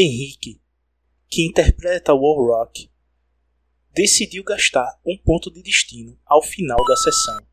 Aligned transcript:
Henrique, 0.00 0.60
que 1.28 1.46
interpreta 1.46 2.12
o 2.12 2.46
Rock, 2.46 2.90
decidiu 3.92 4.42
gastar 4.42 5.00
um 5.06 5.16
ponto 5.16 5.50
de 5.50 5.62
destino 5.62 6.18
ao 6.26 6.42
final 6.42 6.84
da 6.84 6.96
sessão 6.96 7.50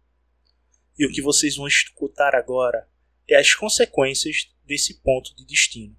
e 0.98 1.06
o 1.06 1.12
que 1.12 1.22
vocês 1.22 1.56
vão 1.56 1.68
escutar 1.68 2.34
agora 2.34 2.88
é 3.30 3.38
as 3.38 3.54
consequências 3.54 4.50
desse 4.66 4.96
ponto 5.02 5.36
de 5.36 5.46
destino. 5.46 5.96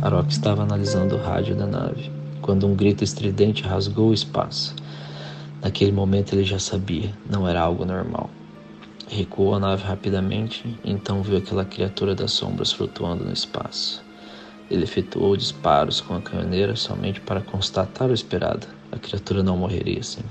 Arok 0.00 0.30
estava 0.30 0.62
analisando 0.62 1.16
o 1.16 1.18
rádio 1.18 1.54
da 1.54 1.66
nave 1.66 2.10
quando 2.40 2.66
um 2.66 2.74
grito 2.74 3.04
estridente 3.04 3.62
rasgou 3.62 4.10
o 4.10 4.14
espaço. 4.14 4.74
Naquele 5.60 5.92
momento 5.92 6.32
ele 6.32 6.44
já 6.44 6.58
sabia, 6.58 7.16
não 7.28 7.46
era 7.46 7.60
algo 7.60 7.84
normal. 7.84 8.30
Recuou 9.14 9.54
a 9.54 9.60
nave 9.60 9.84
rapidamente 9.84 10.64
então 10.82 11.22
viu 11.22 11.36
aquela 11.36 11.66
criatura 11.66 12.14
das 12.14 12.32
sombras 12.32 12.72
flutuando 12.72 13.22
no 13.22 13.32
espaço. 13.32 14.02
Ele 14.70 14.84
efetuou 14.84 15.36
disparos 15.36 16.00
com 16.00 16.14
a 16.14 16.20
canhoneira 16.22 16.74
somente 16.76 17.20
para 17.20 17.42
constatar 17.42 18.08
o 18.08 18.14
esperado. 18.14 18.66
A 18.90 18.96
criatura 18.96 19.42
não 19.42 19.54
morreria 19.54 20.00
assim. 20.00 20.22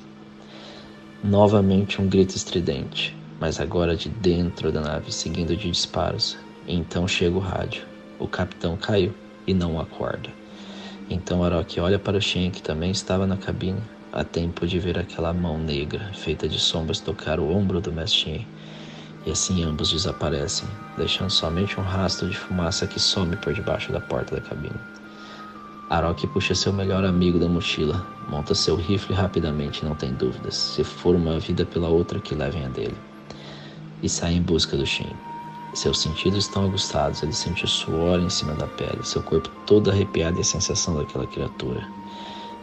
Novamente 1.24 2.02
um 2.02 2.10
grito 2.10 2.36
estridente, 2.36 3.16
mas 3.40 3.60
agora 3.60 3.96
de 3.96 4.10
dentro 4.10 4.72
da 4.72 4.82
nave, 4.82 5.12
seguindo 5.12 5.56
de 5.56 5.70
disparos. 5.70 6.36
então 6.68 7.08
chega 7.08 7.38
o 7.38 7.40
rádio. 7.40 7.84
O 8.18 8.28
capitão 8.28 8.76
caiu 8.78 9.14
e 9.46 9.54
não 9.54 9.80
acorda. 9.80 10.32
Então 11.08 11.44
Arok 11.44 11.80
olha 11.80 12.00
para 12.00 12.18
o 12.18 12.22
Shen, 12.22 12.50
que 12.50 12.64
também 12.64 12.90
estava 12.90 13.28
na 13.28 13.38
cabine, 13.38 13.84
a 14.12 14.24
tempo 14.24 14.66
de 14.66 14.80
ver 14.80 14.98
aquela 14.98 15.32
mão 15.32 15.60
negra, 15.60 16.12
feita 16.16 16.50
de 16.50 16.58
sombras, 16.58 17.00
tocar 17.00 17.40
o 17.40 17.48
ombro 17.56 17.80
do 17.80 17.94
mestre 17.94 18.22
Shen. 18.22 18.48
E 19.26 19.32
assim 19.32 19.64
ambos 19.64 19.92
desaparecem, 19.92 20.68
deixando 20.98 21.30
somente 21.30 21.80
um 21.80 21.84
rastro 21.84 22.28
de 22.30 22.38
fumaça 22.38 22.88
que 22.88 23.00
some 23.00 23.36
por 23.36 23.54
debaixo 23.54 23.92
da 23.92 24.00
porta 24.00 24.36
da 24.36 24.42
cabine. 24.42 24.80
Arok 25.90 26.26
puxa 26.28 26.56
seu 26.56 26.72
melhor 26.72 27.04
amigo 27.04 27.38
da 27.38 27.48
mochila, 27.48 28.08
monta 28.30 28.56
seu 28.56 28.76
rifle 28.76 29.14
rapidamente, 29.14 29.84
não 29.84 29.94
tem 29.94 30.14
dúvidas. 30.14 30.56
Se 30.56 30.84
for 30.84 31.16
uma 31.16 31.38
vida 31.38 31.66
pela 31.66 31.90
outra, 31.90 32.20
que 32.20 32.34
levem 32.34 32.66
a 32.66 32.70
dele. 32.70 32.96
E 34.02 34.08
sai 34.08 34.34
em 34.34 34.42
busca 34.42 34.78
do 34.78 34.86
Shin. 34.86 35.14
Seus 35.74 36.00
sentidos 36.00 36.46
estão 36.46 36.66
aguçados, 36.66 37.22
ele 37.22 37.34
sente 37.34 37.66
o 37.66 37.68
suor 37.68 38.20
em 38.20 38.30
cima 38.30 38.54
da 38.54 38.68
pele, 38.68 39.04
seu 39.04 39.22
corpo 39.22 39.50
todo 39.66 39.92
arrepiado 39.92 40.38
e 40.38 40.42
a 40.42 40.46
sensação 40.46 40.96
daquela 40.96 41.28
criatura. 41.28 41.86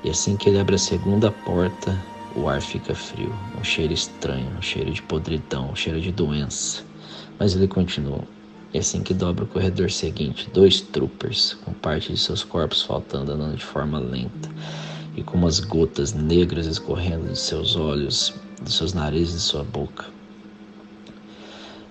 E 0.03 0.11
assim 0.11 0.37
que 0.37 0.49
ele 0.49 0.59
abre 0.59 0.75
a 0.75 0.79
segunda 0.79 1.31
porta, 1.31 1.99
o 2.39 2.49
ar 2.49 2.63
fica 2.63 2.95
frio, 2.95 3.35
um 3.59 3.65
cheiro 3.65 3.93
estranho, 3.93 4.49
um 4.57 4.63
cheiro 4.63 4.91
de 4.93 5.03
podridão, 5.03 5.71
um 5.71 5.77
cheiro 5.77 6.01
de 6.01 6.13
doença. 6.13 6.83
Mas 7.39 7.55
ele 7.55 7.67
continua. 7.67 8.23
E 8.73 8.79
assim 8.79 9.03
que 9.03 9.13
dobra 9.13 9.45
o 9.45 9.49
corredor 9.49 9.91
seguinte, 9.91 10.49
dois 10.53 10.81
troopers, 10.81 11.55
com 11.65 11.73
parte 11.73 12.13
de 12.13 12.19
seus 12.19 12.45
corpos 12.45 12.83
faltando, 12.83 13.33
andando 13.33 13.57
de 13.57 13.65
forma 13.65 13.99
lenta, 13.99 14.49
e 15.17 15.23
com 15.23 15.37
umas 15.37 15.59
gotas 15.59 16.13
negras 16.13 16.67
escorrendo 16.67 17.33
de 17.33 17.39
seus 17.39 17.77
olhos, 17.77 18.35
de 18.63 18.71
seus 18.71 18.93
narizes 18.93 19.35
e 19.35 19.41
sua 19.41 19.65
boca. 19.65 20.05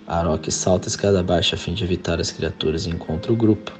Arok 0.07 0.49
salta 0.51 0.87
a 0.87 0.89
escada 0.89 1.19
abaixo 1.19 1.55
a 1.55 1.57
fim 1.57 1.73
de 1.73 1.83
evitar 1.83 2.21
as 2.21 2.31
criaturas 2.31 2.85
e 2.85 2.89
encontra 2.89 3.33
o 3.33 3.35
grupo 3.35 3.73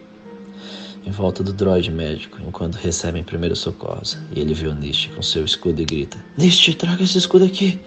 em 1.08 1.12
volta 1.12 1.42
do 1.42 1.54
droide 1.54 1.90
médico 1.90 2.38
enquanto 2.46 2.76
recebem 2.76 3.24
primeiros 3.24 3.60
socorros. 3.60 4.18
E 4.36 4.42
ele 4.42 4.54
vê 4.54 4.68
o 4.68 4.76
com 5.16 5.22
seu 5.22 5.46
escudo 5.46 5.82
e 5.82 5.86
grita: 5.86 6.18
Nist, 6.38 6.76
traga 6.76 7.02
esse 7.02 7.18
escudo 7.18 7.46
aqui 7.46 7.80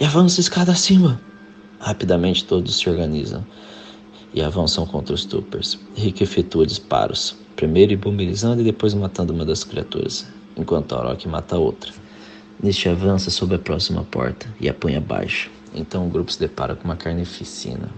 e 0.00 0.04
avança 0.04 0.40
escada 0.40 0.72
acima. 0.72 1.20
Rapidamente 1.78 2.44
todos 2.44 2.76
se 2.76 2.90
organizam 2.90 3.46
e 4.34 4.42
avançam 4.42 4.84
contra 4.84 5.14
os 5.14 5.24
Troopers. 5.24 5.78
Rick 5.94 6.24
efetua 6.24 6.66
disparos, 6.66 7.36
primeiro 7.54 7.92
imobilizando 7.92 8.60
e 8.60 8.64
depois 8.64 8.94
matando 8.94 9.32
uma 9.32 9.44
das 9.44 9.62
criaturas, 9.62 10.26
enquanto 10.56 10.92
Orok 10.92 11.28
mata 11.28 11.56
outra. 11.56 11.92
Neste 12.60 12.88
avança 12.88 13.30
sobre 13.30 13.56
a 13.56 13.60
próxima 13.60 14.02
porta 14.02 14.52
e 14.60 14.68
a 14.68 14.74
põe 14.74 14.96
abaixo. 14.96 15.50
Então 15.72 16.06
o 16.06 16.10
grupo 16.10 16.32
se 16.32 16.40
depara 16.40 16.74
com 16.74 16.84
uma 16.84 16.96
carnificina. 16.96 17.88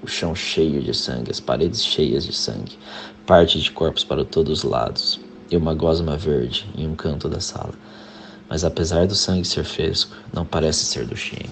O 0.00 0.06
chão 0.06 0.32
cheio 0.34 0.80
de 0.80 0.94
sangue, 0.94 1.30
as 1.30 1.40
paredes 1.40 1.84
cheias 1.84 2.24
de 2.24 2.32
sangue, 2.32 2.78
parte 3.26 3.60
de 3.60 3.70
corpos 3.70 4.04
para 4.04 4.24
todos 4.24 4.64
os 4.64 4.70
lados. 4.70 5.20
e 5.50 5.56
uma 5.56 5.74
gosma 5.74 6.16
verde 6.16 6.68
em 6.76 6.86
um 6.86 6.94
canto 6.94 7.28
da 7.28 7.40
sala. 7.40 7.72
Mas 8.48 8.64
apesar 8.64 9.06
do 9.06 9.14
sangue 9.14 9.46
ser 9.46 9.64
fresco, 9.64 10.14
não 10.32 10.44
parece 10.44 10.84
ser 10.84 11.06
do 11.06 11.16
Shien. 11.16 11.48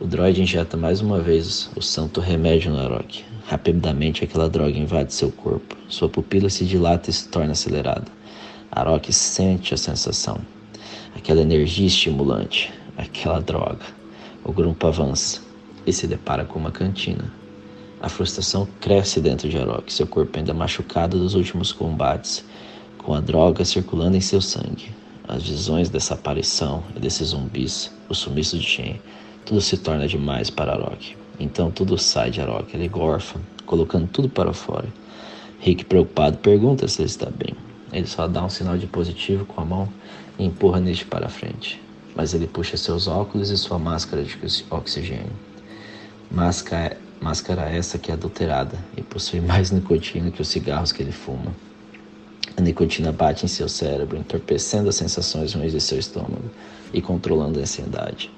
O 0.00 0.06
droid 0.06 0.40
injeta 0.40 0.76
mais 0.76 1.00
uma 1.00 1.20
vez 1.20 1.70
o 1.76 1.82
santo 1.82 2.20
remédio 2.20 2.70
no 2.70 2.78
Arok. 2.78 3.24
Rapidamente 3.46 4.24
aquela 4.24 4.48
droga 4.48 4.78
invade 4.78 5.12
seu 5.12 5.30
corpo. 5.30 5.76
Sua 5.88 6.08
pupila 6.08 6.48
se 6.48 6.64
dilata 6.64 7.10
e 7.10 7.12
se 7.12 7.28
torna 7.28 7.52
acelerada. 7.52 8.10
Arok 8.70 9.12
sente 9.12 9.74
a 9.74 9.76
sensação, 9.76 10.38
aquela 11.14 11.40
energia 11.42 11.86
estimulante, 11.86 12.72
aquela 12.96 13.40
droga. 13.40 13.84
O 14.44 14.52
grupo 14.52 14.86
avança 14.86 15.47
e 15.88 15.92
se 15.92 16.06
depara 16.06 16.44
com 16.44 16.58
uma 16.58 16.70
cantina. 16.70 17.32
A 18.00 18.08
frustração 18.08 18.68
cresce 18.78 19.20
dentro 19.20 19.48
de 19.48 19.56
Arok, 19.56 19.90
seu 19.92 20.06
corpo 20.06 20.38
ainda 20.38 20.52
machucado 20.52 21.18
dos 21.18 21.34
últimos 21.34 21.72
combates, 21.72 22.44
com 22.98 23.14
a 23.14 23.20
droga 23.20 23.64
circulando 23.64 24.16
em 24.16 24.20
seu 24.20 24.40
sangue. 24.40 24.92
As 25.26 25.42
visões 25.42 25.88
dessa 25.88 26.14
aparição 26.14 26.84
e 26.94 27.00
desses 27.00 27.28
zumbis, 27.28 27.90
o 28.08 28.14
sumiço 28.14 28.58
de 28.58 28.64
Shen, 28.64 29.00
tudo 29.44 29.60
se 29.60 29.78
torna 29.78 30.06
demais 30.06 30.50
para 30.50 30.72
Arok. 30.72 31.16
Então 31.40 31.70
tudo 31.70 31.96
sai 31.96 32.30
de 32.30 32.40
Arok, 32.40 32.74
ele 32.74 32.88
gorfa, 32.88 33.40
colocando 33.64 34.06
tudo 34.08 34.28
para 34.28 34.52
fora. 34.52 34.88
Rick, 35.60 35.86
preocupado, 35.86 36.36
pergunta 36.38 36.86
se 36.86 37.00
ele 37.00 37.08
está 37.08 37.30
bem. 37.30 37.54
Ele 37.92 38.06
só 38.06 38.28
dá 38.28 38.44
um 38.44 38.50
sinal 38.50 38.76
de 38.76 38.86
positivo 38.86 39.46
com 39.46 39.60
a 39.60 39.64
mão 39.64 39.88
e 40.38 40.44
empurra 40.44 40.80
Nish 40.80 41.02
para 41.04 41.28
frente. 41.28 41.80
Mas 42.14 42.34
ele 42.34 42.46
puxa 42.46 42.76
seus 42.76 43.08
óculos 43.08 43.50
e 43.50 43.56
sua 43.56 43.78
máscara 43.78 44.22
de 44.22 44.36
oxigênio. 44.70 45.47
Máscara 46.30 46.96
Máscara 47.20 47.62
essa 47.62 47.98
que 47.98 48.10
é 48.12 48.14
adulterada 48.14 48.78
e 48.96 49.02
possui 49.02 49.40
mais 49.40 49.70
nicotina 49.72 50.30
que 50.30 50.40
os 50.40 50.48
cigarros 50.48 50.92
que 50.92 51.02
ele 51.02 51.12
fuma. 51.12 51.52
A 52.56 52.60
nicotina 52.60 53.12
bate 53.12 53.44
em 53.44 53.48
seu 53.48 53.68
cérebro, 53.68 54.16
entorpecendo 54.16 54.88
as 54.88 54.96
sensações 54.96 55.52
ruins 55.52 55.72
de 55.72 55.80
seu 55.80 55.98
estômago 55.98 56.50
e 56.92 57.00
controlando 57.02 57.58
a 57.58 57.62
ansiedade. 57.62 58.30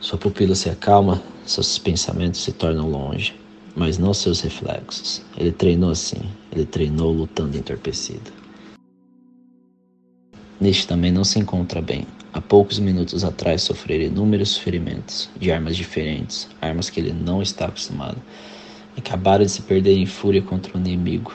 Sua 0.00 0.18
pupila 0.18 0.54
se 0.54 0.68
acalma, 0.68 1.22
seus 1.46 1.78
pensamentos 1.78 2.42
se 2.42 2.52
tornam 2.52 2.88
longe, 2.88 3.34
mas 3.76 3.98
não 3.98 4.12
seus 4.12 4.40
reflexos. 4.40 5.22
Ele 5.36 5.52
treinou 5.52 5.90
assim, 5.90 6.20
ele 6.52 6.66
treinou 6.66 7.12
lutando 7.12 7.56
entorpecido. 7.56 8.32
Nish 10.60 10.84
também 10.86 11.12
não 11.12 11.24
se 11.24 11.38
encontra 11.38 11.80
bem. 11.80 12.06
Há 12.34 12.40
poucos 12.40 12.80
minutos 12.80 13.22
atrás 13.22 13.62
sofrera 13.62 14.02
inúmeros 14.02 14.56
ferimentos, 14.56 15.30
de 15.38 15.52
armas 15.52 15.76
diferentes, 15.76 16.48
armas 16.60 16.90
que 16.90 16.98
ele 16.98 17.12
não 17.12 17.40
está 17.40 17.66
acostumado. 17.66 18.20
Acabara 18.98 19.44
de 19.44 19.52
se 19.52 19.62
perder 19.62 19.96
em 19.96 20.04
fúria 20.04 20.42
contra 20.42 20.76
o 20.76 20.80
inimigo 20.80 21.32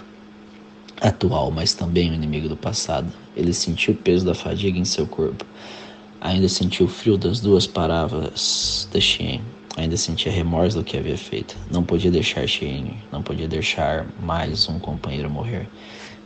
atual, 1.00 1.51
mas 1.51 1.74
também 1.74 2.12
o 2.12 2.13
inimigo 2.13 2.50
do 2.50 2.57
passado. 2.57 3.07
Ele 3.34 3.54
sentiu 3.54 3.94
o 3.94 3.98
peso 3.98 4.25
da 4.25 4.36
fadiga 4.36 4.78
em 4.78 4.84
seu 4.84 5.07
corpo. 5.07 5.46
Ainda 6.19 6.50
sentiu 6.50 6.86
o 6.86 6.90
frio 6.90 7.18
das 7.18 7.40
duas 7.40 7.66
palavras 7.66 8.86
de 8.92 9.00
Xien. 9.00 9.42
Ainda 9.78 9.96
sentia 9.96 10.30
remorso 10.30 10.80
do 10.80 10.84
que 10.84 10.98
havia 10.98 11.18
feito. 11.18 11.56
Não 11.72 11.81
podia 11.81 12.12
deixar 12.12 12.46
Xien, 12.46 12.98
não 13.10 13.24
podia 13.24 13.48
deixar 13.48 14.06
mais 14.22 14.68
um 14.68 14.78
companheiro 14.78 15.30
morrer. 15.30 15.66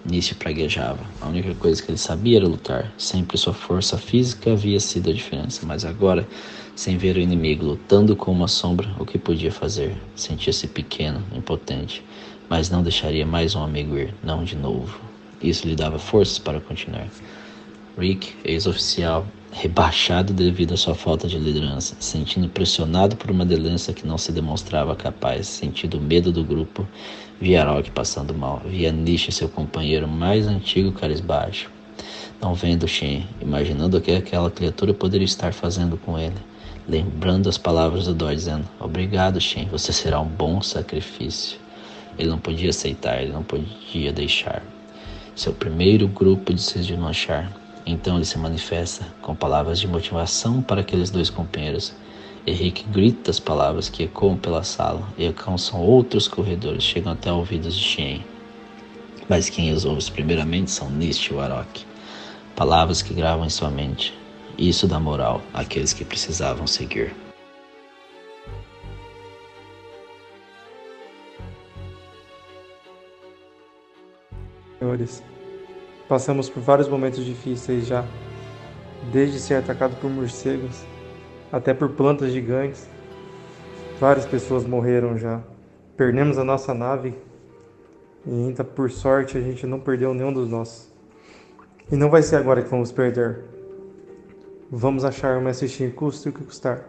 Nisso 0.05 0.35
praguejava. 0.35 0.99
A 1.21 1.27
única 1.27 1.55
coisa 1.55 1.81
que 1.81 1.89
ele 1.89 1.97
sabia 1.97 2.37
era 2.37 2.47
lutar. 2.47 2.93
Sempre 2.97 3.37
sua 3.37 3.53
força 3.53 3.97
física 3.97 4.51
havia 4.51 4.79
sido 4.79 5.09
a 5.09 5.13
diferença, 5.13 5.65
mas 5.65 5.85
agora, 5.85 6.27
sem 6.75 6.97
ver 6.97 7.15
o 7.15 7.21
inimigo 7.21 7.65
lutando 7.65 8.13
com 8.15 8.31
uma 8.31 8.49
sombra, 8.49 8.93
o 8.99 9.05
que 9.05 9.17
podia 9.17 9.51
fazer? 9.51 9.95
Sentia-se 10.13 10.67
pequeno, 10.67 11.23
impotente, 11.33 12.03
mas 12.49 12.69
não 12.69 12.83
deixaria 12.83 13.25
mais 13.25 13.55
um 13.55 13.63
amigo 13.63 13.97
ir, 13.97 14.13
não 14.21 14.43
de 14.43 14.57
novo. 14.57 14.99
Isso 15.41 15.65
lhe 15.67 15.75
dava 15.75 15.97
forças 15.97 16.37
para 16.37 16.59
continuar. 16.59 17.07
Rick, 17.97 18.33
ex-oficial, 18.43 19.25
rebaixado 19.51 20.33
devido 20.33 20.73
à 20.73 20.77
sua 20.77 20.95
falta 20.95 21.27
de 21.27 21.37
liderança, 21.37 21.95
sentindo 21.99 22.49
pressionado 22.49 23.15
por 23.15 23.29
uma 23.29 23.43
liderança 23.43 23.93
que 23.93 24.05
não 24.05 24.17
se 24.17 24.31
demonstrava 24.31 24.95
capaz, 24.95 25.47
sentindo 25.47 26.01
medo 26.01 26.31
do 26.31 26.43
grupo, 26.43 26.87
via 27.39 27.63
Rock 27.63 27.91
passando 27.91 28.33
mal, 28.33 28.61
via 28.65 28.91
Nish, 28.91 29.33
seu 29.33 29.49
companheiro 29.49 30.07
mais 30.07 30.47
antigo 30.47 30.91
carisbaixo, 30.91 31.69
não 32.41 32.53
vendo 32.53 32.87
Shen, 32.87 33.27
imaginando 33.41 33.97
o 33.97 34.01
que 34.01 34.11
aquela 34.11 34.49
criatura 34.49 34.93
poderia 34.93 35.25
estar 35.25 35.53
fazendo 35.53 35.97
com 35.97 36.17
ele, 36.17 36.37
lembrando 36.87 37.49
as 37.49 37.57
palavras 37.57 38.05
do 38.05 38.13
Dor 38.13 38.35
dizendo, 38.35 38.67
obrigado 38.79 39.39
Shen, 39.41 39.67
você 39.69 39.91
será 39.91 40.19
um 40.19 40.27
bom 40.27 40.61
sacrifício. 40.61 41.57
Ele 42.17 42.29
não 42.29 42.37
podia 42.37 42.69
aceitar, 42.69 43.21
ele 43.21 43.31
não 43.31 43.43
podia 43.43 44.13
deixar. 44.13 44.61
Seu 45.35 45.51
primeiro 45.51 46.07
grupo 46.07 46.53
de 46.53 46.61
se 46.61 46.79
desmanchar, 46.79 47.51
então 47.85 48.15
ele 48.15 48.25
se 48.25 48.37
manifesta 48.37 49.05
com 49.21 49.35
palavras 49.35 49.79
de 49.79 49.87
motivação 49.87 50.61
para 50.61 50.81
aqueles 50.81 51.09
dois 51.09 51.29
companheiros. 51.29 51.93
Henrique 52.45 52.83
grita 52.83 53.31
as 53.31 53.39
palavras 53.39 53.87
que 53.87 54.03
ecoam 54.03 54.35
pela 54.35 54.63
sala 54.63 55.07
e 55.17 55.25
alcançam 55.25 55.79
outros 55.81 56.27
corredores, 56.27 56.83
chegam 56.83 57.13
até 57.13 57.31
ouvidos 57.31 57.73
de 57.73 57.81
Shen. 57.81 58.25
Mas 59.29 59.49
quem 59.49 59.71
os 59.71 59.85
ouve 59.85 60.11
primeiramente 60.11 60.69
são 60.69 60.89
Nist 60.89 61.29
e 61.29 61.33
Warok. 61.33 61.85
Palavras 62.53 63.01
que 63.01 63.13
gravam 63.13 63.45
em 63.45 63.49
sua 63.49 63.69
mente. 63.69 64.13
Isso 64.57 64.87
dá 64.87 64.99
moral 64.99 65.41
àqueles 65.53 65.93
que 65.93 66.03
precisavam 66.03 66.67
seguir. 66.67 67.15
Senhores, 74.79 75.23
Passamos 76.09 76.49
por 76.49 76.61
vários 76.61 76.89
momentos 76.89 77.23
difíceis 77.23 77.87
já, 77.87 78.05
desde 79.11 79.39
ser 79.39 79.55
atacado 79.55 79.95
por 79.95 80.09
morcegos 80.09 80.83
até 81.53 81.71
por 81.71 81.89
plantas 81.89 82.31
gigantes. 82.31 82.89
Várias 83.99 84.25
pessoas 84.25 84.65
morreram 84.65 85.15
já. 85.19 85.39
Perdemos 85.95 86.39
a 86.39 86.43
nossa 86.43 86.73
nave 86.73 87.13
e 88.25 88.31
ainda 88.31 88.63
por 88.63 88.89
sorte 88.89 89.37
a 89.37 89.41
gente 89.41 89.67
não 89.67 89.79
perdeu 89.79 90.15
nenhum 90.15 90.33
dos 90.33 90.49
nossos. 90.49 90.91
E 91.91 91.95
não 91.95 92.09
vai 92.09 92.23
ser 92.23 92.37
agora 92.37 92.63
que 92.63 92.69
vamos 92.69 92.91
perder. 92.91 93.43
Vamos 94.71 95.05
achar 95.05 95.39
Mestre 95.39 95.67
Shin 95.67 95.91
custe 95.91 96.29
o 96.29 96.33
que 96.33 96.43
custar. 96.43 96.85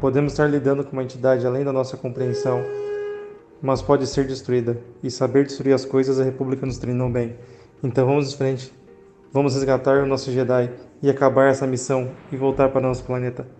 Podemos 0.00 0.32
estar 0.32 0.48
lidando 0.48 0.82
com 0.82 0.92
uma 0.92 1.04
entidade 1.04 1.46
além 1.46 1.62
da 1.62 1.72
nossa 1.72 1.96
compreensão, 1.96 2.64
mas 3.62 3.80
pode 3.80 4.04
ser 4.08 4.26
destruída. 4.26 4.80
E 5.00 5.10
saber 5.12 5.44
destruir 5.44 5.74
as 5.74 5.84
coisas 5.84 6.18
a 6.18 6.24
República 6.24 6.66
nos 6.66 6.78
treinou 6.78 7.08
bem. 7.08 7.36
Então 7.84 8.04
vamos 8.04 8.34
em 8.34 8.36
frente. 8.36 8.74
Vamos 9.32 9.54
resgatar 9.54 10.02
o 10.02 10.06
nosso 10.06 10.32
Jedi 10.32 10.72
e 11.00 11.08
acabar 11.08 11.50
essa 11.50 11.68
missão 11.68 12.10
e 12.32 12.36
voltar 12.36 12.70
para 12.70 12.80
nosso 12.80 13.04
planeta. 13.04 13.59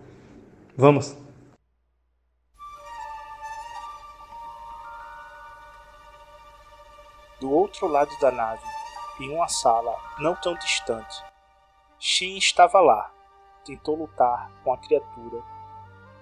Vamos! 0.81 1.15
Do 7.39 7.51
outro 7.51 7.85
lado 7.85 8.09
da 8.19 8.31
nave, 8.31 8.63
em 9.19 9.29
uma 9.29 9.47
sala 9.47 9.95
não 10.17 10.35
tão 10.35 10.55
distante, 10.55 11.23
Shin 11.99 12.35
estava 12.35 12.81
lá. 12.81 13.11
Tentou 13.63 13.95
lutar 13.95 14.49
com 14.63 14.73
a 14.73 14.77
criatura 14.79 15.43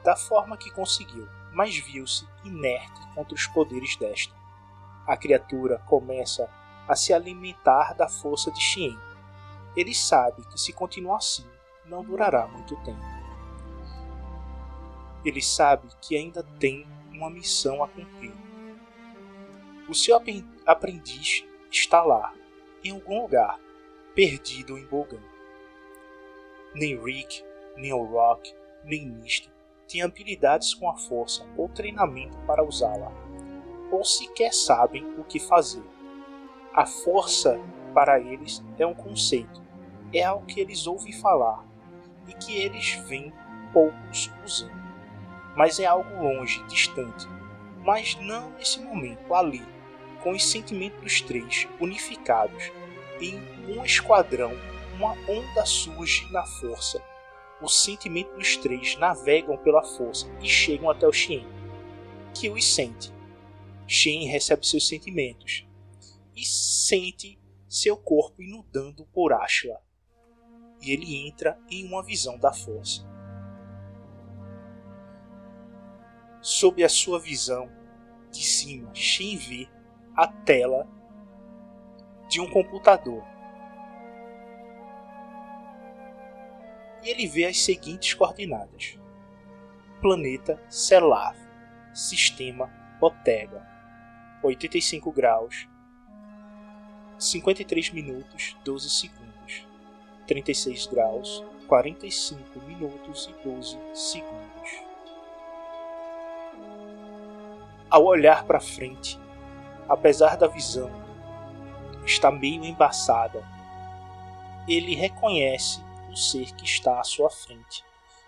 da 0.03 0.17
forma 0.17 0.57
que 0.57 0.69
conseguiu, 0.71 1.25
mas 1.53 1.77
viu-se 1.77 2.27
inerte 2.43 2.99
contra 3.15 3.33
os 3.33 3.47
poderes 3.47 3.95
desta. 3.95 4.35
A 5.07 5.15
criatura 5.15 5.81
começa 5.87 6.49
a 6.85 6.97
se 6.97 7.13
alimentar 7.13 7.93
da 7.93 8.09
força 8.09 8.51
de 8.51 8.59
Xien. 8.59 8.99
Ele 9.73 9.95
sabe 9.95 10.45
que 10.49 10.59
se 10.59 10.73
continuar 10.73 11.19
assim, 11.19 11.49
não 11.85 12.03
durará 12.03 12.45
muito 12.45 12.75
tempo. 12.83 13.18
Ele 15.23 15.41
sabe 15.41 15.87
que 16.01 16.15
ainda 16.15 16.43
tem 16.59 16.87
uma 17.11 17.29
missão 17.29 17.83
a 17.83 17.87
cumprir. 17.87 18.33
O 19.87 19.93
seu 19.93 20.19
aprendiz 20.65 21.43
está 21.71 22.03
lá, 22.03 22.33
em 22.83 22.91
algum 22.91 23.23
lugar, 23.23 23.59
perdido 24.15 24.77
em 24.77 24.85
Bogan. 24.85 25.21
Nem 26.73 27.01
Rick, 27.03 27.43
nem 27.75 27.91
o 27.91 28.03
Rock, 28.03 28.53
nem 28.83 29.07
Misty 29.07 29.49
têm 29.89 30.03
habilidades 30.03 30.73
com 30.75 30.87
a 30.87 30.95
força 30.95 31.45
ou 31.57 31.67
treinamento 31.67 32.37
para 32.45 32.63
usá-la, 32.63 33.11
ou 33.91 34.05
sequer 34.05 34.53
sabem 34.53 35.03
o 35.17 35.23
que 35.23 35.39
fazer. 35.39 35.83
A 36.73 36.85
força 36.85 37.59
para 37.93 38.19
eles 38.19 38.63
é 38.77 38.85
um 38.85 38.93
conceito, 38.93 39.61
é 40.13 40.23
algo 40.23 40.45
que 40.45 40.59
eles 40.59 40.85
ouvem 40.85 41.11
falar 41.11 41.65
e 42.27 42.33
que 42.33 42.55
eles 42.55 42.93
veem 43.07 43.33
poucos 43.73 44.31
usando. 44.45 44.88
Mas 45.55 45.79
é 45.79 45.85
algo 45.85 46.21
longe, 46.21 46.63
distante, 46.67 47.27
mas 47.83 48.15
não 48.15 48.51
nesse 48.51 48.79
momento, 48.79 49.33
ali, 49.33 49.65
com 50.21 50.31
os 50.31 50.45
sentimentos 50.45 51.01
dos 51.01 51.21
três 51.21 51.67
unificados 51.79 52.71
em 53.21 53.35
um 53.67 53.83
esquadrão, 53.83 54.51
uma 54.95 55.13
onda 55.29 55.65
surge 55.65 56.31
na 56.31 56.45
força. 56.45 57.03
Os 57.61 57.83
sentimentos 57.83 58.33
dos 58.35 58.57
três 58.57 58.97
navegam 58.97 59.57
pela 59.57 59.83
força 59.83 60.27
e 60.41 60.47
chegam 60.47 60.89
até 60.89 61.07
o 61.07 61.11
Shen, 61.11 61.45
que 62.33 62.49
os 62.49 62.73
sente. 62.73 63.11
Shen 63.87 64.27
recebe 64.27 64.65
seus 64.65 64.87
sentimentos, 64.87 65.65
e 66.35 66.45
sente 66.45 67.37
seu 67.67 67.97
corpo 67.97 68.41
inundando 68.41 69.05
por 69.13 69.33
Ashla. 69.33 69.81
E 70.81 70.91
ele 70.91 71.27
entra 71.27 71.59
em 71.69 71.85
uma 71.85 72.03
visão 72.03 72.37
da 72.37 72.53
força. 72.53 73.05
Sob 76.41 76.83
a 76.83 76.89
sua 76.89 77.19
visão 77.19 77.69
de 78.31 78.43
cima, 78.43 78.93
Shin 78.93 79.35
vê 79.37 79.67
a 80.15 80.27
tela 80.27 80.87
de 82.29 82.39
um 82.39 82.49
computador. 82.49 83.23
E 87.03 87.09
ele 87.09 87.27
vê 87.27 87.45
as 87.45 87.59
seguintes 87.59 88.13
coordenadas: 88.13 88.97
planeta 90.01 90.61
Selav, 90.69 91.35
sistema 91.93 92.69
Botega, 92.99 93.65
85 94.43 95.11
graus, 95.11 95.67
53 97.17 97.91
minutos 97.91 98.55
12 98.63 98.89
segundos, 98.89 99.67
36 100.27 100.87
graus, 100.87 101.43
45 101.67 102.59
minutos 102.61 103.29
e 103.29 103.43
12 103.43 103.77
segundos. 103.93 104.48
Ao 107.91 108.05
olhar 108.05 108.43
para 108.43 108.59
frente, 108.59 109.19
apesar 109.89 110.37
da 110.37 110.45
visão 110.45 110.91
estar 112.05 112.29
meio 112.29 112.63
embaçada, 112.63 113.43
ele 114.67 114.93
reconhece 114.93 115.83
o 116.07 116.15
ser 116.15 116.53
que 116.53 116.65
está 116.65 116.99
à 116.99 117.03
sua 117.03 117.31
frente 117.31 117.83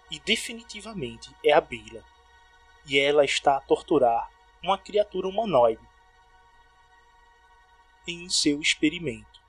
e 0.10 0.20
definitivamente 0.20 1.30
é 1.46 1.54
a 1.54 1.62
Bila. 1.62 2.04
E 2.88 2.98
ela 2.98 3.24
está 3.24 3.58
a 3.58 3.62
torturar 3.62 4.32
uma 4.64 4.80
criatura 4.80 5.28
humanoide 5.28 5.88
em 8.08 8.28
seu 8.30 8.60
experimento. 8.60 9.40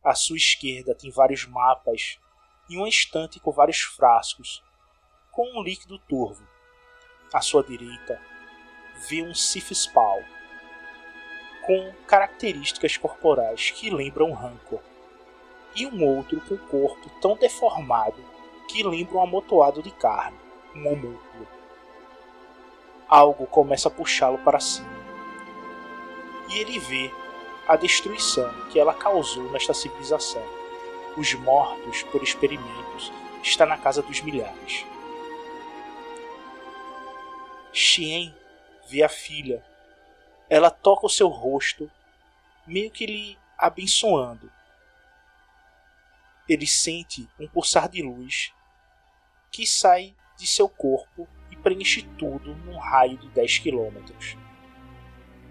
À 0.00 0.14
sua 0.14 0.36
esquerda 0.36 0.94
tem 0.94 1.10
vários 1.10 1.44
mapas 1.44 2.20
e 2.70 2.76
uma 2.76 2.88
estante 2.88 3.40
com 3.40 3.50
vários 3.50 3.80
frascos 3.80 4.62
com 5.32 5.58
um 5.58 5.62
líquido 5.62 5.98
turvo. 5.98 6.46
À 7.32 7.40
sua 7.40 7.64
direita 7.64 8.33
vê 9.08 9.22
um 9.22 9.34
Sifspal 9.34 10.22
com 11.62 11.92
características 12.06 12.96
corporais 12.96 13.70
que 13.70 13.90
lembram 13.90 14.32
Rancor, 14.32 14.80
e 15.74 15.86
um 15.86 16.04
outro 16.04 16.40
com 16.42 16.56
corpo 16.56 17.08
tão 17.20 17.36
deformado 17.36 18.22
que 18.68 18.82
lembra 18.82 19.16
um 19.16 19.22
amontoado 19.22 19.82
de 19.82 19.90
carne, 19.90 20.38
um 20.74 20.86
homúnculo. 20.86 21.48
Algo 23.08 23.46
começa 23.46 23.88
a 23.88 23.90
puxá-lo 23.90 24.38
para 24.38 24.60
cima, 24.60 24.88
e 26.50 26.58
ele 26.58 26.78
vê 26.78 27.10
a 27.66 27.76
destruição 27.76 28.52
que 28.70 28.78
ela 28.78 28.92
causou 28.92 29.50
nesta 29.50 29.72
civilização. 29.72 30.42
Os 31.16 31.32
mortos 31.34 32.02
por 32.04 32.22
experimentos 32.22 33.10
está 33.42 33.64
na 33.64 33.78
casa 33.78 34.02
dos 34.02 34.20
milhares. 34.20 34.84
Xien 37.72 38.34
vê 38.88 39.02
a 39.02 39.08
filha. 39.08 39.64
Ela 40.48 40.70
toca 40.70 41.06
o 41.06 41.10
seu 41.10 41.28
rosto, 41.28 41.90
meio 42.66 42.90
que 42.90 43.06
lhe 43.06 43.38
abençoando. 43.58 44.50
Ele 46.48 46.66
sente 46.66 47.28
um 47.38 47.48
pulsar 47.48 47.88
de 47.88 48.02
luz 48.02 48.52
que 49.50 49.66
sai 49.66 50.14
de 50.36 50.46
seu 50.46 50.68
corpo 50.68 51.28
e 51.50 51.56
preenche 51.56 52.02
tudo 52.18 52.54
num 52.56 52.76
raio 52.76 53.16
de 53.16 53.28
10 53.28 53.58
quilômetros. 53.58 54.36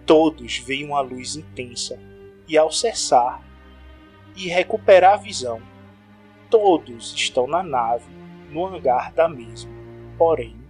Todos 0.05 0.57
veem 0.57 0.85
uma 0.85 1.01
luz 1.01 1.35
intensa 1.35 1.97
e, 2.47 2.57
ao 2.57 2.71
cessar 2.71 3.41
e 4.35 4.49
recuperar 4.49 5.13
a 5.13 5.17
visão, 5.17 5.61
todos 6.49 7.13
estão 7.13 7.47
na 7.47 7.63
nave, 7.63 8.11
no 8.49 8.65
hangar 8.65 9.13
da 9.13 9.27
mesma, 9.27 9.71
porém 10.17 10.62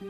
Bom, 0.00 0.06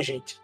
gente, 0.00 0.40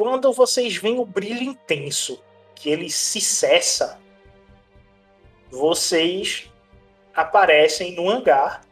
quando 0.00 0.32
vocês 0.32 0.78
veem 0.78 0.98
o 0.98 1.04
brilho 1.04 1.42
intenso, 1.42 2.24
que 2.54 2.70
ele 2.70 2.88
se 2.88 3.20
cessa, 3.20 4.00
vocês 5.50 6.50
aparecem 7.14 7.94
no 7.94 8.08
hangar 8.08 8.62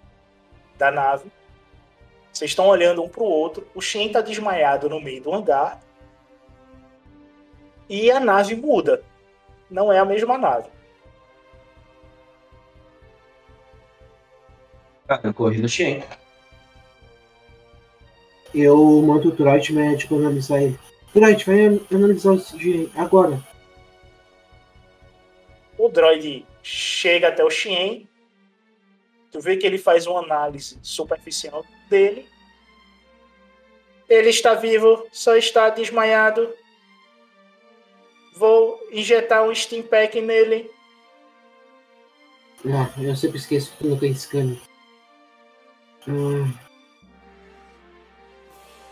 da 0.79 0.91
nave. 0.91 1.31
Vocês 2.33 2.53
estão 2.53 2.67
olhando 2.67 3.05
um 3.05 3.11
para 3.11 3.23
o 3.23 3.27
outro. 3.27 3.69
O 3.75 3.83
Shen 3.83 4.07
está 4.07 4.23
desmaiado 4.23 4.89
no 4.89 5.03
meio 5.03 5.23
do 5.23 5.35
hangar. 5.35 5.83
E 7.91 8.11
a 8.11 8.19
nave 8.19 8.55
muda. 8.55 9.05
Não 9.71 9.93
é 9.93 9.99
a 9.99 10.07
mesma 10.07 10.39
nave. 10.39 10.71
Ah, 15.07 15.21
eu 15.23 15.35
corri 15.35 15.61
do 15.61 15.69
Shen. 15.69 16.03
Eu 18.55 18.79
mando 19.03 19.29
o 19.29 19.33
Droid 19.33 19.75
médico 19.75 20.17
analisar 20.17 20.63
ele. 20.63 20.89
Droid, 21.15 21.45
vai 21.45 21.81
analisar 21.93 22.33
o 22.33 22.59
de 22.59 22.91
agora. 22.95 23.43
O 25.79 25.89
droid 25.89 26.45
chega 26.63 27.29
até 27.29 27.45
o 27.45 27.51
Xien. 27.51 28.09
Tu 29.31 29.41
vê 29.41 29.57
que 29.57 29.67
ele 29.67 29.79
faz 29.79 30.07
uma 30.07 30.21
análise 30.21 30.79
superficial 30.83 31.65
dele. 31.89 32.27
Ele 34.09 34.31
está 34.31 34.55
vivo, 34.55 35.07
só 35.13 35.37
está 35.37 35.69
desmaiado. 35.71 36.53
Vou 38.35 38.81
injetar 38.91 39.45
um 39.45 39.55
Steam 39.55 39.83
Pack 39.83 40.21
nele. 40.21 40.71
Ah, 42.67 42.91
eu 43.01 43.15
sempre 43.15 43.39
esqueço 43.39 43.73
que 43.77 43.87
não 43.87 43.99
tem 43.99 44.15
scanner. 44.15 44.59
Hum. 46.07 46.53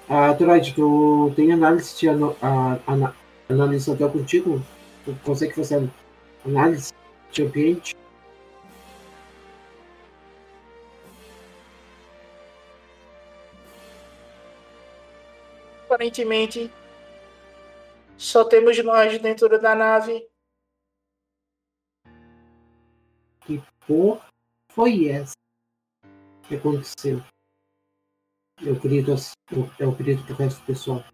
Ah, 0.08 0.32
Droid, 0.32 0.72
tu 0.72 1.32
tem 1.34 1.50
análise 1.50 1.98
de 1.98 2.06
ano, 2.06 2.36
a, 2.40 2.74
a, 2.74 3.14
análise 3.48 3.90
hotel 3.90 4.08
contigo? 4.08 4.62
Tu 5.04 5.12
consegue 5.24 5.52
fazer 5.52 5.90
análise 6.44 6.92
de 7.32 7.42
ambiente? 7.42 7.96
Aparentemente, 15.84 16.70
só 18.16 18.44
temos 18.44 18.78
nós 18.84 19.20
dentro 19.20 19.60
da 19.60 19.74
nave. 19.74 20.24
Que 23.40 23.60
porra 23.86 24.24
foi 24.72 25.08
essa 25.08 25.34
que 26.48 26.54
aconteceu? 26.54 27.20
Eu 28.62 28.72
acredito, 28.74 29.10
eu, 29.52 29.70
eu 29.78 29.90
acredito 29.90 30.24
pro 30.24 30.34
resto 30.34 30.60
do 30.60 30.66
pessoal. 30.66 31.04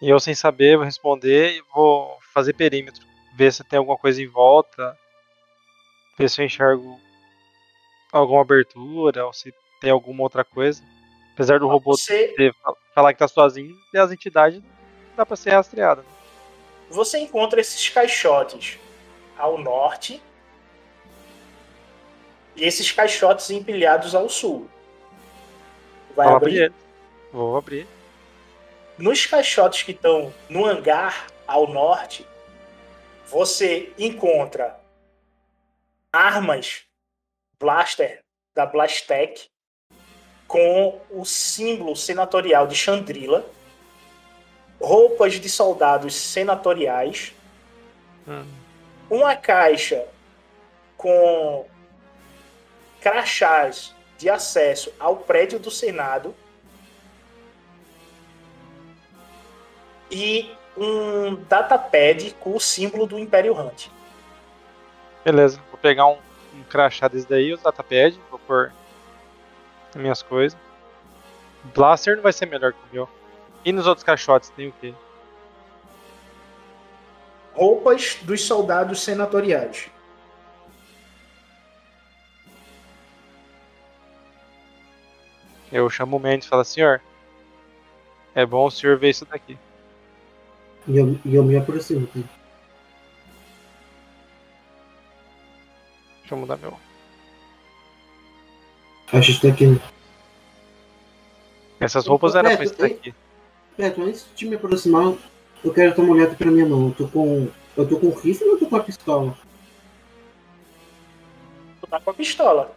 E 0.00 0.08
eu, 0.08 0.18
sem 0.20 0.34
saber, 0.34 0.76
vou 0.76 0.84
responder 0.84 1.56
e 1.58 1.62
vou 1.74 2.18
fazer 2.32 2.54
perímetro. 2.54 3.04
Ver 3.36 3.52
se 3.52 3.64
tem 3.64 3.78
alguma 3.78 3.96
coisa 3.98 4.22
em 4.22 4.26
volta. 4.26 4.96
Ver 6.18 6.28
se 6.30 6.40
eu 6.40 6.46
enxergo 6.46 6.98
alguma 8.12 8.42
abertura 8.42 9.26
ou 9.26 9.32
se 9.32 9.52
tem 9.80 9.90
alguma 9.90 10.22
outra 10.22 10.44
coisa. 10.44 10.82
Apesar 11.32 11.58
do 11.58 11.66
robô 11.66 11.92
Você, 11.96 12.28
ter- 12.36 12.54
falar 12.94 13.12
que 13.12 13.18
tá 13.18 13.26
sozinho, 13.26 13.74
e 13.92 13.98
as 13.98 14.12
entidades 14.12 14.62
dá 15.16 15.26
pra 15.26 15.36
ser 15.36 15.50
rastreada. 15.50 16.04
você 16.88 17.18
encontra 17.18 17.60
esses 17.60 17.88
caixotes 17.88 18.78
ao 19.36 19.58
norte 19.58 20.22
e 22.56 22.64
esses 22.64 22.90
caixotes 22.92 23.50
empilhados 23.50 24.14
ao 24.14 24.28
sul. 24.28 24.68
Vai 26.14 26.26
Vou 26.28 26.36
abrir? 26.36 26.64
abrir. 26.64 26.74
Vou 27.32 27.56
abrir. 27.56 27.86
Nos 28.96 29.26
caixotes 29.26 29.82
que 29.82 29.90
estão 29.92 30.32
no 30.48 30.64
hangar 30.64 31.26
ao 31.46 31.66
norte, 31.66 32.26
você 33.26 33.92
encontra 33.98 34.78
armas 36.12 36.82
blaster 37.58 38.20
da 38.54 38.64
Blastec 38.64 39.48
com 40.46 41.00
o 41.10 41.24
símbolo 41.24 41.96
senatorial 41.96 42.66
de 42.68 42.76
Chandrila, 42.76 43.44
roupas 44.80 45.34
de 45.34 45.48
soldados 45.48 46.14
senatoriais, 46.14 47.34
Hum. 48.28 48.46
uma 49.10 49.34
caixa 49.36 50.06
com 50.96 51.66
crachás 53.04 53.94
de 54.16 54.30
acesso 54.30 54.90
ao 54.98 55.18
prédio 55.18 55.58
do 55.58 55.70
Senado 55.70 56.34
e 60.10 60.50
um 60.74 61.34
datapad 61.34 62.34
com 62.40 62.56
o 62.56 62.60
símbolo 62.60 63.06
do 63.06 63.18
Império 63.18 63.54
Hunt. 63.54 63.88
Beleza, 65.22 65.60
vou 65.70 65.78
pegar 65.78 66.06
um, 66.06 66.16
um 66.54 66.62
crachá 66.70 67.06
desse 67.06 67.28
daí, 67.28 67.52
o 67.52 67.58
datapad, 67.58 68.18
vou 68.30 68.38
pôr 68.38 68.72
as 69.90 70.00
minhas 70.00 70.22
coisas. 70.22 70.58
Blaster 71.74 72.16
não 72.16 72.22
vai 72.22 72.32
ser 72.32 72.46
melhor 72.46 72.72
que 72.72 72.78
o 72.78 72.94
meu. 72.94 73.08
E 73.66 73.70
nos 73.70 73.86
outros 73.86 74.02
caixotes 74.02 74.48
tem 74.48 74.68
o 74.68 74.74
quê? 74.80 74.94
Roupas 77.52 78.18
dos 78.22 78.46
soldados 78.46 79.02
senatoriais. 79.02 79.90
Eu 85.74 85.90
chamo 85.90 86.16
o 86.18 86.20
Mendes 86.20 86.46
e 86.46 86.50
falo, 86.50 86.64
senhor, 86.64 87.00
é 88.32 88.46
bom 88.46 88.66
o 88.66 88.70
senhor 88.70 88.96
ver 88.96 89.10
isso 89.10 89.24
daqui. 89.26 89.58
E 90.86 90.96
eu, 90.96 91.18
e 91.24 91.34
eu 91.34 91.42
me 91.42 91.56
aproximo. 91.56 92.06
Tá? 92.06 92.20
Deixa 96.20 96.34
eu 96.34 96.38
mudar 96.38 96.56
meu. 96.58 96.78
Acho 99.12 99.32
isso 99.32 99.42
daqui. 99.44 99.80
Essas 101.80 102.06
roupas 102.06 102.36
eram 102.36 102.50
É, 102.50 102.56
pra 102.56 102.64
isso 102.64 102.74
é- 102.78 102.88
daqui. 102.88 103.12
Beto, 103.76 104.00
antes 104.02 104.24
de 104.36 104.46
me 104.46 104.54
aproximar, 104.54 105.12
eu 105.64 105.74
quero 105.74 105.92
dar 105.96 106.02
uma 106.04 106.12
olhada 106.14 106.36
pra 106.36 106.52
minha 106.52 106.66
mão. 106.66 106.86
Eu 106.86 106.94
tô 106.94 107.08
com. 107.08 107.48
Eu 107.76 107.88
tô 107.88 107.98
com 107.98 108.06
o 108.06 108.14
rifle 108.14 108.46
ou 108.46 108.52
eu 108.54 108.60
tô 108.60 108.66
com 108.68 108.76
a 108.76 108.80
pistola? 108.84 109.36
Tu 111.80 111.86
tá 111.88 111.98
com 111.98 112.10
a 112.10 112.14
pistola. 112.14 112.76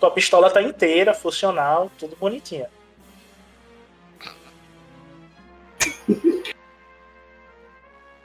Tua 0.00 0.10
pistola 0.12 0.48
tá 0.50 0.62
inteira, 0.62 1.12
funcional, 1.12 1.90
tudo 1.98 2.16
bonitinha. 2.16 2.68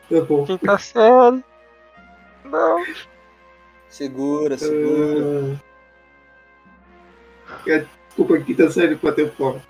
Tá 0.09 0.21
bom. 0.27 0.45
Quinta 0.45 0.77
série. 0.77 1.43
Não. 2.45 2.85
Segura, 3.89 4.57
segura. 4.57 5.59
Ah. 7.47 7.61
É, 7.69 7.85
Desculpa, 8.07 8.39
quinta 8.41 8.69
série 8.71 8.95
pra 8.95 9.11
ter 9.11 9.31
fome. 9.33 9.61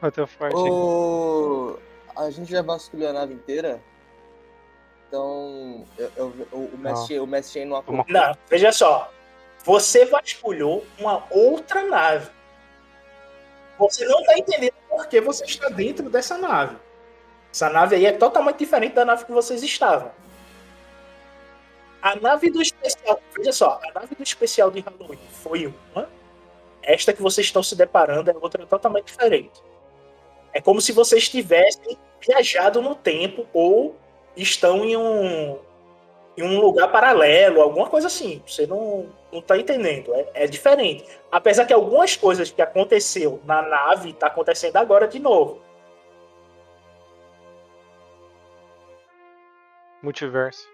Bateu 0.00 0.26
forte. 0.28 0.54
Ô, 0.56 1.76
a 2.16 2.30
gente 2.30 2.50
já 2.50 2.62
vasculhou 2.62 3.08
a 3.08 3.12
nave 3.12 3.34
inteira? 3.34 3.80
Então, 5.08 5.84
eu, 5.98 6.10
eu- 6.16 6.32
o, 6.52 6.70
o 6.74 6.78
Mestre 6.78 7.18
o 7.18 7.26
Mestre 7.26 7.64
não 7.64 7.76
acompanha. 7.78 8.04
Não, 8.28 8.36
veja 8.48 8.70
só. 8.70 9.10
Você 9.68 10.06
vasculhou 10.06 10.82
uma 10.98 11.26
outra 11.30 11.84
nave. 11.84 12.30
Você 13.78 14.02
não 14.06 14.24
tá 14.24 14.38
entendendo 14.38 14.72
por 14.88 15.06
que 15.06 15.20
você 15.20 15.44
está 15.44 15.68
dentro 15.68 16.08
dessa 16.08 16.38
nave. 16.38 16.74
Essa 17.52 17.68
nave 17.68 17.96
aí 17.96 18.06
é 18.06 18.12
totalmente 18.12 18.56
diferente 18.56 18.94
da 18.94 19.04
nave 19.04 19.26
que 19.26 19.30
vocês 19.30 19.62
estavam. 19.62 20.10
A 22.00 22.16
nave 22.16 22.50
do 22.50 22.62
especial, 22.62 23.20
veja 23.36 23.52
só, 23.52 23.78
a 23.86 24.00
nave 24.00 24.14
do 24.14 24.22
especial 24.22 24.70
de 24.70 24.80
Halloween 24.80 25.18
foi 25.42 25.66
uma. 25.66 26.08
Esta 26.82 27.12
que 27.12 27.20
vocês 27.20 27.46
estão 27.46 27.62
se 27.62 27.76
deparando 27.76 28.30
é 28.30 28.34
outra 28.40 28.64
totalmente 28.64 29.08
diferente. 29.08 29.62
É 30.54 30.62
como 30.62 30.80
se 30.80 30.92
vocês 30.92 31.28
tivessem 31.28 31.98
viajado 32.26 32.80
no 32.80 32.94
tempo 32.94 33.46
ou 33.52 33.94
estão 34.34 34.82
em 34.82 34.96
um, 34.96 35.58
em 36.38 36.42
um 36.42 36.60
lugar 36.60 36.90
paralelo, 36.90 37.60
alguma 37.60 37.88
coisa 37.88 38.06
assim. 38.06 38.40
Você 38.46 38.66
não, 38.66 39.06
não 39.32 39.42
tá 39.42 39.58
entendendo. 39.58 40.14
É, 40.14 40.44
é 40.44 40.46
diferente. 40.46 41.04
Apesar 41.32 41.66
que 41.66 41.72
algumas 41.72 42.16
coisas 42.16 42.50
que 42.50 42.62
aconteceu 42.62 43.40
na 43.44 43.60
nave 43.60 44.12
tá 44.12 44.28
acontecendo 44.28 44.76
agora 44.76 45.08
de 45.08 45.18
novo. 45.18 45.60
Multiverso. 50.00 50.68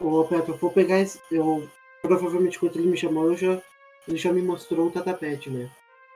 Ô, 0.00 0.24
Beto, 0.24 0.50
eu 0.50 0.56
vou 0.56 0.72
pegar 0.72 0.98
esse. 0.98 1.20
Eu, 1.30 1.68
provavelmente, 2.02 2.58
quando 2.58 2.76
ele 2.76 2.88
me 2.88 2.96
chamou, 2.96 3.26
eu 3.26 3.36
já, 3.36 3.62
ele 4.08 4.16
já 4.16 4.32
me 4.32 4.42
mostrou 4.42 4.88
o 4.88 4.90
tatapete, 4.90 5.50
né? 5.50 5.70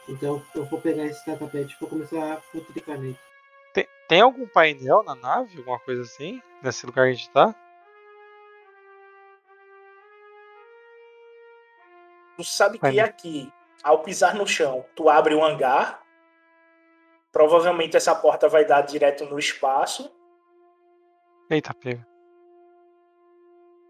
Então, 0.09 0.43
eu 0.53 0.65
vou 0.65 0.81
pegar 0.81 1.05
esse 1.05 1.25
tatapete 1.25 1.75
e 1.75 1.81
vou 1.81 1.89
começar 1.89 2.35
a 2.35 2.41
futricar 2.41 2.99
nele. 2.99 3.17
Tem, 3.73 3.87
tem 4.09 4.21
algum 4.21 4.49
painel 4.49 5.05
na 5.05 5.15
nave? 5.15 5.59
Alguma 5.59 5.79
coisa 5.79 6.03
assim? 6.03 6.43
Nesse 6.61 6.85
lugar 6.85 7.07
que 7.07 7.13
a 7.13 7.15
gente 7.15 7.31
tá? 7.31 7.55
Tu 12.43 12.49
sabe 12.49 12.79
que 12.79 12.91
né? 12.91 13.03
aqui, 13.03 13.53
ao 13.85 14.03
pisar 14.03 14.35
no 14.35 14.47
chão, 14.47 14.85
tu 14.97 15.09
abre 15.09 15.33
um 15.35 15.45
hangar. 15.45 16.03
Provavelmente 17.31 17.97
essa 17.97 18.15
porta 18.15 18.49
vai 18.49 18.65
dar 18.65 18.83
direto 18.83 19.25
no 19.27 19.39
espaço. 19.39 20.13
Eita, 21.49 21.73
pega. 21.73 22.05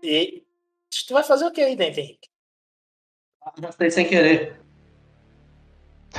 E 0.03 0.45
tu 1.09 1.15
vai 1.15 1.25
fazer 1.25 1.47
o 1.47 1.51
que 1.51 1.63
aí 1.63 1.75
dentro, 1.75 2.01
Henrique? 2.01 2.29
Gastei 3.59 3.91
sem 3.91 4.07
querer. 4.07 4.61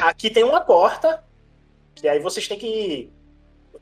Aqui 0.02 0.30
tem 0.32 0.43
uma 0.43 0.62
porta. 0.62 1.24
E 2.02 2.08
aí 2.10 2.19
vocês 2.19 2.48
têm 2.48 2.58
que 2.58 3.13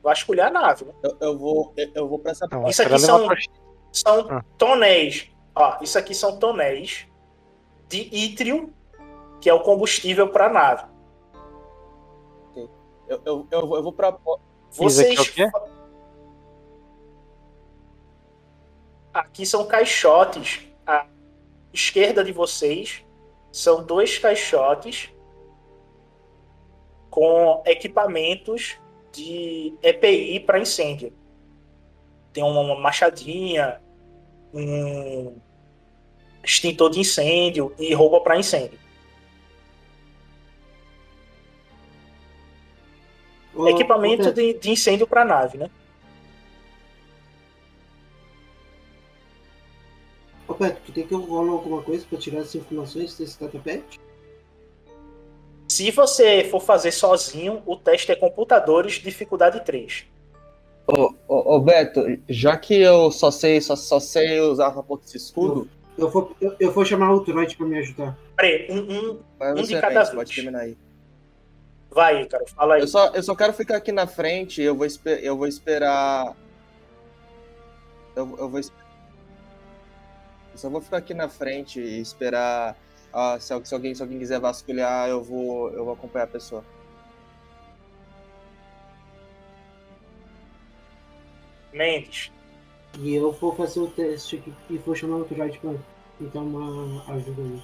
vasculhar 0.02 0.48
a 0.48 0.50
nave. 0.50 0.84
Né? 0.84 0.92
Eu, 1.02 1.16
eu 1.20 1.38
vou, 1.38 1.72
eu, 1.76 1.92
eu 1.94 2.08
vou 2.08 2.18
pra 2.18 2.32
essa 2.32 2.46
parte. 2.46 2.70
Isso 2.70 2.82
aqui 2.82 2.98
são-. 2.98 3.28
São 3.92 4.30
Ah. 4.30 4.42
tonéis. 4.58 5.30
Ó, 5.54 5.78
isso 5.82 5.98
aqui 5.98 6.14
são 6.14 6.38
tonéis 6.38 7.06
de 7.92 8.08
ítrio, 8.10 8.72
que 9.40 9.50
é 9.50 9.54
o 9.54 9.60
combustível 9.62 10.28
para 10.30 10.46
a 10.46 10.48
nave. 10.48 10.84
Eu, 12.56 13.20
eu, 13.26 13.46
eu, 13.50 13.66
vou- 13.66 13.76
eu 13.76 13.82
vou 13.82 13.92
porta. 13.92 14.18
Isso 14.70 15.00
aqui 15.02 15.12
é 15.12 15.16
Vocês. 15.16 15.20
o 15.20 15.32
quê? 15.34 15.50
Aqui 19.12 19.44
são 19.44 19.66
caixotes. 19.66 20.66
À 20.86 21.06
esquerda 21.72 22.24
de 22.24 22.32
vocês 22.32 23.04
são 23.52 23.84
dois 23.84 24.18
caixotes 24.18 25.12
com 27.10 27.62
equipamentos 27.66 28.78
de 29.12 29.74
EPI 29.82 30.40
para 30.40 30.58
incêndio. 30.58 31.12
Tem 32.32 32.42
uma 32.42 32.74
machadinha, 32.80 33.82
um 34.54 35.36
extintor 36.42 36.90
de 36.90 37.00
incêndio 37.00 37.74
e 37.78 37.94
roupa 37.94 38.20
para 38.20 38.38
incêndio. 38.38 38.78
Ô, 43.54 43.68
Equipamento 43.68 44.24
Beto, 44.24 44.34
de, 44.34 44.54
de 44.54 44.70
incêndio 44.70 45.06
para 45.06 45.24
nave, 45.24 45.58
né? 45.58 45.70
Ô, 50.48 50.54
Beto, 50.54 50.80
tu 50.86 50.92
tem 50.92 51.06
que 51.06 51.14
rolar 51.14 51.52
alguma 51.52 51.82
coisa 51.82 52.04
pra 52.08 52.18
tirar 52.18 52.40
as 52.40 52.54
informações 52.54 53.16
desse 53.16 53.38
tatapete? 53.38 54.00
Se 55.68 55.90
você 55.90 56.44
for 56.44 56.60
fazer 56.60 56.92
sozinho, 56.92 57.62
o 57.64 57.76
teste 57.76 58.12
é 58.12 58.16
computadores, 58.16 58.94
dificuldade 58.94 59.64
3. 59.64 60.06
Ô, 60.86 61.14
ô, 61.28 61.54
ô, 61.54 61.60
Beto, 61.60 62.00
já 62.28 62.56
que 62.56 62.74
eu 62.74 63.10
só 63.10 63.30
sei, 63.30 63.60
só, 63.60 63.76
só 63.76 64.00
sei 64.00 64.40
usar 64.40 64.68
a 64.68 64.82
porta 64.82 65.04
desse 65.04 65.16
escudo, 65.16 65.68
Eu 65.96 66.08
vou, 66.08 66.34
eu, 66.40 66.56
eu 66.58 66.72
vou 66.72 66.84
chamar 66.84 67.12
o 67.12 67.20
Troid 67.24 67.56
pra 67.56 67.66
me 67.66 67.78
ajudar. 67.78 68.16
Peraí, 68.36 68.66
um, 68.70 68.78
um, 68.78 69.22
Um 69.58 69.62
de 69.62 69.78
cada 69.80 69.94
vez. 70.02 70.10
pode 70.10 70.34
terminar 70.34 70.60
aí. 70.60 70.76
vai, 71.90 72.24
cara, 72.26 72.44
fala 72.48 72.74
aí. 72.74 72.80
Eu 72.80 72.88
só, 72.88 73.08
eu 73.08 73.22
só 73.22 73.34
quero 73.34 73.52
ficar 73.52 73.76
aqui 73.76 73.92
na 73.92 74.06
frente, 74.06 74.62
eu 74.62 74.74
vou, 74.74 74.86
esper, 74.86 75.22
eu 75.22 75.36
vou 75.36 75.46
esperar. 75.46 76.34
Eu, 78.16 78.36
eu 78.38 78.48
vou 78.48 78.58
es- 78.58 78.72
Eu 80.52 80.58
só 80.58 80.68
vou 80.70 80.80
ficar 80.80 80.96
aqui 80.98 81.12
na 81.14 81.28
frente 81.28 81.78
e 81.80 82.00
esperar. 82.00 82.76
ah, 83.12 83.38
se, 83.38 83.52
se 83.64 83.74
alguém, 83.74 83.94
se 83.94 84.02
alguém 84.02 84.18
quiser 84.18 84.40
vasculhar, 84.40 85.08
eu 85.08 85.22
vou, 85.22 85.70
eu 85.72 85.84
vou 85.84 85.92
acompanhar 85.94 86.24
a 86.24 86.28
pessoa. 86.28 86.64
Mendes, 91.72 92.30
E 92.98 93.14
eu 93.14 93.32
vou 93.32 93.54
fazer 93.54 93.80
o 93.80 93.88
teste 93.88 94.36
aqui 94.36 94.52
e 94.68 94.78
vou 94.78 94.94
chamar 94.94 95.16
o 95.16 95.24
Troid 95.24 95.58
pra 95.58 95.74
tentar 96.18 96.40
uma 96.40 97.02
ajuda 97.14 97.42
aí. 97.42 97.62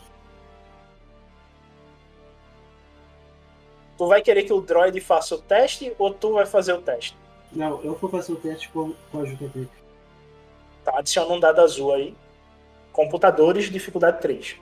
tu 3.98 4.06
vai 4.06 4.22
querer 4.22 4.44
que 4.44 4.52
o 4.52 4.60
droid 4.60 4.98
faça 5.00 5.34
o 5.34 5.38
teste 5.38 5.92
ou 5.98 6.14
tu 6.14 6.34
vai 6.34 6.46
fazer 6.46 6.72
o 6.72 6.80
teste? 6.80 7.16
Não, 7.52 7.82
eu 7.82 7.94
vou 7.94 8.08
fazer 8.08 8.32
o 8.32 8.36
teste 8.36 8.68
com, 8.68 8.94
com 9.10 9.18
a 9.18 9.22
ajuda 9.22 9.48
dele. 9.48 9.68
Tá, 10.84 10.98
adiciona 10.98 11.34
um 11.34 11.40
dado 11.40 11.60
azul 11.60 11.92
aí. 11.92 12.14
Computadores, 12.92 13.70
dificuldade 13.70 14.20
3. 14.20 14.56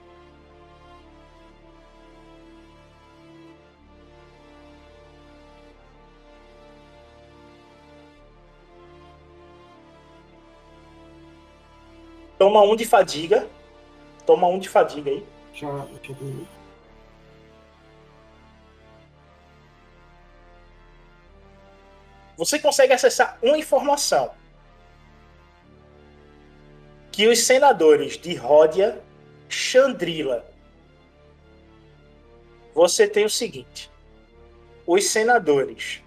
Toma 12.38 12.62
um 12.62 12.76
de 12.76 12.84
fadiga. 12.84 13.48
Toma 14.26 14.46
um 14.48 14.58
de 14.58 14.68
fadiga 14.68 15.10
aí. 15.10 15.26
Já, 15.54 15.70
ver. 15.70 16.46
Você 22.36 22.58
consegue 22.58 22.92
acessar 22.92 23.38
uma 23.42 23.56
informação. 23.56 24.30
Que 27.10 27.26
os 27.26 27.44
senadores 27.44 28.18
de 28.18 28.34
Ródia, 28.34 29.02
Chandrila. 29.48 30.44
Você 32.74 33.08
tem 33.08 33.24
o 33.24 33.30
seguinte. 33.30 33.90
Os 34.86 35.06
senadores 35.06 36.02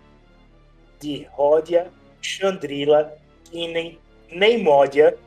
de 1.00 1.24
Ródia, 1.32 1.92
Chandrila, 2.22 3.18
Kinen, 3.46 4.00
Neimódia, 4.30 5.18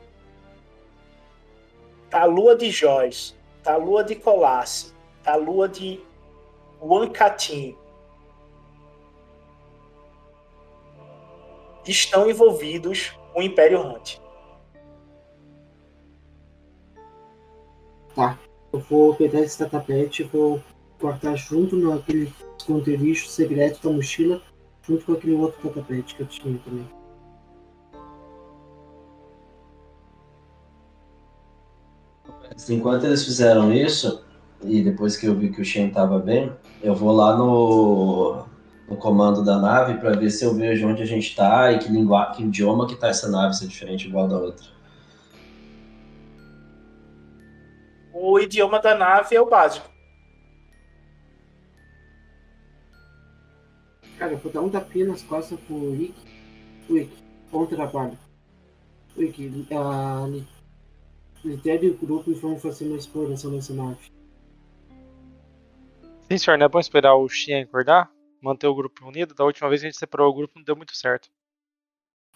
Talua 2.13 2.55
de 2.55 2.69
Joyce, 2.69 3.33
Talua 3.63 4.03
de 4.03 4.13
Colasse, 4.13 4.93
Talua 5.23 5.67
de 5.67 5.99
Wankatin, 6.79 7.75
estão 11.87 12.29
envolvidos 12.29 13.17
o 13.33 13.41
Império 13.41 13.81
Hunt. 13.81 14.19
Tá. 18.13 18.37
Eu 18.71 18.79
vou 18.79 19.15
pegar 19.15 19.39
esse 19.39 19.67
tapete 19.67 20.21
e 20.21 20.25
vou 20.25 20.61
cortar 20.99 21.35
junto 21.35 21.75
naquele 21.77 22.31
esconderijo 22.59 23.25
secreto 23.25 23.89
da 23.89 23.91
mochila, 23.91 24.39
junto 24.83 25.03
com 25.03 25.13
aquele 25.13 25.33
outro 25.33 25.67
tapete 25.67 26.13
que 26.13 26.21
eu 26.21 26.27
tinha 26.27 26.59
também. 26.59 27.02
Enquanto 32.69 33.05
eles 33.05 33.23
fizeram 33.25 33.73
isso, 33.73 34.23
e 34.63 34.81
depois 34.81 35.17
que 35.17 35.25
eu 35.25 35.35
vi 35.35 35.51
que 35.51 35.61
o 35.61 35.65
Shen 35.65 35.89
tava 35.89 36.19
bem, 36.19 36.51
eu 36.81 36.95
vou 36.95 37.11
lá 37.11 37.35
no, 37.35 38.45
no 38.87 38.95
comando 38.95 39.43
da 39.43 39.59
nave 39.59 39.95
para 39.95 40.15
ver 40.15 40.29
se 40.29 40.45
eu 40.45 40.53
vejo 40.53 40.87
onde 40.87 41.01
a 41.01 41.05
gente 41.05 41.35
tá 41.35 41.71
e 41.71 41.79
que, 41.79 41.91
língua, 41.91 42.31
que 42.31 42.43
idioma 42.43 42.87
que 42.87 42.95
tá 42.95 43.07
essa 43.07 43.29
nave, 43.29 43.55
se 43.55 43.65
é 43.65 43.67
diferente 43.67 44.07
igual 44.07 44.27
da 44.27 44.37
outra. 44.37 44.65
O 48.13 48.39
idioma 48.39 48.79
da 48.79 48.95
nave 48.95 49.35
é 49.35 49.41
o 49.41 49.49
básico. 49.49 49.89
Cara, 54.17 54.31
eu 54.31 54.37
vou 54.37 54.51
dar 54.51 54.61
um 54.61 54.69
tapinha 54.69 55.07
nas 55.07 55.21
costas 55.23 55.59
pro 55.61 55.91
Rick. 55.91 56.13
Rick, 56.89 57.11
bom 57.51 57.65
trabalho. 57.65 58.17
Rick, 59.17 59.67
a 59.71 60.27
lidere 61.43 61.89
o 61.89 61.97
grupo 61.97 62.31
e 62.31 62.33
vamos 62.33 62.61
fazer 62.61 62.85
uma 62.85 62.97
exploração 62.97 63.51
nessa 63.51 63.73
nave. 63.73 64.11
Sim, 66.29 66.37
senhor, 66.37 66.57
não 66.57 66.65
é 66.65 66.69
bom 66.69 66.79
esperar 66.79 67.15
o 67.15 67.27
Xian 67.27 67.61
acordar? 67.61 68.11
Manter 68.41 68.67
o 68.67 68.75
grupo 68.75 69.05
unido? 69.07 69.33
Da 69.33 69.43
última 69.43 69.69
vez 69.69 69.81
que 69.81 69.87
a 69.87 69.89
gente 69.89 69.99
separou 69.99 70.29
o 70.29 70.33
grupo 70.33 70.53
não 70.55 70.63
deu 70.63 70.75
muito 70.75 70.95
certo. 70.95 71.29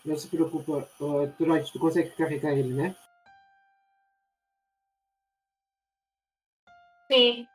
Não 0.05 0.15
se 0.17 0.27
preocupa, 0.27 0.87
uh, 1.01 1.27
Droid, 1.39 1.71
tu 1.71 1.79
consegue 1.79 2.09
carregar 2.11 2.53
ele, 2.53 2.73
né? 2.73 2.95
Sim. 7.11 7.47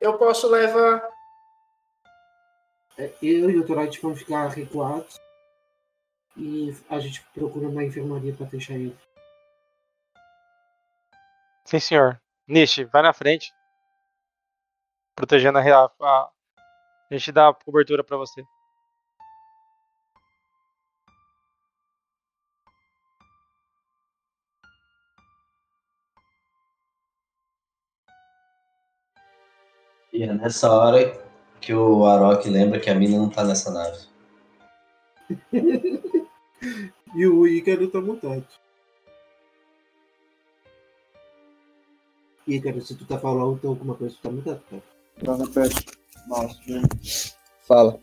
Eu 0.00 0.16
posso 0.16 0.48
levar. 0.48 1.06
É, 2.96 3.12
Eu 3.22 3.50
e 3.50 3.58
o 3.58 3.64
Droid 3.64 3.98
vamos 4.00 4.20
ficar 4.20 4.48
recuados. 4.48 5.20
E 6.36 6.74
a 6.88 6.98
gente 7.00 7.22
procura 7.34 7.68
uma 7.68 7.84
enfermaria 7.84 8.32
pra 8.32 8.46
deixar 8.46 8.74
ele. 8.74 8.96
Sim, 11.70 11.78
senhor. 11.78 12.20
Nish, 12.48 12.78
vai 12.92 13.00
na 13.00 13.12
frente. 13.12 13.52
Protegendo 15.14 15.56
a, 15.58 15.84
a... 16.00 16.30
A 17.08 17.14
gente 17.14 17.30
dá 17.30 17.54
cobertura 17.54 18.02
pra 18.02 18.16
você. 18.16 18.44
E 30.12 30.24
é 30.24 30.34
nessa 30.34 30.72
hora 30.72 31.24
que 31.60 31.72
o 31.72 32.04
Arok 32.04 32.48
lembra 32.48 32.80
que 32.80 32.90
a 32.90 32.96
mina 32.96 33.16
não 33.16 33.30
tá 33.30 33.44
nessa 33.44 33.70
nave. 33.70 34.08
E 37.12 37.26
o 37.26 37.44
Ícaro 37.44 37.90
tá 37.90 38.00
mutado. 42.46 42.68
Ícaro, 42.68 42.80
se 42.82 42.94
tu 42.94 43.04
tá 43.06 43.18
falando 43.18 43.54
então 43.56 43.70
alguma 43.70 43.94
coisa, 43.94 44.14
tu 44.14 44.22
tá 44.22 44.30
mutado, 44.30 44.60
cara. 44.70 44.82
Tá 45.24 45.36
na 45.36 45.46
peste. 45.48 45.86
Nossa, 46.26 46.58
Fala. 47.66 47.98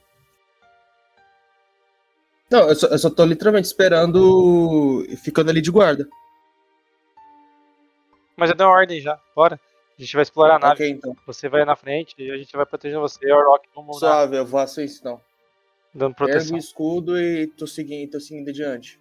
Não, 2.49 2.69
eu 2.69 2.75
só, 2.75 2.87
eu 2.87 2.97
só 2.97 3.09
tô 3.09 3.25
literalmente 3.25 3.67
esperando. 3.67 5.05
ficando 5.23 5.49
ali 5.49 5.61
de 5.61 5.69
guarda. 5.71 6.07
Mas 8.37 8.49
eu 8.49 8.55
dei 8.55 8.65
uma 8.65 8.73
ordem 8.73 9.01
já. 9.01 9.19
Bora. 9.35 9.59
A 9.97 10.01
gente 10.01 10.13
vai 10.13 10.21
explorar 10.23 10.55
a 10.57 10.59
nave. 10.59 10.73
Ok, 10.75 10.89
então. 10.89 11.17
Você 11.25 11.49
vai 11.49 11.65
na 11.65 11.75
frente 11.75 12.13
e 12.19 12.31
a 12.31 12.37
gente 12.37 12.55
vai 12.55 12.65
protegendo 12.65 13.01
você. 13.01 13.19
E 13.25 13.31
o 13.33 13.43
Rock 13.43 13.67
vamos 13.75 13.97
Suave, 13.99 14.37
eu 14.37 14.45
faço 14.45 14.79
isso 14.79 14.99
então. 14.99 15.19
dando 15.93 16.11
Ergo 16.11 16.15
proteção. 16.17 16.55
o 16.55 16.59
escudo 16.59 17.19
e 17.19 17.47
tô 17.47 17.65
seguindo, 17.65 18.11
tô 18.11 18.19
seguindo 18.19 18.47
adiante. 18.49 18.99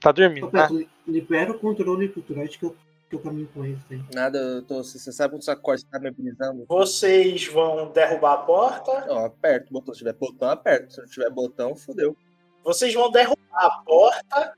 Tá 0.00 0.12
dormindo, 0.12 0.46
Ô, 0.46 0.50
né? 0.52 0.62
Beto, 0.62 0.74
li- 0.78 0.88
libera 1.08 1.50
o 1.50 1.58
controle 1.58 2.08
do 2.08 2.20
Droid 2.20 2.58
que 2.58 2.64
eu, 2.64 2.76
que 3.08 3.16
eu 3.16 3.20
caminho 3.20 3.48
com 3.52 3.64
ele, 3.64 3.78
tem. 3.88 4.04
Nada, 4.14 4.38
eu 4.38 4.62
tô. 4.62 4.82
Você 4.82 5.10
sabe 5.12 5.32
quando 5.32 5.42
sacode 5.42 5.80
você 5.80 5.86
tá 5.88 5.98
me 5.98 6.08
habilitando? 6.08 6.64
Vocês 6.68 7.46
vão 7.46 7.90
derrubar 7.90 8.34
a 8.34 8.38
porta. 8.38 9.06
Ó, 9.08 9.26
aperta 9.26 9.66
o 9.70 9.72
botão. 9.72 9.94
Se 9.94 9.98
tiver 9.98 10.12
botão, 10.12 10.50
aperta. 10.50 10.90
Se 10.90 11.00
não 11.00 11.08
tiver 11.08 11.30
botão, 11.30 11.74
fodeu. 11.74 12.16
Vocês 12.62 12.92
vão 12.92 13.10
derrubar 13.10 13.38
a 13.52 13.82
porta. 13.84 14.54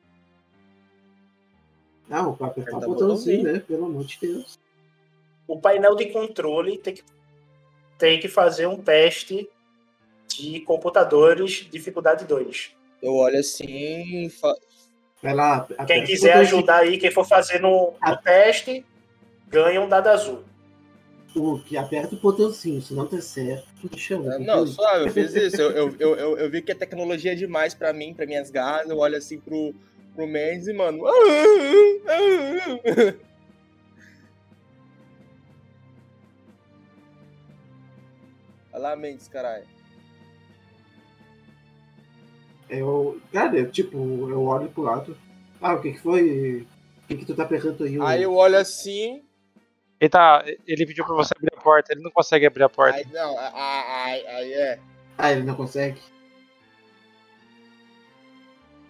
Ah, 2.10 2.26
o 2.26 2.36
papo 2.36 2.44
apertar 2.60 2.76
Aperta 2.76 2.86
o 2.86 2.94
botãozinho. 2.94 3.44
né? 3.44 3.60
Pelo 3.60 3.86
amor 3.86 4.04
de 4.04 4.18
Deus. 4.20 4.58
O 5.46 5.60
painel 5.60 5.94
de 5.94 6.06
controle 6.06 6.76
tem 6.78 6.94
que, 6.94 7.04
tem 7.96 8.20
que 8.20 8.28
fazer 8.28 8.66
um 8.66 8.76
teste 8.76 9.48
de 10.28 10.60
computadores 10.60 11.68
dificuldade 11.70 12.24
2. 12.24 12.74
Eu 13.02 13.14
olho 13.14 13.38
assim 13.38 14.26
e 14.26 14.30
Quem 15.86 16.04
quiser 16.04 16.34
ajudar 16.34 16.78
aí, 16.78 16.96
quem 16.98 17.10
for 17.10 17.26
fazer 17.26 17.60
no, 17.60 17.94
no 18.02 18.16
teste, 18.18 18.84
ganha 19.48 19.80
um 19.80 19.88
dado 19.88 20.08
azul. 20.08 20.44
O 21.36 21.60
que 21.60 21.76
aperta 21.76 22.14
o 22.14 22.18
botãozinho, 22.18 22.82
se 22.82 22.92
não 22.92 23.06
der 23.06 23.22
certo, 23.22 23.68
tu 23.88 23.98
chama. 23.98 24.36
Não, 24.38 24.66
suave, 24.66 25.06
eu 25.06 25.12
fiz 25.12 25.32
isso. 25.34 25.60
Eu, 25.60 25.70
eu, 25.70 25.94
eu, 25.98 26.16
eu, 26.16 26.38
eu 26.38 26.50
vi 26.50 26.60
que 26.60 26.72
a 26.72 26.74
tecnologia 26.74 27.32
é 27.32 27.36
demais 27.36 27.72
pra 27.72 27.92
mim, 27.92 28.12
pra 28.14 28.26
minhas 28.26 28.50
garras. 28.50 28.90
Eu 28.90 28.98
olho 28.98 29.16
assim 29.16 29.38
pro, 29.38 29.72
pro 30.14 30.26
Mendes 30.26 30.66
e, 30.66 30.72
mano. 30.72 31.04
Olha 38.72 38.82
lá, 38.82 38.96
Mendes, 38.96 39.28
caralho. 39.28 39.66
Eu, 42.70 43.20
cara, 43.32 43.58
eu, 43.58 43.70
tipo, 43.70 43.96
eu 44.30 44.44
olho 44.44 44.68
pro 44.70 44.84
lado. 44.84 45.16
Ah, 45.60 45.74
o 45.74 45.82
que 45.82 45.92
que 45.92 46.00
foi? 46.00 46.66
O 47.02 47.06
que 47.08 47.16
que 47.16 47.26
tu 47.26 47.34
tá 47.34 47.42
apertando 47.42 47.82
aí? 47.82 47.98
Aí 48.00 48.22
eu 48.22 48.32
olho 48.32 48.56
assim. 48.56 49.24
Ele, 50.00 50.08
tá, 50.08 50.44
ele 50.66 50.86
pediu 50.86 51.04
pra 51.04 51.16
você 51.16 51.34
abrir 51.36 51.52
a 51.52 51.60
porta. 51.60 51.92
Ele 51.92 52.02
não 52.02 52.10
consegue 52.12 52.46
abrir 52.46 52.62
a 52.62 52.68
porta. 52.68 52.96
Aí 52.96 53.06
não, 53.12 53.36
aí, 53.38 54.26
aí 54.26 54.52
é. 54.52 54.78
Ah, 55.18 55.32
ele 55.32 55.42
não 55.42 55.54
consegue? 55.54 56.00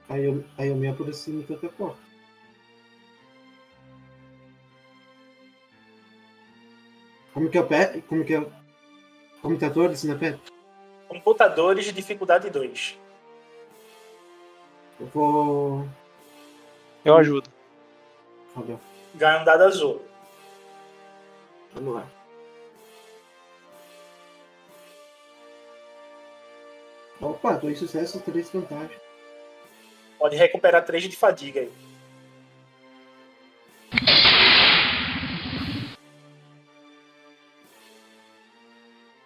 Aí 0.09 0.25
eu, 0.25 0.45
aí 0.59 0.69
eu 0.69 0.77
me 0.77 0.87
aproximo 0.87 1.43
da 1.43 1.55
outra 1.55 1.69
porta. 1.71 1.99
Como 7.33 7.49
que 7.49 7.59
eu 7.59 7.66
pego? 7.66 8.03
Como 8.03 8.25
que 8.25 8.33
eu... 8.35 8.53
Computadores 9.40 10.05
na 10.05 10.16
pé? 10.16 10.38
Computadores 11.09 11.85
de 11.87 11.93
dificuldade 11.93 12.51
2. 12.51 12.99
Eu 15.01 15.07
vou... 15.07 15.89
Eu 17.05 17.17
ajudo. 17.17 17.49
Valeu. 18.55 18.79
Ganha 19.15 19.41
um 19.41 19.45
dado 19.45 19.65
azul. 19.65 20.03
Vamos 21.73 21.95
lá. 21.95 22.07
Opa, 27.21 27.55
dois 27.55 27.79
sucessos, 27.79 28.23
três 28.23 28.51
vantagens. 28.51 29.01
Pode 30.19 30.37
recuperar 30.37 30.85
3 30.85 31.05
de 31.05 31.17
fadiga 31.17 31.61
aí. 31.61 31.73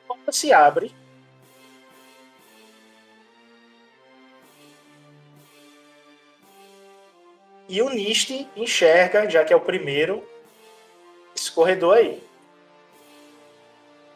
A 0.05 0.07
porta 0.07 0.33
se 0.33 0.53
abre. 0.53 0.95
E 7.75 7.83
o 7.83 7.91
Nist 7.91 8.31
enxerga, 8.55 9.29
já 9.29 9.45
que 9.45 9.53
é 9.53 9.57
o 9.57 9.61
primeiro, 9.61 10.25
esse 11.35 11.51
corredor 11.51 11.97
aí. 11.97 12.23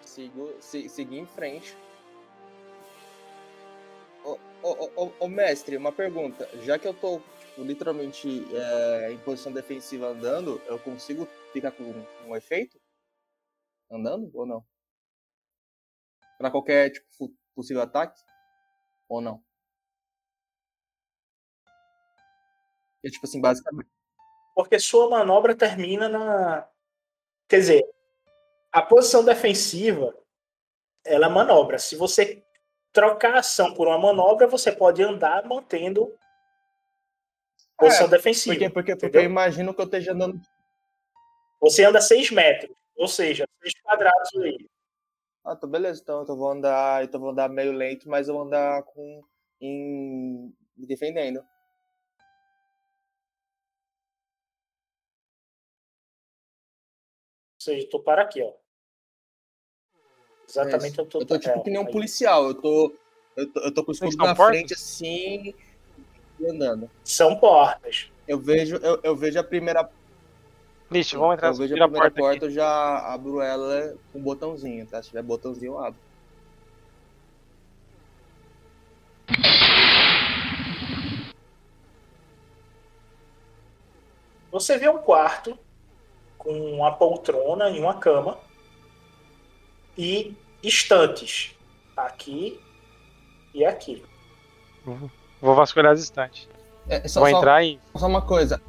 Sigo, 0.03 0.55
se, 0.61 0.89
em 1.03 1.27
frente. 1.27 1.77
Ô, 4.25 4.39
ô, 4.63 5.13
ô, 5.19 5.27
mestre, 5.27 5.77
uma 5.77 5.91
pergunta. 5.91 6.49
Já 6.63 6.79
que 6.79 6.87
eu 6.87 6.95
tô 6.95 7.19
tipo, 7.41 7.65
literalmente 7.65 8.47
é, 8.55 9.11
em 9.11 9.19
posição 9.19 9.51
defensiva 9.51 10.07
andando, 10.07 10.63
eu 10.67 10.79
consigo 10.79 11.27
ficar 11.53 11.73
com 11.73 11.83
um 12.29 12.37
efeito? 12.37 12.81
Andando 13.91 14.31
ou 14.35 14.47
não? 14.47 14.65
Pra 16.39 16.49
qualquer 16.49 16.91
tipo, 16.91 17.35
possível 17.57 17.83
ataque? 17.83 18.23
Ou 19.09 19.21
não? 19.21 19.43
É 23.05 23.09
tipo 23.09 23.27
assim, 23.27 23.41
basicamente. 23.41 23.89
Porque 24.55 24.79
sua 24.79 25.09
manobra 25.09 25.55
termina 25.55 26.09
na. 26.09 26.69
Quer 27.49 27.59
dizer, 27.59 27.85
a 28.73 28.83
posição 28.83 29.25
defensiva 29.25 30.15
ela 31.05 31.27
é 31.27 31.31
manobra. 31.31 31.79
Se 31.79 31.97
você 31.97 32.43
trocar 32.93 33.37
a 33.37 33.39
ação 33.41 33.73
por 33.75 33.87
uma 33.87 33.99
manobra, 33.99 34.47
você 34.47 34.73
pode 34.73 35.03
andar 35.03 35.47
mantendo 35.47 36.13
posição 37.77 38.09
defensiva. 38.09 38.55
Porque, 38.55 38.71
porque, 38.71 38.97
porque 38.97 39.17
eu 39.17 39.23
imagino 39.23 39.73
que 39.73 39.81
eu 39.81 39.85
esteja 39.85 40.13
andando. 40.13 40.41
Você 41.61 41.85
anda 41.85 42.01
6 42.01 42.31
metros, 42.31 42.75
ou 42.97 43.09
seja, 43.09 43.47
6 43.63 43.75
quadrados 43.83 44.37
aí. 44.37 44.69
Ah, 45.45 45.57
tá 45.57 45.67
beleza, 45.67 46.01
então 46.03 46.25
eu 46.29 46.37
vou 46.37 46.51
andar. 46.51 47.03
Eu 47.03 47.21
vou 47.21 47.31
andar 47.31 47.49
meio 47.49 47.73
lento, 47.73 48.09
mas 48.09 48.29
eu 48.29 48.35
vou 48.35 48.45
andar 48.45 48.83
com. 48.83 49.23
em. 49.61 50.53
me 50.77 50.87
defendendo. 50.87 51.43
Ou 57.69 57.75
seja, 57.75 57.89
tu 57.91 58.01
para 58.01 58.23
aqui, 58.23 58.43
ó. 58.43 58.51
Exatamente 60.49 60.99
É, 60.99 61.03
onde 61.03 61.11
tu 61.11 61.19
Eu 61.21 61.27
tô 61.27 61.39
tipo 61.39 61.61
É, 61.61 61.63
que 61.63 61.71
nem 61.71 61.79
um 61.81 61.87
aí. 61.87 61.93
policial. 61.93 62.47
Eu 62.47 62.55
tô. 62.55 62.95
Eu 63.37 63.53
tô, 63.53 63.61
eu 63.61 63.75
tô 63.75 63.85
com 63.85 63.91
o 63.91 63.95
escudo 63.95 64.17
na 64.17 64.35
portas? 64.35 64.47
frente 64.47 64.73
assim. 64.73 65.55
E 66.41 66.51
andando. 66.51 66.91
São 67.05 67.39
portas. 67.39 68.11
Eu 68.27 68.41
vejo, 68.41 68.77
eu, 68.77 68.99
eu 69.05 69.15
vejo 69.15 69.39
a 69.39 69.45
primeira. 69.45 69.87
Nish, 70.91 71.13
vamos 71.13 71.35
entrar 71.35 71.49
eu 71.49 71.55
vejo 71.55 71.75
a 71.75 71.79
primeira 71.79 72.11
porta, 72.11 72.21
porta, 72.21 72.47
eu 72.47 72.51
já 72.51 73.13
abro 73.13 73.43
ela 73.43 73.95
com 74.11 74.19
um 74.19 74.23
botãozinho, 74.23 74.87
tá? 74.87 75.03
Se 75.03 75.11
tiver 75.11 75.23
botãozinho, 75.23 75.73
eu 75.73 75.79
abro. 75.79 76.01
Você 84.51 84.79
vê 84.79 84.89
um 84.89 85.03
quarto 85.03 85.59
com 86.39 86.53
uma 86.53 86.93
poltrona 86.93 87.69
e 87.71 87.79
uma 87.81 87.95
cama 87.99 88.39
e 89.97 90.35
estantes 90.63 91.55
aqui 91.97 92.61
e 93.53 93.65
aqui. 93.65 94.05
Vou 95.41 95.55
vasculhar 95.55 95.93
as 95.93 96.01
estantes. 96.01 96.49
É, 96.89 97.07
só, 97.07 97.21
Vou 97.21 97.29
só- 97.31 97.37
entrar 97.39 97.65
e. 97.65 97.79
só 97.97 98.07
uma 98.07 98.23
coisa. 98.23 98.63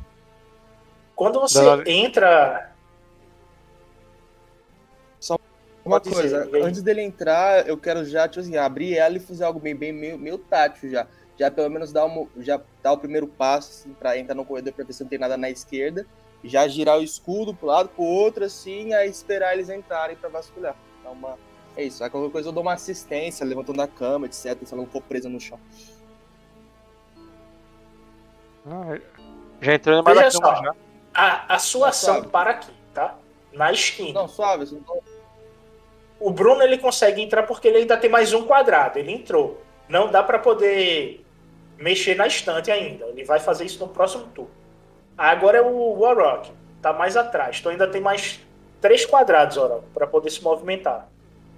Quando 1.16 1.40
você 1.40 1.62
Dona- 1.62 1.84
entra, 1.90 2.66
Uma 5.86 6.00
Pode 6.00 6.10
dizer, 6.14 6.44
coisa, 6.46 6.58
aí. 6.58 6.62
antes 6.62 6.82
dele 6.84 7.02
entrar, 7.02 7.68
eu 7.68 7.76
quero 7.78 8.04
já, 8.06 8.28
tipo 8.28 8.42
assim, 8.42 8.56
abrir 8.58 8.96
ela 8.98 9.16
e 9.18 9.20
fazer 9.20 9.44
algo 9.46 9.60
bem, 9.60 9.74
bem 9.76 9.92
meio, 9.92 10.20
meio 10.20 10.38
tático 10.38 10.88
já. 10.88 11.08
Já 11.40 11.50
pelo 11.50 11.70
menos 11.70 11.92
dar, 11.92 12.06
uma, 12.06 12.28
já 12.38 12.62
dar 12.84 12.92
o 12.92 12.98
primeiro 12.98 13.26
passo 13.26 13.72
assim, 13.72 13.94
pra 13.94 14.16
entrar 14.18 14.36
no 14.36 14.46
corredor 14.46 14.72
pra 14.74 14.84
ver 14.86 14.94
se 14.94 15.02
não 15.02 15.10
tem 15.10 15.18
nada 15.18 15.36
na 15.38 15.50
esquerda. 15.50 16.06
Já 16.44 16.68
girar 16.68 16.98
o 16.98 17.04
escudo 17.04 17.54
pro 17.54 17.68
lado, 17.68 17.90
pro 17.90 18.04
outro, 18.04 18.46
assim, 18.46 18.94
aí 18.94 19.10
esperar 19.10 19.54
eles 19.54 19.70
entrarem 19.70 20.16
pra 20.16 20.30
vasculhar. 20.30 20.76
Dá 21.04 21.10
uma... 21.10 21.38
É 21.76 21.84
isso, 21.84 22.04
aí 22.04 22.10
qualquer 22.10 22.32
coisa 22.32 22.50
eu 22.50 22.54
dou 22.54 22.64
uma 22.64 22.74
assistência, 22.74 23.46
levantando 23.46 23.82
a 23.82 23.88
cama, 23.88 24.26
etc, 24.26 24.58
se 24.66 24.74
ela 24.74 24.84
não 24.84 24.90
for 24.90 25.02
presa 25.02 25.28
no 25.30 25.40
chão. 25.40 25.60
Ah, 28.66 29.00
já 29.62 29.74
entrou 29.74 30.04
mais 30.04 30.18
Veja 30.18 30.40
cama 30.40 30.56
só. 30.56 30.64
já. 30.64 30.76
a, 31.14 31.56
a 31.56 31.60
sua 31.60 31.84
Tá 31.86 31.90
ação 31.90 32.14
suave. 32.16 32.30
para 32.30 32.50
aqui, 32.52 32.74
tá? 32.94 33.16
Na 33.54 33.72
esquina. 33.72 34.22
Não, 34.22 34.28
suave, 34.28 34.66
não... 34.88 35.00
O 36.20 36.32
Bruno 36.32 36.62
ele 36.62 36.78
consegue 36.78 37.22
entrar 37.22 37.44
porque 37.44 37.68
ele 37.68 37.78
ainda 37.80 37.96
tem 37.98 38.10
mais 38.10 38.34
um 38.34 38.46
quadrado. 38.46 39.00
Ele 39.00 39.12
entrou. 39.12 39.62
Não 39.88 40.12
dá 40.12 40.22
para 40.22 40.38
poder 40.38 41.26
mexer 41.78 42.14
na 42.16 42.28
estante 42.28 42.70
ainda. 42.70 43.06
Ele 43.06 43.24
vai 43.24 43.40
fazer 43.40 43.64
isso 43.66 43.80
no 43.80 43.88
próximo 43.88 44.26
turno. 44.28 44.52
Agora 45.20 45.58
é 45.58 45.62
o 45.62 46.00
Warrock. 46.00 46.50
Tá 46.82 46.94
mais 46.94 47.18
atrás. 47.18 47.58
Então 47.60 47.74
ainda 47.74 47.86
tem 47.88 48.00
mais 48.00 48.40
três 48.80 49.06
quadrados, 49.06 49.58
Warrock, 49.58 49.84
para 49.94 50.08
poder 50.08 50.30
se 50.30 50.42
movimentar. 50.42 51.10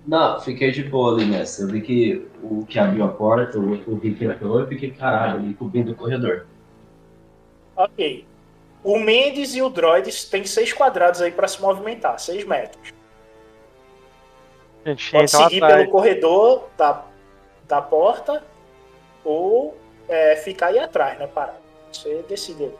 Não, 0.08 0.40
fiquei 0.42 0.72
de 0.72 0.84
boa 0.84 1.14
ali 1.14 1.26
nessa. 1.26 1.62
Eu 1.62 1.68
vi 1.68 1.80
que 1.82 2.28
o 2.42 2.66
que 2.66 2.80
abriu 2.80 3.06
a 3.06 3.10
porta, 3.10 3.60
o 3.60 3.70
outro 3.70 4.00
Rick 4.00 4.26
entrou, 4.26 4.62
eu 4.62 4.68
fiquei, 4.68 4.90
caralho, 4.90 5.36
ali 5.36 5.54
cobrindo 5.54 5.92
o 5.92 5.96
corredor. 5.96 6.48
Ok. 7.76 8.26
O 8.84 8.98
Mendes 8.98 9.54
e 9.54 9.62
o 9.62 9.70
Droids 9.70 10.26
têm 10.26 10.44
seis 10.44 10.74
quadrados 10.74 11.22
aí 11.22 11.32
para 11.32 11.48
se 11.48 11.62
movimentar. 11.62 12.20
Seis 12.20 12.44
metros. 12.44 12.92
A 14.84 14.90
gente 14.90 15.12
Pode 15.12 15.36
lá 15.36 15.44
seguir 15.44 15.64
atrás. 15.64 15.82
pelo 15.82 15.92
corredor 15.92 16.68
da, 16.76 17.06
da 17.68 17.80
porta 17.80 18.44
ou 19.24 19.78
é, 20.10 20.36
ficar 20.38 20.68
aí 20.68 20.80
atrás, 20.80 21.20
né? 21.20 21.28
Parado. 21.28 21.60
Você 21.92 22.26
decide 22.28 22.64
aí. 22.64 22.74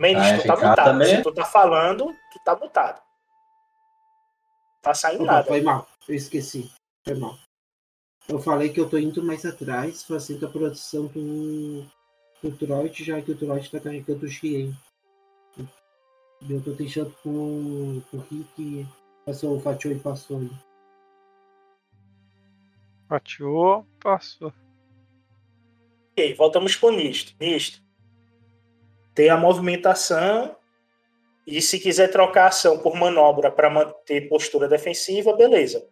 Mendes, 0.00 0.22
Ah, 0.22 0.28
é 0.28 0.38
tu 0.38 0.46
tá 0.46 0.54
mutado. 0.56 0.84
também? 0.86 1.16
Se 1.16 1.22
tu 1.22 1.32
tá 1.32 1.44
falando, 1.44 2.06
tu 2.32 2.38
tá 2.42 2.56
mutado. 2.56 3.02
Tá 4.80 4.94
saindo 4.94 5.24
Opa, 5.24 5.32
nada. 5.32 5.46
foi 5.46 5.60
mal. 5.60 5.86
Eu 6.08 6.14
esqueci. 6.14 6.72
Foi 7.04 7.14
mal. 7.14 7.36
Eu 8.26 8.38
falei 8.38 8.70
que 8.70 8.80
eu 8.80 8.88
tô 8.88 8.96
indo 8.96 9.22
mais 9.22 9.44
atrás, 9.44 10.02
fazendo 10.04 10.46
a 10.46 10.48
produção 10.50 11.06
do, 11.08 11.82
do 12.42 12.56
Troit, 12.56 13.04
já 13.04 13.20
que 13.20 13.32
o 13.32 13.36
Troit 13.36 13.70
tá 13.70 13.78
carregando 13.78 14.24
o 14.24 14.28
Xien. 14.28 14.74
Eu 16.48 16.62
tô 16.64 16.70
deixando 16.70 17.14
com, 17.22 18.00
com 18.10 18.16
o 18.16 18.20
Rick 18.30 18.86
passou 19.26 19.58
o 19.58 19.60
Fatiou 19.60 19.92
e 19.94 19.98
passou 19.98 20.38
ali. 20.38 20.50
Fatiou, 23.06 23.86
passou. 24.00 24.52
Ok, 26.12 26.34
voltamos 26.36 26.74
pro 26.76 26.90
Nist. 26.90 27.36
Nist. 27.38 27.82
Tem 29.14 29.28
a 29.28 29.36
movimentação. 29.36 30.56
E 31.46 31.60
se 31.60 31.80
quiser 31.80 32.08
trocar 32.08 32.44
a 32.44 32.48
ação 32.48 32.78
por 32.78 32.94
manobra 32.94 33.50
para 33.50 33.70
manter 33.70 34.28
postura 34.28 34.68
defensiva, 34.68 35.32
beleza. 35.32 35.88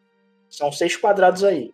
São 0.49 0.71
seis 0.71 0.97
quadrados 0.97 1.45
aí. 1.45 1.73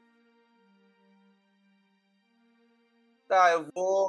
Tá, 3.28 3.52
eu 3.52 3.66
vou. 3.74 4.08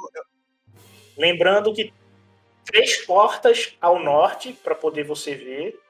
Lembrando 1.16 1.72
que 1.74 1.92
três 2.64 3.04
portas 3.04 3.76
ao 3.80 3.98
norte 3.98 4.52
para 4.52 4.74
poder 4.74 5.04
você 5.04 5.34
ver. 5.34 5.80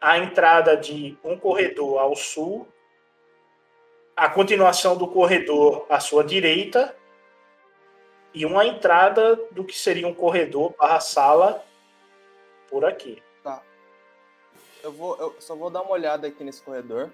A 0.00 0.18
entrada 0.18 0.76
de 0.76 1.18
um 1.24 1.38
corredor 1.38 1.98
ao 1.98 2.14
sul. 2.14 2.68
A 4.14 4.28
continuação 4.28 4.96
do 4.96 5.08
corredor 5.08 5.86
à 5.88 6.00
sua 6.00 6.22
direita. 6.22 6.96
E 8.36 8.44
uma 8.44 8.66
entrada 8.66 9.34
do 9.50 9.64
que 9.64 9.72
seria 9.72 10.06
um 10.06 10.12
corredor 10.12 10.74
barra 10.78 11.00
sala 11.00 11.64
por 12.68 12.84
aqui. 12.84 13.22
Tá. 13.42 13.62
Eu 14.82 14.92
vou. 14.92 15.16
Eu 15.16 15.34
só 15.40 15.56
vou 15.56 15.70
dar 15.70 15.80
uma 15.80 15.92
olhada 15.92 16.26
aqui 16.26 16.44
nesse 16.44 16.62
corredor. 16.62 17.10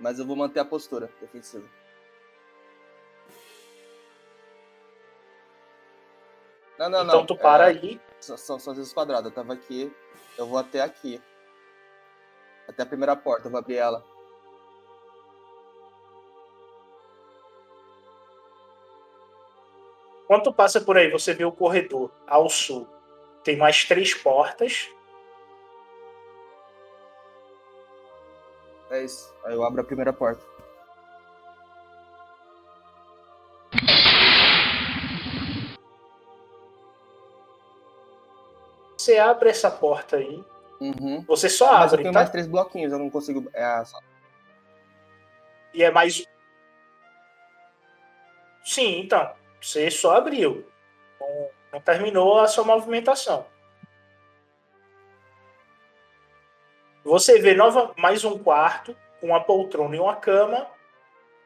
Mas 0.00 0.18
eu 0.18 0.24
vou 0.24 0.34
manter 0.34 0.60
a 0.60 0.64
postura 0.64 1.10
defensiva. 1.20 1.68
Não, 6.78 6.88
não, 6.88 7.04
não. 7.04 7.14
então 7.16 7.26
tu 7.26 7.36
para 7.36 7.70
é, 7.70 7.76
aí. 7.76 8.00
São, 8.18 8.38
são, 8.38 8.58
são 8.58 8.74
vezes 8.74 8.94
quadradas. 8.94 9.26
Eu 9.26 9.30
tava 9.30 9.52
aqui. 9.52 9.94
Eu 10.38 10.46
vou 10.46 10.56
até 10.58 10.80
aqui. 10.80 11.20
Até 12.66 12.82
a 12.82 12.86
primeira 12.86 13.14
porta, 13.14 13.46
eu 13.46 13.50
vou 13.50 13.60
abrir 13.60 13.76
ela. 13.76 14.02
Quando 20.26 20.44
tu 20.44 20.52
passa 20.52 20.80
por 20.80 20.96
aí, 20.96 21.10
você 21.10 21.34
vê 21.34 21.44
o 21.44 21.52
corredor 21.52 22.10
ao 22.26 22.48
sul. 22.48 22.86
Tem 23.42 23.56
mais 23.56 23.84
três 23.84 24.14
portas. 24.14 24.88
É 28.90 29.02
isso. 29.04 29.34
Aí 29.44 29.54
eu 29.54 29.62
abro 29.64 29.80
a 29.80 29.84
primeira 29.84 30.12
porta. 30.12 30.42
Você 38.96 39.18
abre 39.18 39.50
essa 39.50 39.70
porta 39.70 40.16
aí. 40.16 40.42
Uhum. 40.80 41.22
Você 41.26 41.48
só 41.48 41.66
Mas 41.72 41.78
eu 41.80 41.84
abre, 41.86 42.02
tenho 42.02 42.12
tá? 42.12 42.18
mais 42.20 42.30
três 42.30 42.46
bloquinhos, 42.46 42.92
eu 42.92 42.98
não 42.98 43.10
consigo. 43.10 43.48
É, 43.52 43.84
só- 43.84 43.98
E 45.72 45.82
é 45.82 45.90
mais. 45.90 46.24
Sim, 48.64 49.00
então. 49.00 49.32
Você 49.64 49.90
só 49.90 50.18
abriu. 50.18 50.62
Não, 51.18 51.48
não 51.72 51.80
terminou 51.80 52.38
a 52.38 52.46
sua 52.46 52.64
movimentação. 52.64 53.46
Você 57.02 57.40
vê 57.40 57.54
nova, 57.54 57.94
mais 57.96 58.24
um 58.24 58.38
quarto 58.38 58.94
com 59.20 59.28
uma 59.28 59.42
poltrona 59.42 59.96
e 59.96 59.98
uma 59.98 60.16
cama 60.16 60.66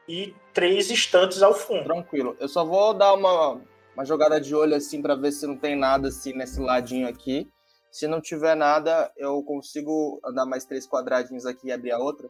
e 0.09 0.35
três 0.53 0.91
estantes 0.91 1.43
ao 1.43 1.55
fundo. 1.55 1.85
tranquilo. 1.85 2.37
Eu 2.41 2.49
só 2.49 2.65
vou 2.65 2.93
dar 2.93 3.15
uma, 3.15 3.61
uma 3.95 4.05
jogada 4.05 4.41
de 4.41 4.53
olho 4.53 4.75
assim 4.75 5.01
pra 5.01 5.15
ver 5.15 5.31
se 5.31 5.47
não 5.47 5.57
tem 5.57 5.77
nada 5.77 6.09
assim 6.09 6.33
nesse 6.33 6.61
ladinho 6.61 7.07
aqui. 7.07 7.49
Se 7.89 8.09
não 8.09 8.21
tiver 8.21 8.57
nada, 8.57 9.13
eu 9.17 9.45
consigo 9.45 10.21
andar 10.25 10.45
mais 10.45 10.65
três 10.65 10.89
quadradinhos 10.89 11.47
aqui 11.47 11.69
e 11.69 11.73
abrir 11.73 11.93
a 11.93 11.99
outra. 11.99 12.29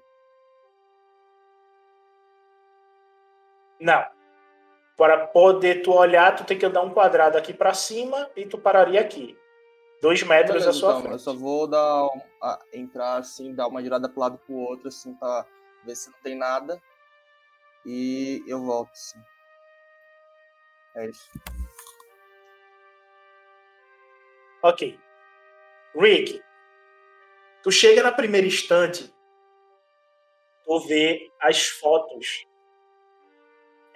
Não. 3.80 4.17
Para 4.98 5.28
poder 5.28 5.80
tu 5.82 5.92
olhar, 5.92 6.34
tu 6.36 6.44
tem 6.44 6.58
que 6.58 6.66
andar 6.66 6.82
um 6.82 6.92
quadrado 6.92 7.38
aqui 7.38 7.54
para 7.54 7.72
cima 7.72 8.28
e 8.36 8.44
tu 8.44 8.58
pararia 8.58 9.00
aqui. 9.00 9.38
Dois 10.02 10.22
metros 10.24 10.64
Beleza, 10.64 10.70
à 10.70 10.72
sua 10.72 10.90
então, 10.90 11.00
frente. 11.02 11.12
eu 11.12 11.18
só 11.20 11.32
vou 11.34 11.66
dar 11.68 12.04
um- 12.06 12.20
a- 12.42 12.60
entrar 12.72 13.16
assim, 13.16 13.54
dar 13.54 13.68
uma 13.68 13.80
girada 13.82 14.08
pro 14.08 14.20
lado 14.20 14.38
pro 14.38 14.54
outro, 14.54 14.88
assim, 14.88 15.14
pra 15.14 15.46
ver 15.84 15.94
se 15.96 16.10
não 16.10 16.18
tem 16.20 16.36
nada. 16.36 16.82
E 17.86 18.42
eu 18.46 18.60
volto, 18.62 18.90
assim. 18.90 19.18
É 20.96 21.06
isso. 21.08 21.30
Ok. 24.62 24.98
Rick, 25.94 26.42
tu 27.62 27.70
chega 27.70 28.02
na 28.02 28.10
primeira 28.12 28.46
estante, 28.46 29.12
tu 30.64 30.80
vê 30.86 31.30
as 31.40 31.68
fotos 31.68 32.44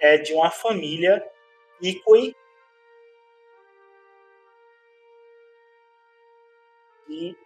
é, 0.03 0.17
de 0.17 0.33
uma 0.33 0.51
família 0.51 1.25
Ikoi 1.81 2.35
e 7.07 7.37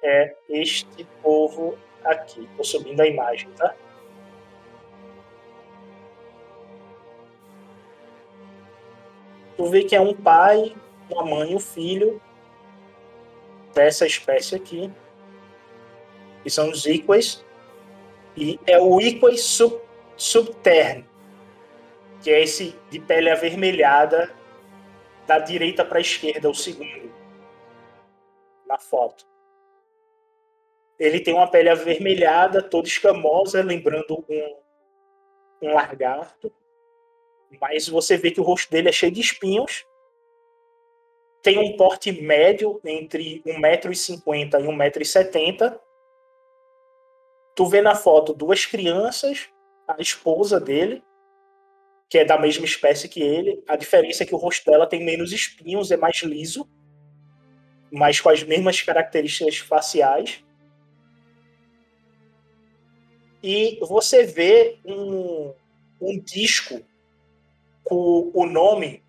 é 0.00 0.36
este 0.48 1.04
povo 1.20 1.76
aqui. 2.04 2.48
Tô 2.56 2.62
subindo 2.62 3.00
a 3.00 3.06
imagem, 3.08 3.50
tá? 3.54 3.74
Tu 9.56 9.66
vê 9.66 9.82
que 9.82 9.96
é 9.96 10.00
um 10.00 10.14
pai, 10.14 10.76
uma 11.10 11.24
mãe 11.24 11.50
e 11.50 11.56
um 11.56 11.60
filho 11.60 12.22
dessa 13.74 14.06
espécie 14.06 14.54
aqui, 14.54 14.92
que 16.44 16.50
são 16.50 16.70
os 16.70 16.86
Iquas, 16.86 17.44
e 18.36 18.60
é 18.64 18.78
o 18.78 19.00
Iquas 19.00 19.42
sub, 19.42 19.80
subterno, 20.16 21.09
que 22.22 22.30
é 22.30 22.42
esse 22.42 22.74
de 22.90 23.00
pele 23.00 23.30
avermelhada 23.30 24.30
da 25.26 25.38
direita 25.38 25.84
para 25.84 25.98
a 25.98 26.00
esquerda, 26.00 26.50
o 26.50 26.54
segundo, 26.54 27.12
na 28.66 28.78
foto. 28.78 29.26
Ele 30.98 31.20
tem 31.20 31.32
uma 31.32 31.50
pele 31.50 31.70
avermelhada, 31.70 32.62
toda 32.62 32.88
escamosa, 32.88 33.62
lembrando 33.62 34.24
um, 34.28 34.56
um 35.62 35.74
lagarto, 35.74 36.52
mas 37.60 37.88
você 37.88 38.16
vê 38.16 38.30
que 38.30 38.40
o 38.40 38.44
rosto 38.44 38.70
dele 38.70 38.90
é 38.90 38.92
cheio 38.92 39.12
de 39.12 39.20
espinhos, 39.20 39.86
tem 41.42 41.58
um 41.58 41.76
porte 41.76 42.12
médio 42.12 42.80
entre 42.84 43.42
1,50m 43.46 44.60
e 44.60 44.66
1,70m. 44.66 45.80
Tu 47.56 47.66
vê 47.66 47.80
na 47.80 47.94
foto 47.94 48.34
duas 48.34 48.66
crianças, 48.66 49.48
a 49.88 49.96
esposa 50.00 50.60
dele, 50.60 51.02
que 52.10 52.18
é 52.18 52.24
da 52.24 52.36
mesma 52.36 52.64
espécie 52.64 53.08
que 53.08 53.22
ele. 53.22 53.62
A 53.68 53.76
diferença 53.76 54.24
é 54.24 54.26
que 54.26 54.34
o 54.34 54.38
rosto 54.38 54.68
dela 54.68 54.86
tem 54.86 55.04
menos 55.04 55.32
espinhos, 55.32 55.92
é 55.92 55.96
mais 55.96 56.20
liso, 56.22 56.68
mas 57.90 58.20
com 58.20 58.28
as 58.28 58.42
mesmas 58.42 58.82
características 58.82 59.58
faciais. 59.58 60.44
E 63.40 63.78
você 63.80 64.24
vê 64.24 64.78
um, 64.84 65.54
um 66.00 66.18
disco 66.18 66.84
com 67.84 68.30
o 68.34 68.44
nome 68.44 69.02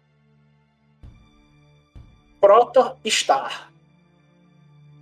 Protostar. 2.40 3.72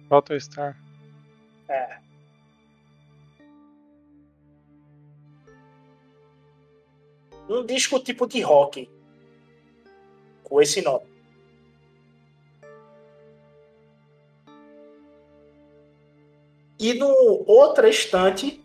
Protostar. 0.07 0.77
É. 1.67 1.97
Um 7.49 7.65
disco 7.65 7.99
tipo 7.99 8.27
de 8.27 8.41
rock. 8.41 8.87
Com 10.43 10.61
esse 10.61 10.83
nome. 10.83 11.09
E 16.77 16.93
no 16.93 17.43
outra 17.47 17.89
estante, 17.89 18.63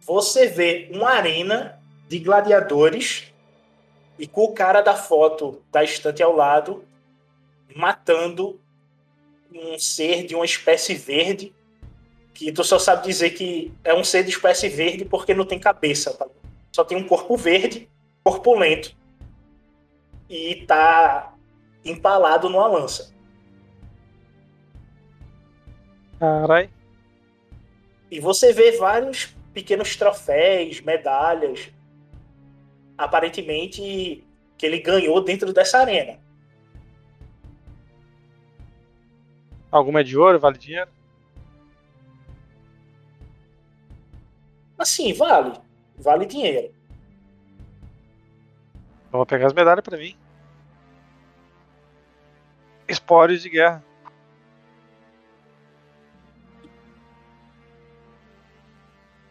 você 0.00 0.46
vê 0.46 0.88
uma 0.92 1.10
arena 1.10 1.82
de 2.08 2.20
gladiadores 2.20 3.34
e 4.18 4.26
com 4.26 4.44
o 4.44 4.54
cara 4.54 4.80
da 4.80 4.94
foto 4.94 5.62
da 5.70 5.84
estante 5.84 6.22
ao 6.22 6.34
lado 6.34 6.84
matando 7.76 8.58
um 9.52 9.78
ser 9.78 10.24
de 10.24 10.34
uma 10.34 10.44
espécie 10.44 10.94
verde 10.94 11.54
que 12.38 12.52
tu 12.52 12.62
só 12.62 12.78
sabe 12.78 13.04
dizer 13.04 13.30
que 13.30 13.72
é 13.82 13.92
um 13.92 14.04
ser 14.04 14.22
de 14.22 14.30
espécie 14.30 14.68
verde 14.68 15.04
porque 15.04 15.34
não 15.34 15.44
tem 15.44 15.58
cabeça, 15.58 16.14
tá? 16.14 16.24
só 16.70 16.84
tem 16.84 16.96
um 16.96 17.04
corpo 17.04 17.36
verde, 17.36 17.90
corpulento 18.22 18.96
e 20.30 20.64
tá 20.64 21.34
empalado 21.84 22.48
numa 22.48 22.68
lança. 22.68 23.12
Carai. 26.20 26.70
E 28.08 28.20
você 28.20 28.52
vê 28.52 28.70
vários 28.78 29.34
pequenos 29.52 29.96
troféus, 29.96 30.80
medalhas, 30.80 31.72
aparentemente 32.96 34.24
que 34.56 34.64
ele 34.64 34.78
ganhou 34.78 35.20
dentro 35.24 35.52
dessa 35.52 35.78
arena. 35.78 36.20
Alguma 39.72 40.02
é 40.02 40.04
de 40.04 40.16
ouro, 40.16 40.38
vale 40.38 40.56
dinheiro? 40.56 40.97
Assim, 44.78 45.12
vale. 45.12 45.58
Vale 45.96 46.24
dinheiro. 46.24 46.72
Eu 49.10 49.18
vou 49.18 49.26
pegar 49.26 49.46
as 49.46 49.52
medalhas 49.52 49.82
pra 49.82 49.98
mim. 49.98 50.16
Espórios 52.86 53.42
de 53.42 53.50
guerra. 53.50 53.84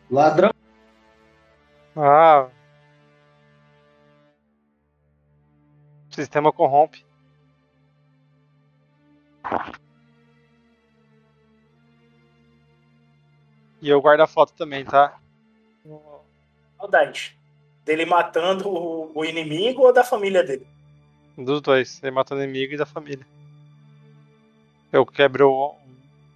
Ladrão. 0.10 0.52
Ah. 1.96 2.50
O 6.10 6.16
sistema 6.16 6.52
corrompe. 6.52 7.06
E 13.82 13.90
eu 13.90 14.02
guardo 14.02 14.22
a 14.22 14.28
foto 14.28 14.54
também, 14.54 14.84
tá? 14.84 15.20
Das? 16.86 17.34
Dele 17.84 18.06
matando 18.06 18.70
o, 18.70 19.12
o 19.16 19.26
inimigo 19.26 19.84
ou 19.84 19.94
da 19.94 20.04
família 20.04 20.44
dele? 20.44 20.68
Dos 21.38 21.62
dois. 21.62 22.02
Ele 22.04 22.12
mata 22.12 22.36
o 22.36 22.38
inimigo 22.38 22.74
e 22.74 22.78
da 22.78 22.86
família. 22.86 23.26
Eu 24.92 25.06
quebro 25.06 25.50
o 25.50 25.76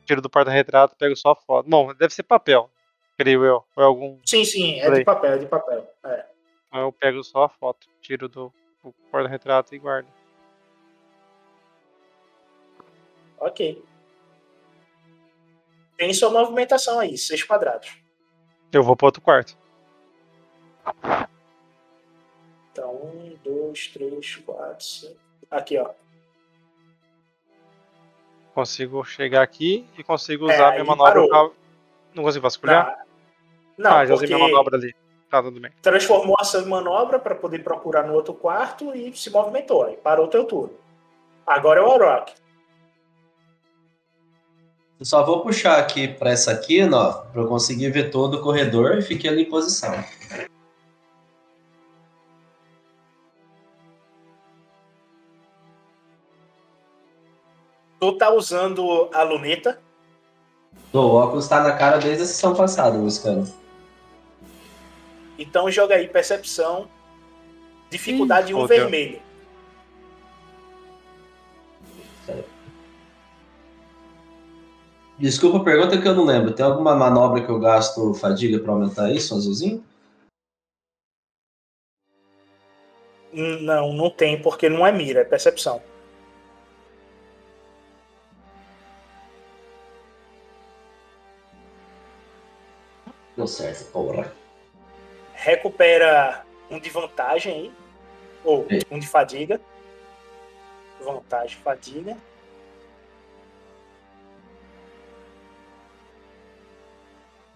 tiro 0.06 0.22
do 0.22 0.30
porta-retrato, 0.30 0.96
pego 0.96 1.16
só 1.16 1.32
a 1.32 1.36
foto. 1.36 1.70
Bom, 1.70 1.94
deve 1.94 2.14
ser 2.14 2.24
papel, 2.24 2.70
creio 3.18 3.46
eu. 3.46 3.64
Ou 3.76 3.84
algum. 3.84 4.20
Sim, 4.26 4.44
sim, 4.46 4.80
é 4.80 4.86
Por 4.86 4.96
de 4.96 5.04
papel, 5.04 5.32
é 5.34 5.38
de 5.38 5.46
papel. 5.46 5.88
É. 6.06 6.26
Então 6.68 6.82
eu 6.82 6.92
pego 6.92 7.24
só 7.24 7.44
a 7.44 7.50
foto, 7.50 7.88
tiro 8.02 8.28
do, 8.28 8.54
do 8.84 8.94
porta-retrato 9.12 9.76
e 9.76 9.80
guardo. 9.80 10.08
Ok. 13.40 13.84
Tem 15.98 16.14
sua 16.14 16.30
movimentação 16.30 17.00
aí, 17.00 17.18
seis 17.18 17.44
quadrados. 17.44 17.96
Eu 18.72 18.84
vou 18.84 18.96
pro 18.96 19.08
outro 19.08 19.22
quarto. 19.22 19.58
Então, 22.72 22.96
um, 22.96 23.38
dois, 23.44 23.88
três, 23.88 24.36
quatro, 24.38 24.84
cinco. 24.84 25.16
Aqui, 25.50 25.78
ó. 25.78 25.90
Consigo 28.54 29.04
chegar 29.04 29.42
aqui 29.42 29.86
e 29.98 30.04
consigo 30.04 30.50
É, 30.50 30.56
usar 30.56 30.70
aí 30.70 30.82
minha 30.82 30.86
manobra 30.86 31.28
pra... 31.28 31.50
Não 32.14 32.24
consigo 32.24 32.44
vasculhar? 32.44 32.86
Tá. 32.86 33.04
Não, 33.78 33.92
ah, 33.92 34.06
já 34.06 34.14
usei 34.14 34.28
minha 34.28 34.40
manobra 34.40 34.78
ali. 34.78 34.94
Tá, 35.30 35.42
tudo 35.42 35.62
bem. 35.62 35.72
transformou 35.82 36.36
a 36.38 36.42
ação 36.42 36.62
em 36.62 36.68
manobra 36.68 37.18
para 37.18 37.34
poder 37.34 37.64
procurar 37.64 38.06
no 38.06 38.14
outro 38.14 38.34
quarto 38.34 38.94
e 38.94 39.16
se 39.16 39.30
movimentou. 39.30 39.86
Aí 39.86 39.96
parou 39.96 40.26
o 40.26 40.30
teu 40.30 40.44
turno. 40.44 40.74
Agora 41.48 41.80
é 41.80 41.84
o 41.84 41.88
Orochi. 41.88 42.34
Eu 45.00 45.06
só 45.06 45.26
vou 45.26 45.42
puxar 45.42 45.80
aqui 45.80 46.10
pra 46.10 46.32
essa 46.32 46.52
aqui, 46.52 46.84
ó, 46.84 47.14
pra 47.14 47.42
eu 47.42 47.48
conseguir 47.48 47.90
ver 47.90 48.12
todo 48.12 48.36
o 48.36 48.42
corredor 48.42 48.98
e 48.98 49.02
fiquei 49.02 49.30
ali 49.30 49.44
em 49.44 49.50
posição. 49.50 49.92
Tu 58.02 58.12
tá 58.14 58.34
usando 58.34 59.12
a 59.14 59.22
luneta. 59.22 59.80
O 60.92 60.98
óculos 60.98 61.48
tá 61.48 61.62
na 61.62 61.78
cara 61.78 62.00
desde 62.00 62.24
a 62.24 62.26
sessão 62.26 62.56
passada, 62.56 62.98
buscando. 62.98 63.48
Então 65.38 65.70
joga 65.70 65.94
aí 65.94 66.08
percepção. 66.08 66.90
Dificuldade 67.92 68.56
1 68.56 68.60
um 68.60 68.66
vermelho. 68.66 69.22
Desculpa 75.20 75.60
a 75.60 75.64
pergunta 75.64 76.02
que 76.02 76.08
eu 76.08 76.16
não 76.16 76.26
lembro. 76.26 76.56
Tem 76.56 76.66
alguma 76.66 76.96
manobra 76.96 77.46
que 77.46 77.52
eu 77.52 77.60
gasto 77.60 78.16
fadiga 78.16 78.58
pra 78.58 78.72
aumentar 78.72 79.12
isso, 79.12 79.36
azulzinho? 79.36 79.84
Hum, 83.32 83.60
Não, 83.62 83.94
não 83.94 84.10
tem, 84.10 84.42
porque 84.42 84.68
não 84.68 84.88
é 84.88 84.92
mira, 84.92 85.20
é 85.20 85.24
percepção. 85.24 85.91
Deu 93.42 93.48
certo, 93.48 93.92
porra. 93.92 94.32
Recupera 95.34 96.46
um 96.70 96.80
de 96.80 96.92
vantagem 96.92 97.52
aí. 97.52 97.74
Ou 98.44 98.68
Ei. 98.70 98.84
um 98.92 99.00
de 99.00 99.08
fadiga. 99.08 99.60
Vantagem, 101.04 101.58
fadiga. 101.58 102.16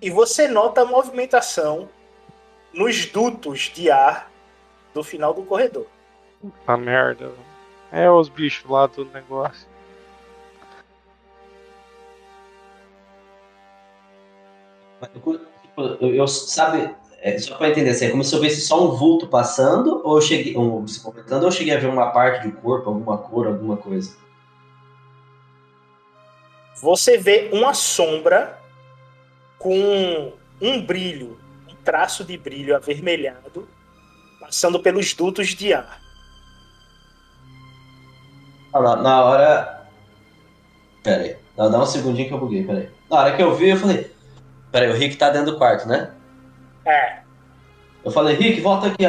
E 0.02 0.10
você 0.10 0.48
nota 0.48 0.82
a 0.82 0.86
movimentação 0.86 1.88
nos 2.74 3.06
dutos 3.06 3.72
de 3.72 3.92
ar 3.92 4.32
do 4.92 5.04
final 5.04 5.36
do 5.36 5.44
corredor. 5.44 5.86
Puta 6.42 6.78
merda. 6.78 7.32
É 7.92 8.10
os 8.10 8.28
bichos 8.28 8.68
lá 8.68 8.88
do 8.88 9.06
negócio. 9.06 9.68
Tipo, 15.14 15.55
eu, 15.78 16.28
sabe, 16.28 16.94
é, 17.22 17.38
só 17.40 17.56
pra 17.56 17.70
entender, 17.70 17.90
assim, 17.90 18.06
é 18.06 18.12
como 18.12 18.24
se 18.24 18.36
eu 18.36 18.40
visse 18.40 18.62
só 18.62 18.86
um 18.86 18.96
vulto 18.96 19.28
passando, 19.28 20.02
ou 20.04 20.18
eu 20.18 20.22
cheguei, 20.22 20.58
um, 20.58 20.88
se 20.88 21.02
ou 21.06 21.14
eu 21.42 21.52
cheguei 21.52 21.76
a 21.76 21.80
ver 21.80 21.88
uma 21.88 22.12
parte 22.12 22.48
do 22.48 22.56
corpo, 22.58 22.90
alguma 22.90 23.18
cor, 23.18 23.48
alguma 23.48 23.78
coisa. 23.78 24.16
Você 26.82 27.18
vê 27.18 27.50
uma 27.52 27.74
sombra 27.74 28.60
com 29.58 30.34
um 30.62 30.86
brilho, 30.86 31.40
um 31.70 31.76
traço 31.84 32.24
de 32.24 32.38
brilho 32.38 32.76
avermelhado, 32.76 33.68
passando 34.40 34.80
pelos 34.80 35.14
dutos 35.14 35.48
de 35.50 35.74
ar. 35.74 36.00
Ah, 38.74 38.82
Na, 38.82 38.96
na 38.98 39.24
hora. 39.24 39.88
Pera 41.02 41.24
aí, 41.24 41.38
dá, 41.56 41.70
dá 41.70 41.82
um 41.82 41.86
segundinho 41.86 42.28
que 42.28 42.34
eu 42.34 42.40
buguei, 42.40 42.64
pera 42.64 42.80
aí. 42.80 42.90
Na 43.10 43.18
hora 43.18 43.36
que 43.36 43.42
eu 43.42 43.56
vi, 43.56 43.70
eu 43.70 43.78
falei. 43.78 44.15
Pera 44.76 44.88
aí, 44.88 44.92
o 44.92 44.96
Rick 44.98 45.16
tá 45.16 45.30
dentro 45.30 45.54
do 45.54 45.58
quarto, 45.58 45.88
né? 45.88 46.12
É, 46.86 47.22
Eu 48.04 48.12
falei, 48.12 48.36
Rick, 48.36 48.60
volta 48.60 48.88
aqui. 48.88 49.06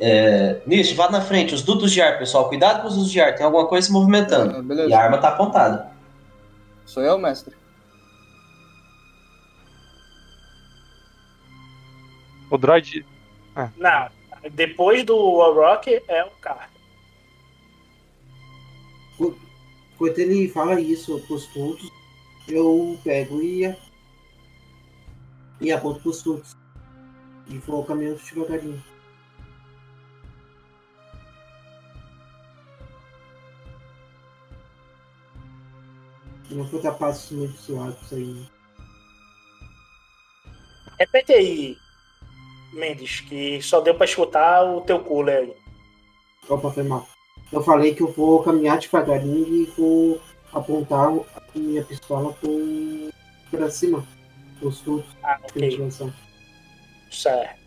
É, 0.00 0.62
Nish, 0.66 0.94
vá 0.94 1.10
na 1.10 1.20
frente, 1.20 1.54
os 1.54 1.60
dutos 1.62 1.92
de 1.92 2.00
ar, 2.00 2.18
pessoal. 2.18 2.48
Cuidado 2.48 2.80
com 2.80 2.88
os 2.88 2.94
dutos 2.94 3.12
de 3.12 3.20
ar, 3.20 3.34
tem 3.34 3.44
alguma 3.44 3.66
coisa 3.66 3.86
se 3.86 3.92
movimentando. 3.92 4.56
Ah, 4.56 4.62
beleza. 4.62 4.88
E 4.88 4.94
a 4.94 5.02
arma 5.02 5.18
tá 5.18 5.28
apontada. 5.28 5.92
Sou 6.86 7.02
eu, 7.02 7.18
mestre? 7.18 7.54
O 12.50 12.56
droid. 12.56 13.04
não. 13.76 14.08
Depois 14.50 15.04
do 15.04 15.14
Warrock 15.14 16.02
é 16.08 16.24
o 16.24 16.30
Carter. 16.40 16.80
Enquanto 19.20 20.18
ele 20.18 20.48
fala 20.48 20.80
isso 20.80 21.20
pros 21.26 21.46
todos, 21.48 21.86
eu 22.48 22.98
pego 23.04 23.42
e, 23.42 23.76
e 25.60 25.72
aponto 25.72 26.00
pros 26.00 26.22
todos. 26.22 26.56
E 27.48 27.58
vou 27.58 27.84
caminhando 27.84 28.18
devagarinho. 28.18 28.82
Não 36.50 36.64
vou 36.64 36.82
dar 36.82 36.92
passos 36.92 37.30
muito 37.30 37.56
suaves 37.58 38.12
aí. 38.12 38.48
Repete 40.98 41.32
aí, 41.32 41.76
Mendes, 42.72 43.20
que 43.20 43.62
só 43.62 43.80
deu 43.80 43.94
pra 43.94 44.04
escutar 44.04 44.64
o 44.64 44.80
teu 44.80 45.00
cooler 45.00 45.38
aí. 45.38 45.56
Opa, 46.48 46.70
foi 46.70 46.82
mal. 46.82 47.08
Eu 47.52 47.62
falei 47.62 47.94
que 47.94 48.02
eu 48.02 48.12
vou 48.12 48.42
caminhar 48.42 48.78
devagarinho 48.78 49.62
e 49.62 49.64
vou 49.76 50.20
apontar 50.52 51.08
a 51.08 51.58
minha 51.58 51.84
pistola 51.84 52.32
pro, 52.34 53.10
pra 53.50 53.70
cima. 53.70 54.06
Os 54.62 54.80
todos 54.80 55.06
Ah, 55.22 55.38
que 55.38 55.58
eles 55.58 55.74
ok. 55.74 55.84
lançam. 55.84 56.12
Certo. 57.10 57.60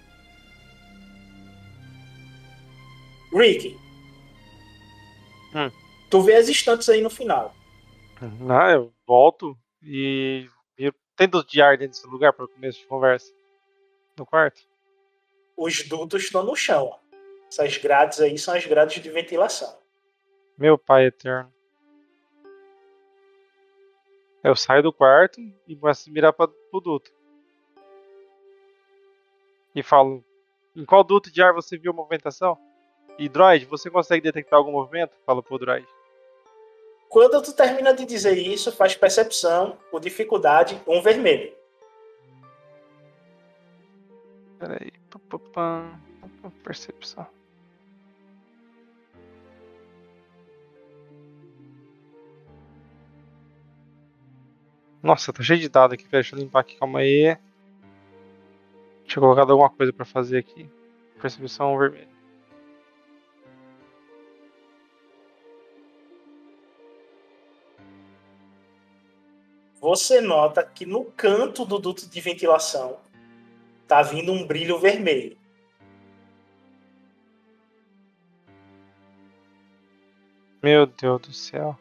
Rick. 3.33 3.75
Hum. 5.55 5.71
Tu 6.09 6.21
vê 6.21 6.35
as 6.35 6.47
estantes 6.47 6.87
aí 6.89 7.01
no 7.01 7.09
final. 7.09 7.53
Ah, 8.49 8.71
eu 8.71 8.93
volto 9.07 9.57
e. 9.81 10.47
viro- 10.77 10.95
Tem 11.15 11.27
dutos 11.27 11.51
de 11.51 11.61
ar 11.61 11.77
dentro 11.77 11.93
desse 11.97 12.07
lugar 12.07 12.31
para 12.33 12.47
começo 12.47 12.79
de 12.79 12.85
conversa? 12.85 13.33
No 14.17 14.25
quarto? 14.25 14.61
Os 15.57 15.83
dutos 15.87 16.23
estão 16.23 16.43
no 16.43 16.55
chão. 16.55 16.97
Essas 17.47 17.77
grades 17.77 18.19
aí 18.21 18.37
são 18.37 18.53
as 18.55 18.65
grades 18.65 19.01
de 19.01 19.09
ventilação. 19.09 19.77
Meu 20.57 20.77
pai 20.77 21.05
eterno. 21.07 21.51
Eu 24.43 24.55
saio 24.57 24.83
do 24.83 24.91
quarto 24.91 25.39
e 25.65 25.75
começo 25.75 26.09
a 26.09 26.13
mirar 26.13 26.33
para 26.33 26.51
o 26.71 26.81
duto. 26.81 27.11
E 29.73 29.81
falo: 29.81 30.23
Em 30.75 30.83
qual 30.83 31.03
duto 31.03 31.31
de 31.31 31.41
ar 31.41 31.53
você 31.53 31.77
viu 31.77 31.91
a 31.91 31.95
movimentação? 31.95 32.57
E 33.17 33.29
droid, 33.29 33.65
você 33.65 33.89
consegue 33.89 34.21
detectar 34.21 34.57
algum 34.57 34.71
movimento? 34.71 35.15
Falo 35.25 35.41
pro 35.41 35.57
droid. 35.57 35.87
Quando 37.07 37.41
tu 37.41 37.53
termina 37.53 37.93
de 37.93 38.05
dizer 38.05 38.37
isso, 38.37 38.71
faz 38.71 38.95
percepção, 38.95 39.77
por 39.91 40.01
dificuldade, 40.01 40.81
um 40.87 41.01
vermelho. 41.01 41.53
Peraí. 44.59 44.91
pá, 45.09 45.19
pá, 45.29 45.39
pá, 45.53 46.27
pá, 46.41 46.51
Percepção. 46.63 47.27
Nossa, 55.03 55.33
tá 55.33 55.43
cheio 55.43 55.59
de 55.59 55.67
dados 55.67 55.95
aqui. 55.95 56.07
Deixa 56.07 56.33
eu 56.33 56.39
limpar 56.39 56.61
aqui. 56.61 56.77
Calma 56.77 56.99
aí. 56.99 57.37
Deixa 59.01 59.19
eu 59.19 59.21
colocar 59.21 59.41
alguma 59.41 59.69
coisa 59.69 59.91
pra 59.91 60.05
fazer 60.05 60.37
aqui. 60.37 60.69
Percepção 61.21 61.77
vermelha. 61.77 62.07
Você 69.81 70.21
nota 70.21 70.63
que 70.63 70.85
no 70.85 71.03
canto 71.03 71.65
do 71.65 71.77
duto 71.77 72.07
de 72.07 72.21
ventilação 72.21 72.97
tá 73.85 74.01
vindo 74.01 74.31
um 74.31 74.47
brilho 74.47 74.79
vermelho. 74.79 75.37
Meu 80.63 80.85
Deus 80.85 81.21
do 81.21 81.33
céu. 81.33 81.77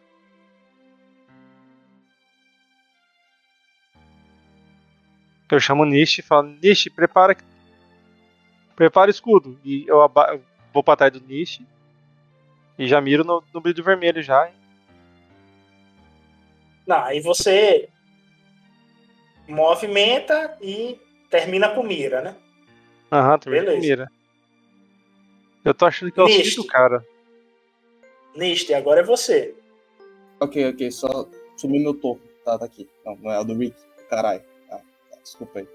Eu 5.53 5.61
chamo 5.61 5.83
o 5.83 5.87
Nish 5.87 6.19
e 6.19 6.23
falo, 6.23 6.49
Nish, 6.63 6.89
prepara. 6.89 7.37
Prepara 8.75 9.09
o 9.09 9.11
escudo. 9.11 9.61
E 9.63 9.85
eu 9.87 10.01
aba- 10.01 10.31
eu 10.33 10.43
vou 10.73 10.83
pra 10.83 10.97
trás 10.97 11.13
do 11.13 11.21
Nish. 11.21 11.61
E 12.79 12.89
já 12.89 13.01
miro 13.03 13.23
no, 13.23 13.45
no 13.53 13.61
brilho 13.61 13.85
vermelho 13.85 14.23
já. 14.23 14.49
hein? 14.49 14.55
Não, 16.87 17.05
aí 17.05 17.21
você 17.21 17.91
movimenta 19.47 20.57
e 20.61 20.99
termina 21.31 21.69
com 21.75 21.83
mira, 21.83 22.23
né? 22.23 22.37
Aham, 23.13 23.39
também 23.39 23.61
Beleza. 23.61 23.81
mira. 23.81 24.13
Eu 25.65 25.75
tô 25.75 25.85
achando 25.85 26.11
que 26.11 26.19
é 26.19 26.23
o 26.23 26.27
Nish. 26.27 26.45
Cid 26.55 26.57
do 26.57 26.65
cara. 26.67 27.05
Niste, 28.35 28.73
agora 28.73 29.01
é 29.01 29.05
você. 29.05 29.55
Ok, 30.41 30.71
ok, 30.71 30.91
só 30.91 31.29
sumi 31.59 31.79
meu 31.79 31.93
topo. 31.93 32.23
Tá, 32.43 32.59
tá 32.59 32.65
aqui. 32.65 32.89
Não, 33.05 33.17
não 33.17 33.31
é 33.31 33.39
o 33.39 33.45
do 33.45 33.55
Rick. 33.55 33.77
Caralho. 34.09 34.43
Desculpa 35.23 35.61
aí. 35.61 35.69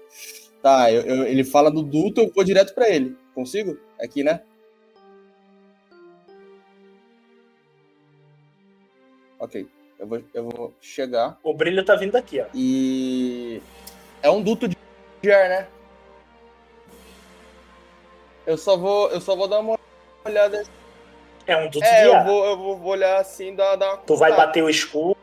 Tá, 0.62 0.92
eu- 0.92 1.02
eu- 1.02 1.24
ele 1.26 1.44
fala 1.44 1.70
do 1.70 1.82
duto, 1.82 2.20
eu 2.20 2.32
vou 2.34 2.44
direto 2.44 2.74
pra 2.74 2.88
ele. 2.88 3.16
Consigo? 3.34 3.78
Aqui, 4.00 4.22
né? 4.24 4.42
Ok. 9.38 9.68
Eu 9.98 10.06
vou, 10.06 10.22
eu 10.34 10.48
vou 10.48 10.74
chegar. 10.80 11.38
O 11.42 11.52
brilho 11.54 11.84
tá 11.84 11.94
vindo 11.96 12.12
daqui, 12.12 12.40
ó. 12.40 12.46
E. 12.54 13.60
É 14.22 14.30
um 14.30 14.42
duto 14.42 14.68
de 14.68 14.76
ar, 15.30 15.48
né? 15.48 15.68
Eu 18.46 18.56
só 18.56 18.76
vou, 18.76 19.10
eu 19.10 19.20
só 19.20 19.36
vou 19.36 19.46
dar 19.48 19.60
uma 19.60 19.78
olhada. 20.24 20.62
É 21.46 21.56
um 21.56 21.68
duto 21.70 21.84
É, 21.84 22.00
de 22.02 22.06
eu 22.06 22.14
ar. 22.14 22.24
vou, 22.26 22.44
eu 22.44 22.56
vou 22.56 22.76
vou 22.78 22.92
olhar 22.92 23.20
assim, 23.20 23.54
dar, 23.54 23.76
dar 23.76 23.90
uma 23.94 23.96
Tu 23.98 24.16
vai 24.16 24.34
bater 24.34 24.62
o 24.62 24.70
escudo. 24.70 25.16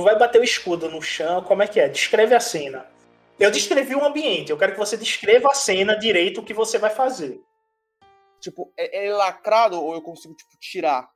Tu 0.00 0.04
vai 0.04 0.16
bater 0.16 0.40
o 0.40 0.44
escudo 0.44 0.88
no 0.88 1.02
chão, 1.02 1.44
como 1.44 1.62
é 1.62 1.68
que 1.68 1.78
é? 1.78 1.86
Descreve 1.86 2.34
a 2.34 2.40
cena. 2.40 2.90
Eu 3.38 3.50
descrevi 3.50 3.94
o 3.94 4.02
ambiente, 4.02 4.50
eu 4.50 4.56
quero 4.56 4.72
que 4.72 4.78
você 4.78 4.96
descreva 4.96 5.48
a 5.50 5.54
cena 5.54 5.94
direito 5.94 6.40
o 6.40 6.42
que 6.42 6.54
você 6.54 6.78
vai 6.78 6.88
fazer. 6.88 7.38
Tipo, 8.40 8.72
é, 8.78 9.08
é 9.08 9.12
lacrado 9.12 9.78
ou 9.78 9.92
eu 9.92 10.00
consigo, 10.00 10.34
tipo, 10.34 10.56
tirar? 10.58 11.10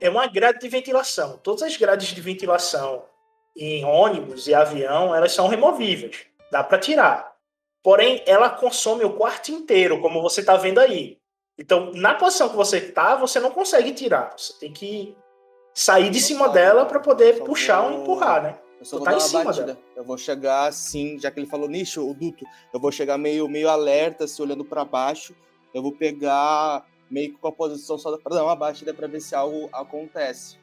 É 0.00 0.08
uma 0.08 0.28
grade 0.28 0.60
de 0.60 0.68
ventilação. 0.68 1.36
Todas 1.38 1.64
as 1.64 1.76
grades 1.76 2.14
de 2.14 2.20
ventilação 2.20 3.04
em 3.56 3.84
ônibus 3.84 4.46
e 4.46 4.54
avião, 4.54 5.12
elas 5.12 5.32
são 5.32 5.48
removíveis. 5.48 6.26
Dá 6.52 6.62
para 6.62 6.78
tirar. 6.78 7.29
Porém, 7.82 8.22
ela 8.26 8.50
consome 8.50 9.04
o 9.04 9.14
quarto 9.16 9.50
inteiro, 9.50 10.00
como 10.00 10.20
você 10.20 10.40
está 10.40 10.56
vendo 10.56 10.78
aí. 10.78 11.18
Então, 11.58 11.92
na 11.94 12.14
posição 12.14 12.48
que 12.48 12.56
você 12.56 12.78
está, 12.78 13.16
você 13.16 13.38
não 13.40 13.50
consegue 13.50 13.92
tirar. 13.92 14.32
Você 14.36 14.52
tem 14.58 14.72
que 14.72 15.16
sair 15.74 16.10
de 16.10 16.20
cima 16.20 16.48
dela 16.48 16.82
não. 16.82 16.88
para 16.88 17.00
poder 17.00 17.42
puxar 17.44 17.82
ou 17.82 17.90
vou- 17.92 18.02
empurrar, 18.02 18.42
né? 18.42 18.58
Eu 18.78 18.84
só 18.86 18.96
Tu 18.96 18.98
vou 19.00 19.04
tá 19.04 19.10
dar 19.10 19.16
uma 19.18 19.20
cima 19.28 19.44
batida. 19.44 19.66
dela. 19.66 19.78
Eu 19.94 20.04
vou 20.04 20.16
chegar 20.16 20.66
assim, 20.66 21.18
já 21.18 21.30
que 21.30 21.38
ele 21.38 21.46
falou 21.46 21.68
nicho, 21.68 22.06
o 22.08 22.14
duto, 22.14 22.44
eu 22.72 22.80
vou 22.80 22.90
chegar 22.90 23.18
meio, 23.18 23.46
meio 23.46 23.68
alerta, 23.68 24.24
assim, 24.24 24.42
olhando 24.42 24.64
pra 24.64 24.84
baixo. 24.86 25.34
Eu 25.74 25.82
vou 25.82 25.92
pegar 25.92 26.86
meio 27.10 27.32
que 27.32 27.38
com 27.38 27.48
a 27.48 27.52
posição 27.52 27.98
só 27.98 28.16
pra 28.16 28.36
dar 28.36 28.44
uma 28.44 28.56
batida 28.56 28.94
pra 28.94 29.06
ver 29.06 29.20
se 29.20 29.34
algo 29.34 29.68
acontece. 29.72 30.58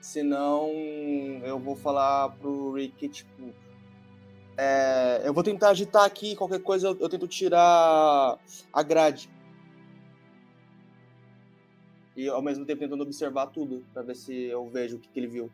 Senão, 0.00 0.70
eu 1.44 1.58
vou 1.58 1.76
falar 1.76 2.30
pro 2.38 2.72
Rick, 2.72 3.08
tipo. 3.08 3.52
É, 4.58 5.22
eu 5.24 5.34
vou 5.34 5.42
tentar 5.42 5.70
agitar 5.70 6.04
aqui, 6.04 6.34
qualquer 6.34 6.62
coisa 6.62 6.88
eu, 6.88 6.96
eu 6.98 7.08
tento 7.08 7.28
tirar 7.28 8.38
a 8.72 8.82
grade. 8.82 9.28
E 12.16 12.28
ao 12.28 12.40
mesmo 12.40 12.64
tempo 12.64 12.80
tentando 12.80 13.02
observar 13.02 13.48
tudo, 13.48 13.84
pra 13.92 14.02
ver 14.02 14.16
se 14.16 14.34
eu 14.34 14.66
vejo 14.70 14.96
o 14.96 14.98
que, 14.98 15.08
que 15.08 15.20
ele 15.20 15.26
viu. 15.26 15.50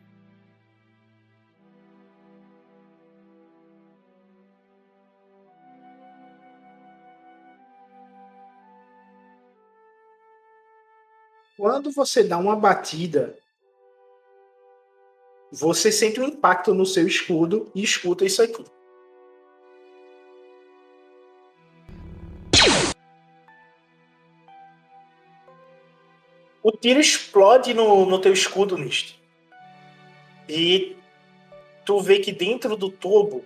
Quando 11.57 11.91
você 11.91 12.23
dá 12.23 12.37
uma 12.37 12.55
batida, 12.55 13.37
você 15.51 15.91
sente 15.91 16.19
um 16.19 16.23
impacto 16.23 16.73
no 16.73 16.85
seu 16.85 17.05
escudo 17.05 17.69
e 17.75 17.83
escuta 17.83 18.25
isso 18.25 18.41
aqui. 18.41 18.65
O 26.63 26.71
tiro 26.71 26.99
explode 26.99 27.73
no, 27.73 28.05
no 28.05 28.19
teu 28.19 28.31
escudo, 28.31 28.77
Nist. 28.77 29.15
E 30.47 30.95
tu 31.85 31.99
vê 31.99 32.19
que 32.19 32.31
dentro 32.31 32.75
do 32.77 32.89
tubo 32.89 33.43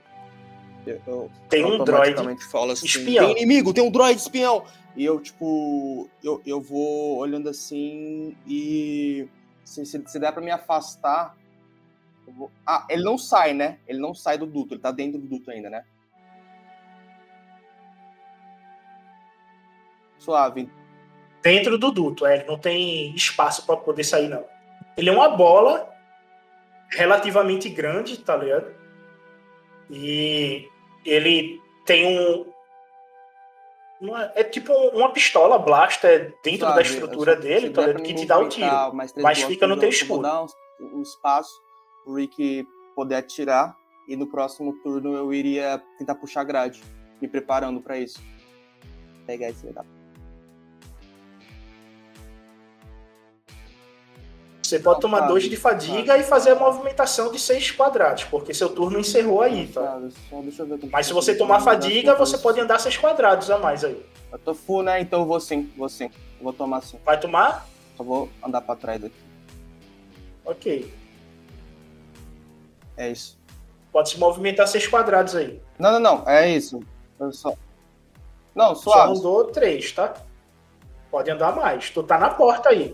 Eu- 0.85 1.29
tem 1.49 1.65
um 1.65 1.83
droid 1.83 2.13
assim, 2.13 2.85
espião. 2.85 3.25
Tem 3.33 3.37
inimigo, 3.37 3.73
tem 3.73 3.83
um 3.83 3.91
droid 3.91 4.19
espião. 4.19 4.65
E 4.95 5.03
eu, 5.03 5.19
tipo, 5.19 6.09
eu, 6.23 6.41
eu 6.45 6.61
vou 6.61 7.17
olhando 7.17 7.49
assim 7.49 8.35
e 8.47 9.27
se, 9.63 9.85
se, 9.85 10.03
se 10.07 10.19
der 10.19 10.31
pra 10.31 10.41
me 10.41 10.49
afastar. 10.51 11.35
vou- 12.27 12.51
Ah, 12.65 12.85
ele 12.89 13.03
não 13.03 13.17
sai, 13.17 13.53
né? 13.53 13.79
Ele 13.87 13.99
não 13.99 14.13
sai 14.13 14.37
do 14.37 14.45
duto, 14.45 14.73
ele 14.73 14.81
tá 14.81 14.91
dentro 14.91 15.19
do 15.19 15.27
duto 15.27 15.51
ainda, 15.51 15.69
né? 15.69 15.83
Suave. 20.19 20.69
Dentro 21.47 21.77
do 21.77 21.91
duto. 21.91 22.25
É, 22.25 22.35
ele 22.37 22.43
não 22.45 22.57
tem 22.57 23.15
espaço 23.15 23.65
para 23.65 23.77
poder 23.77 24.03
sair, 24.03 24.27
não. 24.27 24.43
Ele 24.97 25.09
é 25.09 25.13
uma 25.13 25.29
bola 25.29 25.89
relativamente 26.89 27.69
grande, 27.69 28.17
tá 28.19 28.35
ligado? 28.35 28.73
E 29.89 30.67
ele 31.05 31.59
tem 31.85 32.05
um. 32.19 32.45
uma- 34.01 34.31
é 34.35 34.43
tipo 34.43 34.73
uma 34.73 35.11
pistola 35.11 35.57
blaster 35.57 36.33
dentro 36.43 36.59
Suave, 36.67 36.75
da 36.75 36.81
estrutura 36.81 37.35
dele, 37.35 37.69
tá 37.69 37.81
ligado? 37.87 38.03
Que 38.03 38.13
te 38.13 38.25
dá 38.25 38.37
o 38.37 38.49
tiro. 38.49 38.93
mais 38.93 39.11
três 39.11 39.23
mas 39.23 39.37
blocos, 39.39 39.53
fica 39.55 39.67
no 39.67 39.75
eu- 39.75 39.79
teu 39.79 39.89
escudo. 39.89 40.21
dar 40.23 40.43
um, 40.43 40.47
um 40.97 41.01
espaço 41.01 41.51
o 42.05 42.13
Rick 42.15 42.65
poder 42.95 43.15
atirar 43.15 43.75
e 44.07 44.15
no 44.15 44.27
próximo 44.27 44.73
turno 44.83 45.13
eu 45.15 45.33
iria 45.33 45.81
tentar 45.97 46.15
puxar 46.15 46.41
a 46.41 46.43
grade, 46.43 46.81
me 47.21 47.27
preparando 47.27 47.81
pra 47.81 47.97
isso. 47.97 48.21
Pegar 49.25 49.49
esse 49.49 49.65
da 49.73 49.83
Você 54.67 54.79
pode 54.79 54.99
tomar 54.99 55.21
dois 55.21 55.45
de 55.45 55.55
fadiga 55.55 56.17
e 56.17 56.23
fazer 56.23 56.49
a 56.51 56.55
movimentação 56.55 57.31
de 57.31 57.39
seis 57.39 57.71
quadrados, 57.71 58.25
porque 58.25 58.53
seu 58.53 58.67
turno 58.67 58.99
encerrou 58.99 59.41
aí, 59.41 59.65
tá? 59.67 59.97
Só 60.29 60.43
Mas 60.91 61.07
se 61.07 61.13
você 61.13 61.33
tomar 61.33 61.61
fadiga, 61.61 62.13
você 62.15 62.37
pode 62.37 62.59
andar 62.59 62.77
seis 62.77 62.97
quadrados 62.97 63.49
a 63.49 63.57
mais 63.57 63.85
aí. 63.85 64.05
Eu 64.29 64.37
tô 64.37 64.53
full, 64.53 64.83
né? 64.83 64.99
Então 64.99 65.21
eu 65.21 65.25
vou 65.25 65.39
sim, 65.39 65.71
vou 65.77 65.87
sim. 65.87 66.11
Vou 66.41 66.51
tomar 66.51 66.81
sim. 66.81 66.99
Vai 67.05 67.17
tomar? 67.17 67.65
Só 67.95 68.03
vou 68.03 68.27
andar 68.45 68.59
pra 68.59 68.75
trás 68.75 68.99
daqui. 68.99 69.15
Ok. 70.43 70.93
É 72.97 73.09
isso. 73.09 73.39
Pode 73.89 74.09
se 74.09 74.19
movimentar 74.19 74.67
seis 74.67 74.85
quadrados 74.85 75.33
aí. 75.33 75.61
Não, 75.79 75.93
não, 75.93 75.99
não. 76.01 76.29
É 76.29 76.49
isso. 76.49 76.81
Eu 77.17 77.31
só... 77.31 77.53
Não, 78.53 78.75
Só 78.75 78.91
suave. 78.91 79.17
andou 79.17 79.45
três, 79.45 79.93
tá? 79.93 80.13
Pode 81.09 81.31
andar 81.31 81.55
mais. 81.55 81.89
Tu 81.89 82.03
tá 82.03 82.17
na 82.17 82.31
porta 82.31 82.67
aí. 82.67 82.93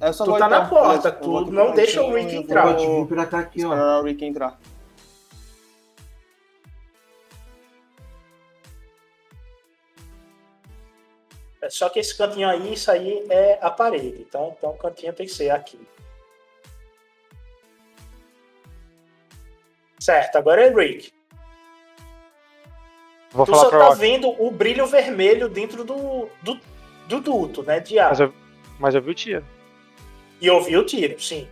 Eu 0.00 0.12
só 0.12 0.24
Tu 0.24 0.38
tá 0.38 0.48
na 0.48 0.68
porta, 0.68 1.10
tu 1.10 1.50
não 1.50 1.72
deixa 1.72 2.02
o 2.02 2.12
cantinho 2.12 2.18
Rick 2.22 2.34
e 2.34 2.38
entrar. 2.38 2.76
vir 2.76 3.06
pra 3.06 3.26
cá 3.26 3.38
aqui, 3.38 3.64
ó. 3.64 3.72
Esperar 3.72 4.00
o 4.00 4.02
Rick 4.04 4.24
entrar. 4.24 4.58
É 11.62 11.70
Só 11.70 11.88
que 11.88 11.98
esse 11.98 12.16
cantinho 12.16 12.48
aí, 12.48 12.74
isso 12.74 12.90
aí 12.90 13.26
é 13.30 13.58
a 13.62 13.70
parede. 13.70 14.20
Então, 14.20 14.54
então 14.56 14.70
o 14.70 14.76
cantinho 14.76 15.12
tem 15.12 15.26
que 15.26 15.32
ser 15.32 15.50
aqui. 15.50 15.80
Certo, 19.98 20.36
agora 20.36 20.62
é 20.62 20.68
Rick. 20.68 21.10
Vou 23.32 23.46
tu 23.46 23.50
falar 23.52 23.64
só 23.64 23.70
pra 23.70 23.78
tá 23.78 23.86
Rock. 23.86 23.98
vendo 23.98 24.28
o 24.42 24.50
brilho 24.50 24.86
vermelho 24.86 25.48
dentro 25.48 25.84
do, 25.84 26.28
do, 26.42 26.60
do 27.08 27.20
duto, 27.20 27.62
né? 27.62 27.80
De 27.80 27.98
ar. 27.98 28.10
Mas 28.10 28.20
eu, 28.20 28.34
mas 28.78 28.94
eu 28.94 29.02
vi 29.02 29.10
o 29.10 29.14
tiro. 29.14 29.55
E 30.40 30.50
ouvi 30.50 30.76
o 30.76 30.84
tiro, 30.84 31.20
sim. 31.20 31.48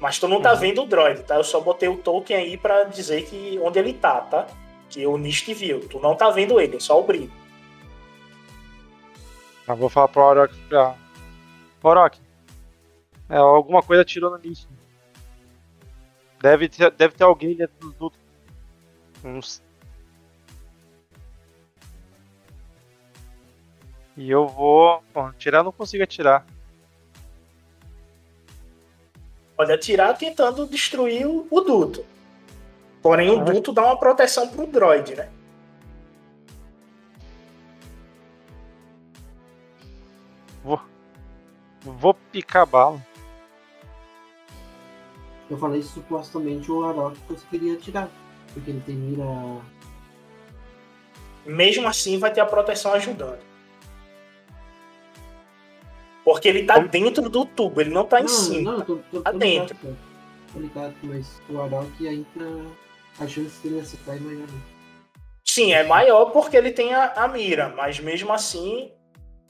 Mas 0.00 0.18
tu 0.18 0.26
não 0.28 0.40
tá 0.40 0.52
Uhum. 0.54 0.58
vendo 0.58 0.82
o 0.82 0.86
droid, 0.86 1.22
tá? 1.22 1.36
Eu 1.36 1.44
só 1.44 1.60
botei 1.60 1.88
o 1.88 1.96
token 1.98 2.36
aí 2.36 2.56
pra 2.56 2.84
dizer 2.84 3.24
que 3.26 3.58
onde 3.62 3.78
ele 3.78 3.92
tá, 3.94 4.20
tá? 4.20 4.46
Que 4.88 5.06
o 5.06 5.16
Nist 5.18 5.52
viu. 5.54 5.80
Tu 5.88 5.98
não 6.00 6.14
tá 6.14 6.30
vendo 6.30 6.60
ele, 6.60 6.76
é 6.76 6.80
só 6.80 6.98
o 6.98 7.02
brilho. 7.04 7.30
Mas 9.66 9.78
vou 9.78 9.88
falar 9.88 10.08
pro 10.08 10.22
Orochi 10.22 10.58
pra. 10.68 10.94
Orochi. 11.82 12.20
É, 13.28 13.36
alguma 13.36 13.82
coisa 13.82 14.02
atirou 14.02 14.30
no 14.30 14.36
lixo. 14.38 14.66
Deve 16.42 16.68
ter, 16.68 16.90
deve 16.90 17.14
ter 17.14 17.24
alguém 17.24 17.54
dentro 17.54 17.76
do 17.78 17.92
duto. 17.92 18.18
Não 19.22 19.38
s- 19.38 19.60
E 24.16 24.30
eu 24.30 24.46
vou. 24.46 25.02
Bom, 25.14 25.26
atirar 25.26 25.60
eu 25.60 25.64
não 25.64 25.72
consigo 25.72 26.02
atirar. 26.04 26.44
Pode 29.60 29.72
atirar 29.72 30.16
tentando 30.16 30.66
destruir 30.66 31.26
o, 31.26 31.46
o 31.50 31.60
duto. 31.60 32.02
Porém, 33.02 33.28
o 33.28 33.40
Ah. 33.40 33.44
duto 33.44 33.74
dá 33.74 33.84
uma 33.84 33.98
proteção 33.98 34.48
pro 34.48 34.66
droid, 34.66 35.14
né? 35.14 35.28
Vou. 40.64 40.80
Vou 41.82 42.14
picar 42.32 42.62
a 42.62 42.64
bala. 42.64 43.06
Eu 45.50 45.58
falei 45.58 45.82
supostamente 45.82 46.72
o 46.72 46.82
Arok 46.82 47.18
conseguiria 47.28 47.74
atirar. 47.74 48.08
Porque 48.54 48.70
ele 48.70 48.82
tem 48.86 48.94
mira. 48.94 49.26
Mesmo 51.44 51.86
assim, 51.86 52.18
vai 52.18 52.32
ter 52.32 52.40
a 52.40 52.46
proteção 52.46 52.94
ajudando. 52.94 53.49
Porque 56.32 56.48
ele 56.48 56.64
tá 56.64 56.78
dentro 56.78 57.28
do 57.28 57.44
tubo, 57.44 57.80
ele 57.80 57.90
não 57.90 58.04
tá 58.04 58.20
em 58.20 58.22
não, 58.22 58.28
cima. 58.28 58.72
não, 58.72 58.80
tô, 58.82 58.96
tô, 59.10 59.20
Tá 59.20 59.32
tô 59.32 59.38
dentro. 59.38 59.76
ligado. 59.82 59.98
Tô 60.52 60.58
ligado, 60.60 60.94
mas 61.02 61.42
o 61.48 61.60
Arok 61.60 62.06
ainda. 62.08 62.64
A 63.18 63.26
chance 63.26 63.60
dele 63.62 63.80
acertar 63.80 64.16
é 64.16 64.20
maior. 64.20 64.38
né? 64.46 64.60
Sim, 65.44 65.72
é 65.72 65.82
maior 65.82 66.26
porque 66.26 66.56
ele 66.56 66.70
tem 66.70 66.94
a, 66.94 67.12
a 67.14 67.26
mira, 67.28 67.68
mas 67.76 67.98
mesmo 67.98 68.32
assim 68.32 68.92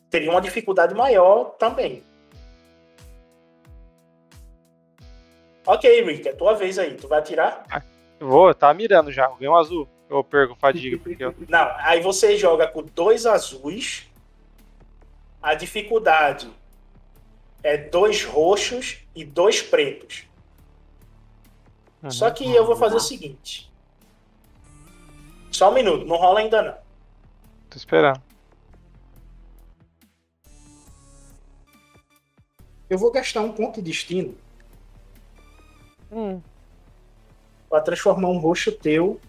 teria 0.09 0.31
uma 0.31 0.41
dificuldade 0.41 0.95
maior 0.95 1.51
também. 1.59 2.03
Ok, 5.66 6.03
Rick, 6.03 6.26
é 6.28 6.33
tua 6.33 6.55
vez 6.55 6.78
aí. 6.78 6.95
Tu 6.95 7.07
vai 7.07 7.18
atirar? 7.18 7.64
Eu 8.18 8.26
vou, 8.26 8.55
tá 8.55 8.72
mirando 8.72 9.12
já. 9.12 9.28
Ganhei 9.28 9.49
um 9.49 9.57
azul. 9.57 9.87
Eu 10.09 10.24
perco 10.24 10.57
fadiga, 10.59 10.99
porque 10.99 11.22
eu. 11.22 11.35
Não, 11.49 11.70
aí 11.76 12.01
você 12.01 12.37
joga 12.37 12.66
com 12.66 12.83
dois 12.83 13.26
azuis. 13.26 14.09
A 15.43 15.55
dificuldade 15.55 16.51
é 17.62 17.76
dois 17.76 18.24
roxos 18.24 18.98
e 19.14 19.24
dois 19.24 19.62
pretos. 19.62 20.24
Uhum. 22.02 22.11
Só 22.11 22.30
que 22.30 22.44
eu 22.44 22.64
vou 22.64 22.76
fazer 22.76 22.96
o 22.96 23.00
seguinte. 23.00 23.70
Só 25.50 25.70
um 25.70 25.74
minuto, 25.74 26.06
não 26.06 26.16
rola 26.16 26.40
ainda 26.40 26.62
não. 26.62 26.78
Tô 27.68 27.76
esperando. 27.76 28.22
Eu 32.88 32.98
vou 32.98 33.11
gastar 33.12 33.40
um 33.42 33.52
ponto 33.52 33.76
de 33.76 33.90
destino 33.90 34.36
Hum. 36.11 36.40
para 37.68 37.82
transformar 37.82 38.28
um 38.28 38.38
roxo 38.38 38.72
teu 38.72 39.20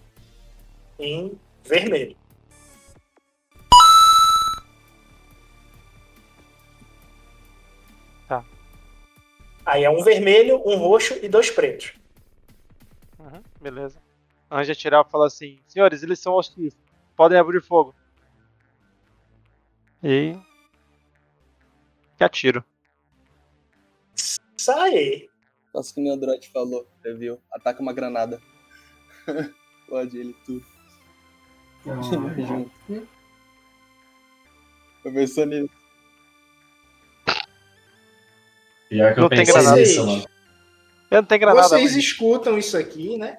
em 0.98 1.38
vermelho. 1.64 2.16
Aí 9.64 9.84
é 9.84 9.90
um 9.90 10.02
vermelho, 10.02 10.60
um 10.66 10.76
roxo 10.76 11.14
e 11.22 11.28
dois 11.28 11.50
pretos. 11.50 11.92
Uhum, 13.18 13.42
beleza. 13.60 14.00
Antes 14.50 14.66
de 14.66 14.72
atirar, 14.72 15.00
eu 15.00 15.10
falo 15.10 15.24
assim: 15.24 15.60
Senhores, 15.66 16.02
eles 16.02 16.18
são 16.18 16.34
hostis. 16.34 16.76
Podem 17.16 17.38
abrir 17.38 17.62
fogo. 17.62 17.94
E. 20.02 20.36
Que 22.18 22.24
atiro. 22.24 22.64
Sai. 24.56 25.28
Nossa, 25.72 25.94
que 25.94 26.00
nem 26.00 26.12
o 26.12 26.16
Droid 26.16 26.48
falou, 26.50 26.86
você 27.00 27.14
viu? 27.14 27.40
Ataca 27.50 27.80
uma 27.80 27.92
granada. 27.92 28.40
Pode 29.88 30.18
ele 30.18 30.36
tudo. 30.44 30.64
Ah, 31.86 32.00
Junto. 32.46 33.08
Eu 35.04 35.12
pensou 35.12 35.46
nisso. 35.46 35.81
Pior 38.92 39.14
que 39.14 39.20
eu 39.20 39.22
Não 39.22 39.28
tem 39.30 39.38
pensei 39.38 39.54
granada. 39.54 39.80
nisso, 39.80 40.06
mano. 40.06 40.24
Eu 41.10 41.22
não 41.22 41.24
tenho 41.24 41.40
granada. 41.40 41.66
Vocês 41.66 41.94
mas- 41.94 41.96
escutam 42.04 42.58
isso 42.58 42.76
aqui, 42.76 43.16
né? 43.16 43.38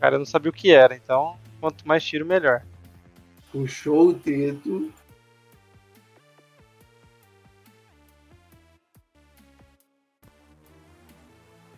Cara, 0.00 0.14
eu 0.16 0.18
não 0.18 0.26
sabia 0.26 0.50
o 0.50 0.54
que 0.54 0.70
era, 0.70 0.94
então 0.94 1.36
quanto 1.60 1.86
mais 1.86 2.04
tiro, 2.04 2.24
melhor. 2.26 2.62
Puxou 3.56 4.08
o 4.08 4.12
dedo. 4.12 4.92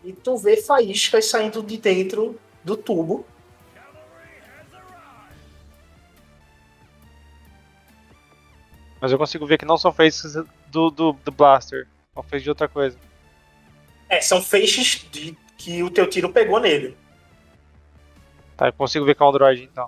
E 0.02 0.12
tu 0.12 0.36
vê 0.36 0.56
faíscas 0.56 1.26
saindo 1.26 1.62
de 1.62 1.78
dentro 1.78 2.36
do 2.64 2.76
tubo. 2.76 3.24
Mas 9.00 9.12
eu 9.12 9.18
consigo 9.18 9.46
ver 9.46 9.56
que 9.56 9.64
não 9.64 9.78
são 9.78 9.92
faces 9.92 10.34
do, 10.66 10.90
do, 10.90 11.12
do 11.12 11.30
Blaster. 11.30 11.86
São 12.12 12.24
faces 12.24 12.42
de 12.42 12.48
outra 12.48 12.66
coisa. 12.66 12.98
É, 14.08 14.20
são 14.20 14.42
feixes 14.42 15.06
de, 15.12 15.38
que 15.56 15.80
o 15.84 15.90
teu 15.90 16.10
tiro 16.10 16.32
pegou 16.32 16.58
nele. 16.58 16.96
Tá, 18.56 18.66
eu 18.66 18.72
consigo 18.72 19.04
ver 19.04 19.14
que 19.14 19.22
é 19.22 19.26
um 19.26 19.30
droid 19.30 19.62
então. 19.62 19.86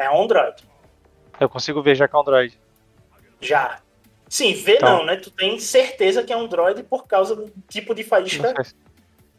É 0.00 0.10
um 0.10 0.26
droid. 0.26 0.62
Eu 1.38 1.48
consigo 1.48 1.82
ver 1.82 1.94
já 1.94 2.08
que 2.08 2.16
é 2.16 2.18
um 2.18 2.24
droid. 2.24 2.58
Já. 3.40 3.80
Sim, 4.28 4.54
vê 4.54 4.76
Tá. 4.76 4.90
não, 4.90 5.04
né? 5.04 5.16
Tu 5.16 5.30
tem 5.30 5.58
certeza 5.58 6.22
que 6.22 6.32
é 6.32 6.36
um 6.36 6.46
droid 6.48 6.82
por 6.84 7.06
causa 7.06 7.34
do 7.36 7.52
tipo 7.68 7.94
de 7.94 8.02
faísca 8.02 8.54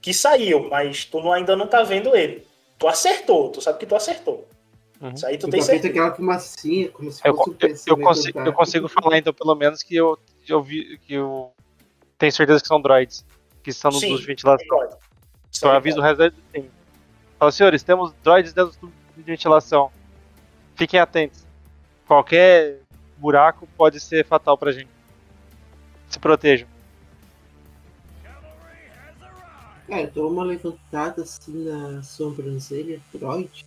que 0.02 0.14
saiu, 0.14 0.70
mas 0.70 1.06
tu 1.06 1.20
não- 1.22 1.32
ainda 1.34 1.56
não 1.56 1.66
tá 1.68 1.82
vendo 1.84 2.16
ele. 2.16 2.46
Tu 2.78 2.88
acertou, 2.88 3.50
tu 3.50 3.62
sabe 3.62 3.80
que 3.80 3.86
tu 3.86 3.96
acertou. 3.96 4.48
Uhum. 5.00 5.14
Isso 5.14 5.26
aí 5.26 5.38
tu 5.38 5.48
Tu 5.48 5.52
tem 5.52 5.62
certeza. 5.62 5.88
aquela 5.90 6.14
fumacinha, 6.14 6.90
como 6.90 7.12
se 7.12 7.22
Eu, 7.28 7.36
fosse 7.36 7.50
um 7.50 7.56
eu, 7.60 7.70
eu, 7.98 7.98
consigo, 8.04 8.40
eu 8.40 8.54
consigo 8.54 8.88
falar 8.88 9.18
então, 9.18 9.34
pelo 9.34 9.56
menos, 9.56 9.82
que 9.82 9.96
eu, 9.96 10.18
eu 10.48 10.62
vi. 10.62 10.98
que 11.00 11.14
eu 11.16 11.52
tenho 12.20 12.32
certeza 12.32 12.62
que 12.62 12.68
são 12.68 12.80
droids. 12.82 13.26
Que 13.64 13.72
são 13.74 13.92
Sim, 13.92 14.10
dos 14.12 14.22
de 14.22 14.28
ventilação. 14.28 14.90
Então 15.56 15.70
eu 15.70 15.76
aviso 15.76 16.00
o 16.00 16.02
resto. 16.02 16.34
Fala, 17.40 17.52
senhores, 17.52 17.84
temos 17.84 18.12
droids 18.24 18.54
dentro 18.54 18.76
de 19.16 19.24
ventilação. 19.24 19.92
Fiquem 20.82 21.00
atentos. 21.00 21.46
Qualquer 22.08 22.80
buraco 23.16 23.68
pode 23.78 24.00
ser 24.00 24.26
fatal 24.26 24.58
pra 24.58 24.72
gente. 24.72 24.90
Se 26.10 26.18
protejam. 26.18 26.68
Cara, 29.88 30.02
eu 30.02 30.10
dou 30.10 30.32
uma 30.32 30.44
levantada 30.44 31.22
assim 31.22 31.66
na 31.66 32.02
sobrancelha, 32.02 33.00
droid. 33.14 33.64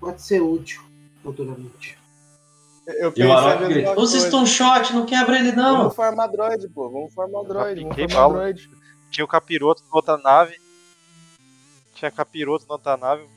Pode 0.00 0.22
ser 0.22 0.40
útil, 0.40 0.82
futuramente. 1.22 1.98
Eu 2.86 3.12
pensei 3.12 3.84
a 3.84 3.94
coisa. 3.94 4.28
Stone 4.28 4.46
Shot, 4.46 4.94
não 4.94 5.04
quebra 5.04 5.38
ele 5.40 5.52
não. 5.52 5.76
Vamos 5.76 5.94
farmar 5.94 6.30
droid, 6.30 6.66
pô. 6.70 6.88
Vamos 6.88 7.12
farmar 7.12 7.44
droid. 7.44 7.82
Vamos 7.82 8.14
bala. 8.14 8.32
droid. 8.32 8.70
Tinha 9.10 9.26
o 9.26 9.28
capiroto 9.28 9.82
na 9.82 9.94
outra 9.94 10.16
nave. 10.16 10.58
Tinha 11.92 12.10
capiroto 12.10 12.64
na 12.66 12.76
outra 12.76 12.96
nave. 12.96 13.28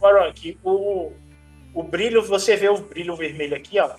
Baronk, 0.00 0.58
o, 0.64 1.12
o 1.74 1.82
brilho, 1.82 2.22
você 2.22 2.56
vê 2.56 2.68
o 2.68 2.78
brilho 2.78 3.14
vermelho 3.14 3.56
aqui, 3.56 3.78
ó. 3.78 3.90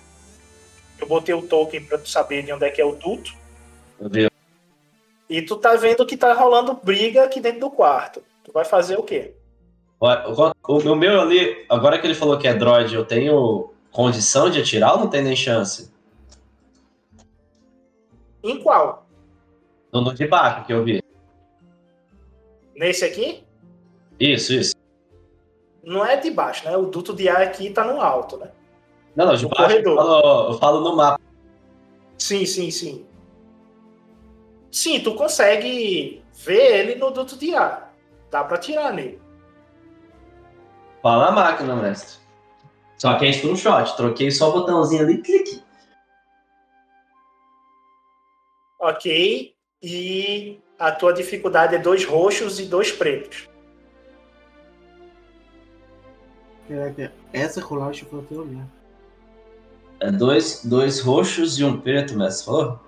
Eu 0.98 1.06
botei 1.06 1.34
o 1.34 1.42
token 1.42 1.84
pra 1.84 1.98
tu 1.98 2.08
saber 2.08 2.42
de 2.42 2.52
onde 2.52 2.64
é 2.64 2.70
que 2.70 2.80
é 2.80 2.84
o 2.84 2.94
duto. 2.94 3.32
Meu 4.00 4.08
Deus. 4.08 4.30
E 5.28 5.40
tu 5.42 5.56
tá 5.56 5.74
vendo 5.74 6.04
que 6.04 6.16
tá 6.16 6.32
rolando 6.34 6.74
briga 6.74 7.24
aqui 7.24 7.40
dentro 7.40 7.60
do 7.60 7.70
quarto. 7.70 8.22
Tu 8.44 8.52
vai 8.52 8.64
fazer 8.64 8.98
o 8.98 9.02
quê? 9.02 9.34
O, 10.68 10.94
meu 10.96 11.20
ali, 11.20 11.64
agora 11.68 11.98
que 11.98 12.06
ele 12.06 12.14
falou 12.14 12.36
que 12.36 12.48
é 12.48 12.54
droid, 12.54 12.92
eu 12.92 13.04
tenho 13.04 13.72
condição 13.92 14.50
de 14.50 14.60
atirar 14.60 14.94
ou 14.94 15.00
não 15.00 15.08
tem 15.08 15.22
nem 15.22 15.36
chance? 15.36 15.92
Em 18.42 18.60
qual? 18.60 19.06
No, 19.92 20.00
no 20.00 20.12
de 20.12 20.26
baixo 20.26 20.66
que 20.66 20.72
eu 20.72 20.82
vi. 20.82 21.00
Nesse 22.74 23.04
aqui? 23.04 23.44
Isso, 24.18 24.52
isso. 24.52 24.74
Não 25.82 26.04
é 26.04 26.16
de 26.16 26.30
baixo, 26.30 26.64
né? 26.64 26.76
O 26.76 26.86
duto 26.86 27.12
de 27.14 27.28
ar 27.28 27.42
aqui 27.42 27.70
tá 27.70 27.84
no 27.84 28.00
alto, 28.00 28.36
né? 28.36 28.50
Não, 29.16 29.26
não, 29.26 29.34
de 29.34 29.42
No 29.42 29.50
baixo 29.50 29.76
eu 29.76 29.82
corredor. 29.82 29.96
falo, 29.96 30.52
eu 30.52 30.58
falo 30.58 30.80
no 30.80 30.96
mapa. 30.96 31.20
Sim, 32.18 32.46
sim, 32.46 32.70
sim. 32.70 33.06
Sim, 34.70 35.00
tu 35.00 35.14
consegue 35.14 36.22
ver 36.44 36.78
ele 36.80 36.94
no 36.94 37.10
duto 37.10 37.36
de 37.36 37.54
ar. 37.54 37.92
Dá 38.30 38.42
pra 38.44 38.56
tirar 38.58 38.92
nele. 38.92 39.20
Fala 41.02 41.26
na 41.26 41.32
máquina, 41.32 41.74
mestre. 41.76 42.22
Só 42.96 43.18
que 43.18 43.26
é 43.26 43.32
Stone 43.32 43.56
Shot. 43.56 43.96
Troquei 43.96 44.30
só 44.30 44.48
o 44.50 44.52
botãozinho 44.52 45.02
ali, 45.02 45.18
clique. 45.18 45.60
Ok. 48.80 49.54
E 49.82 50.60
a 50.78 50.92
tua 50.92 51.12
dificuldade 51.12 51.74
é 51.74 51.78
dois 51.78 52.04
roxos 52.04 52.60
e 52.60 52.64
dois 52.66 52.92
pretos. 52.92 53.48
Caraca, 56.72 57.12
essa 57.34 57.60
rolagem 57.60 58.06
foi 58.08 58.20
até 58.20 58.34
olhar. 58.34 58.66
É 60.00 60.10
dois, 60.10 60.64
dois 60.64 61.00
roxos 61.00 61.58
e 61.58 61.64
um 61.64 61.78
preto, 61.78 62.16
mestre. 62.16 62.46
Falou? 62.46 62.80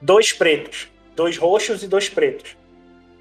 Dois 0.00 0.32
pretos. 0.32 0.88
Dois 1.14 1.38
roxos 1.38 1.84
e 1.84 1.88
dois 1.88 2.08
pretos. 2.08 2.56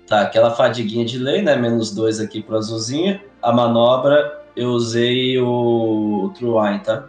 Tá, 0.08 0.22
aquela 0.22 0.56
fadiguinha 0.56 1.06
de 1.06 1.20
lei, 1.20 1.44
né? 1.44 1.56
Menos 1.56 1.94
dois 1.94 2.20
aqui 2.20 2.42
pro 2.42 2.58
azulzinho. 2.58 3.22
A 3.42 3.54
manobra, 3.54 4.44
eu 4.56 4.70
usei 4.70 5.38
o, 5.38 6.26
o 6.26 6.30
True 6.30 6.60
Wine, 6.60 6.80
tá? 6.80 7.08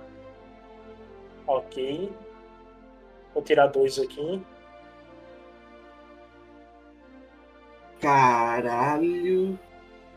Ok. 1.46 2.12
Vou 3.32 3.42
tirar 3.42 3.68
dois 3.68 3.98
aqui. 3.98 4.42
Caralho. 8.00 9.58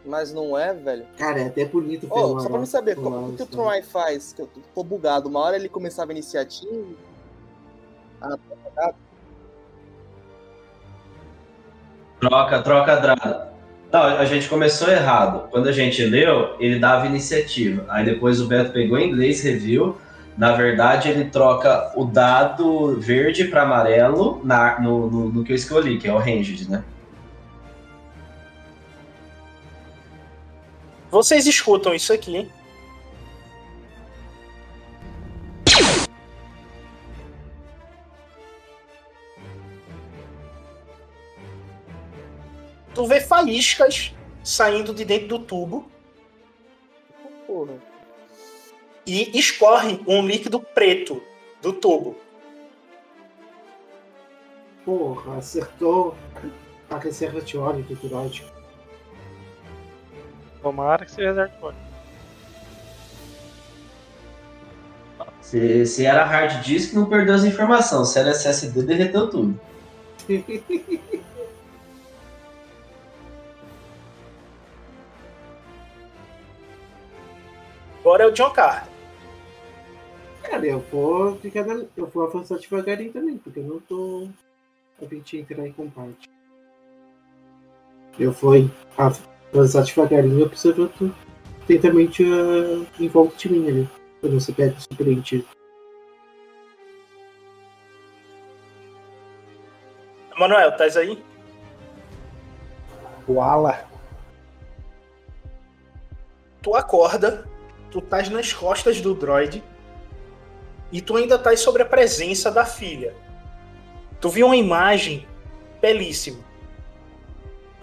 Mas 0.06 0.32
não 0.32 0.58
é, 0.58 0.72
velho. 0.74 1.06
Cara, 1.18 1.40
é 1.42 1.48
até 1.48 1.66
bonito 1.66 2.06
Ô, 2.10 2.10
falar, 2.16 2.40
só 2.42 2.50
pra 2.50 2.60
me 2.60 2.68
saber, 2.68 2.96
como 2.96 3.34
que 3.36 3.42
o. 3.42 3.46
Troy 3.48 3.82
faz? 3.82 4.34
Que 4.34 4.42
eu 4.44 4.50
tô- 4.74 4.84
bugado. 4.84 5.28
Uma 5.28 5.40
hora 5.40 5.56
ele 5.56 5.68
começava 5.68 6.12
a 6.12 6.14
iniciativa. 6.14 6.86
Ah, 8.22 8.30
tá 8.30 8.38
bugado. 8.64 8.96
Troca, 12.20 12.62
troca 12.62 12.96
Drada. 12.98 13.54
Não, 13.92 14.02
a 14.04 14.26
gente 14.26 14.50
começou 14.50 14.90
errado. 14.90 15.48
Quando 15.50 15.68
a 15.70 15.72
gente 15.72 16.04
leu, 16.06 16.56
ele 16.60 16.80
dava 16.80 17.06
iniciativa. 17.08 17.86
Aí 17.88 18.04
depois 18.06 18.42
o 18.42 18.48
Beto 18.48 18.72
pegou 18.72 18.98
em 18.98 19.10
inglês, 19.10 19.42
reviu. 19.42 19.98
Na 20.38 20.52
verdade, 20.52 21.10
ele 21.10 21.26
troca 21.30 21.94
o 21.96 22.04
dado 22.04 23.00
verde 23.00 23.46
para 23.46 23.62
amarelo 23.64 24.42
na- 24.44 24.80
no, 24.82 25.10
no- 25.10 25.30
no 25.30 25.44
que 25.44 25.52
eu 25.54 25.56
escolhi, 25.56 25.98
que 25.98 26.08
é 26.08 26.14
o 26.14 26.18
ranged, 26.18 26.70
né? 26.70 26.84
Vocês 31.16 31.48
escutam 31.48 31.94
isso 31.94 32.12
aqui, 32.12 32.36
hein? 32.36 32.52
Tu 42.94 43.06
vê 43.06 43.22
faíscas 43.22 44.14
saindo 44.44 44.94
de 44.94 45.06
dentro 45.06 45.30
do 45.30 45.40
tubo 45.40 45.90
Porra. 47.48 47.82
e 49.08 49.40
escorre 49.40 50.02
um 50.06 50.28
líquido 50.28 50.60
preto 50.60 51.24
do 51.62 51.72
tubo. 51.72 52.18
Porra, 54.84 55.38
acertou 55.38 56.14
a 56.90 56.98
reserva 56.98 57.40
de 57.40 57.58
óleo 57.58 57.84
do 57.84 57.96
Turote. 57.96 58.55
Tomara 60.66 61.06
que 61.06 61.12
seja 61.12 61.32
hardcore. 61.32 61.76
Se, 65.40 65.86
se 65.86 66.04
era 66.04 66.26
hard 66.26 66.64
disk, 66.64 66.96
não 66.96 67.08
perdeu 67.08 67.36
as 67.36 67.44
informações. 67.44 68.08
Se 68.08 68.18
era 68.18 68.32
SSD, 68.32 68.82
derreteu 68.82 69.30
tudo. 69.30 69.62
Agora 78.00 78.24
é 78.24 78.28
o 78.28 78.32
John 78.32 78.50
Carter. 78.50 78.90
Cara, 80.42 80.66
eu 80.66 80.84
vou 80.92 81.36
ficar 81.38 81.64
na... 81.64 81.86
Eu 81.96 82.08
vou 82.08 82.24
avançar 82.24 82.58
devagarinho 82.58 83.14
também, 83.14 83.38
porque 83.38 83.60
eu 83.60 83.66
não 83.66 83.80
tô 83.82 84.28
a 85.00 85.06
de 85.06 85.38
entrar 85.38 85.68
em 85.68 85.74
combate. 85.74 86.28
Eu 88.18 88.32
vou 88.32 88.56
avançar 89.56 89.84
devagarinho 89.84 90.46
observando 90.46 91.16
atentamente 91.64 92.24
uh, 92.24 92.86
em 93.00 93.08
volta 93.08 93.36
de 93.38 93.52
mim 93.52 93.68
ali. 93.68 93.90
Pra 94.22 94.30
não 94.30 94.40
ser 94.40 94.54
pego 94.54 94.80
surpreendido. 94.80 95.46
Manuel, 100.38 100.70
estás 100.70 100.98
aí? 100.98 101.24
Wala. 103.28 103.86
Tu 106.62 106.76
acorda, 106.76 107.48
tu 107.90 108.00
estás 108.00 108.30
nas 108.30 108.52
costas 108.52 109.00
do 109.00 109.14
droid 109.14 109.64
e 110.92 111.02
tu 111.02 111.16
ainda 111.16 111.36
estás 111.36 111.62
sobre 111.62 111.84
a 111.84 111.86
presença 111.86 112.52
da 112.52 112.66
filha. 112.66 113.16
Tu 114.20 114.30
viu 114.30 114.48
uma 114.48 114.56
imagem 114.56 115.26
belíssima. 115.82 116.44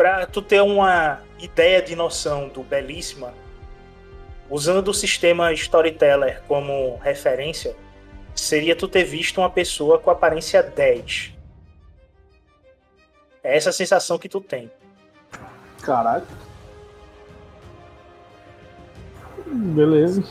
Pra 0.02 0.26
tu 0.26 0.42
ter 0.42 0.60
uma 0.60 1.20
ideia 1.38 1.80
de 1.80 1.94
noção 1.94 2.48
do 2.48 2.64
belíssima, 2.64 3.32
usando 4.50 4.88
o 4.88 4.92
sistema 4.92 5.52
Storyteller 5.52 6.42
como 6.48 6.96
referência, 6.96 7.76
seria 8.34 8.74
tu 8.74 8.88
ter 8.88 9.04
visto 9.04 9.38
uma 9.38 9.48
pessoa 9.48 10.00
com 10.00 10.10
aparência 10.10 10.60
10. 10.60 11.34
É 13.44 13.56
essa 13.56 13.70
sensação 13.70 14.18
que 14.18 14.28
tu 14.28 14.40
tem. 14.40 14.68
Caralho. 15.82 16.26
Beleza. 19.46 20.24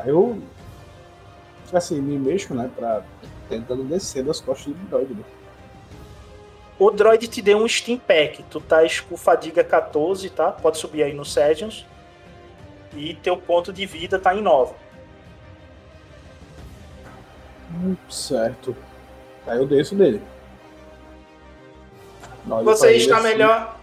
Aí 0.00 0.08
eu. 0.08 0.42
Assim, 1.72 2.00
me 2.00 2.18
mexo, 2.18 2.52
né? 2.52 2.68
Pra. 2.74 3.04
Tentando 3.48 3.84
descer 3.84 4.24
das 4.24 4.40
costas 4.40 4.74
do 4.74 4.88
droid. 4.88 5.14
né? 5.14 5.22
O 6.78 6.90
droid 6.90 7.26
te 7.26 7.42
deu 7.42 7.58
um 7.58 7.66
Steam 7.66 7.98
Pack. 7.98 8.42
Tu 8.44 8.58
estás 8.58 9.00
com 9.00 9.16
fadiga 9.16 9.64
14, 9.64 10.30
tá? 10.30 10.52
Pode 10.52 10.78
subir 10.78 11.02
aí 11.02 11.12
no 11.12 11.24
Sessions. 11.24 11.84
E 12.94 13.14
teu 13.14 13.36
ponto 13.36 13.72
de 13.72 13.84
vida 13.84 14.18
tá 14.18 14.34
em 14.34 14.40
9. 14.42 14.74
Hum, 17.74 17.96
Certo. 18.08 18.76
Aí 19.46 19.58
eu 19.58 19.66
desço 19.66 19.94
dele. 19.94 20.22
Olho 22.48 22.64
Você 22.64 22.92
está 22.92 23.16
assim. 23.18 23.28
melhor? 23.28 23.76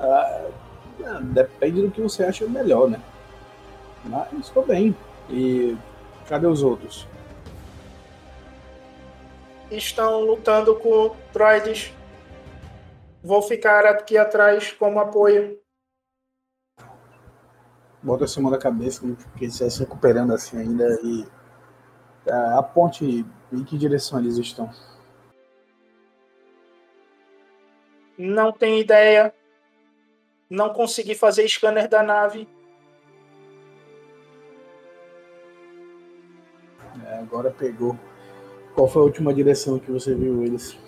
Ah, 0.00 0.44
ah, 1.04 1.18
depende 1.22 1.82
do 1.82 1.90
que 1.90 2.00
você 2.00 2.24
acha 2.24 2.46
melhor, 2.46 2.88
né? 2.88 3.00
Mas 4.04 4.28
estou 4.46 4.64
bem. 4.64 4.94
E 5.28 5.76
cadê 6.28 6.46
os 6.46 6.62
outros? 6.62 7.06
Estão 9.70 10.20
lutando 10.20 10.76
com 10.76 11.16
droids. 11.32 11.92
Vou 13.22 13.42
ficar 13.42 13.84
aqui 13.86 14.16
atrás 14.16 14.72
como 14.72 15.00
apoio. 15.00 15.58
Bota 18.02 18.24
a 18.24 18.28
cima 18.28 18.50
da 18.50 18.58
cabeça, 18.58 19.00
como 19.00 19.16
que 19.16 19.24
ele 19.40 19.46
está 19.46 19.68
se 19.68 19.80
recuperando 19.80 20.32
assim 20.32 20.58
ainda 20.58 20.86
e 21.02 21.26
ah, 22.30 22.58
aponte 22.58 23.26
em 23.52 23.64
que 23.64 23.76
direção 23.76 24.20
eles 24.20 24.36
estão. 24.38 24.70
Não 28.16 28.52
tenho 28.52 28.78
ideia. 28.78 29.34
Não 30.48 30.72
consegui 30.72 31.14
fazer 31.14 31.46
scanner 31.48 31.88
da 31.88 32.02
nave. 32.02 32.48
É, 37.04 37.18
agora 37.18 37.50
pegou. 37.50 37.98
Qual 38.76 38.86
foi 38.86 39.00
a 39.00 39.04
última 39.06 39.32
direção 39.32 39.78
que 39.78 39.90
você 39.90 40.14
viu 40.14 40.42
eles? 40.44 40.78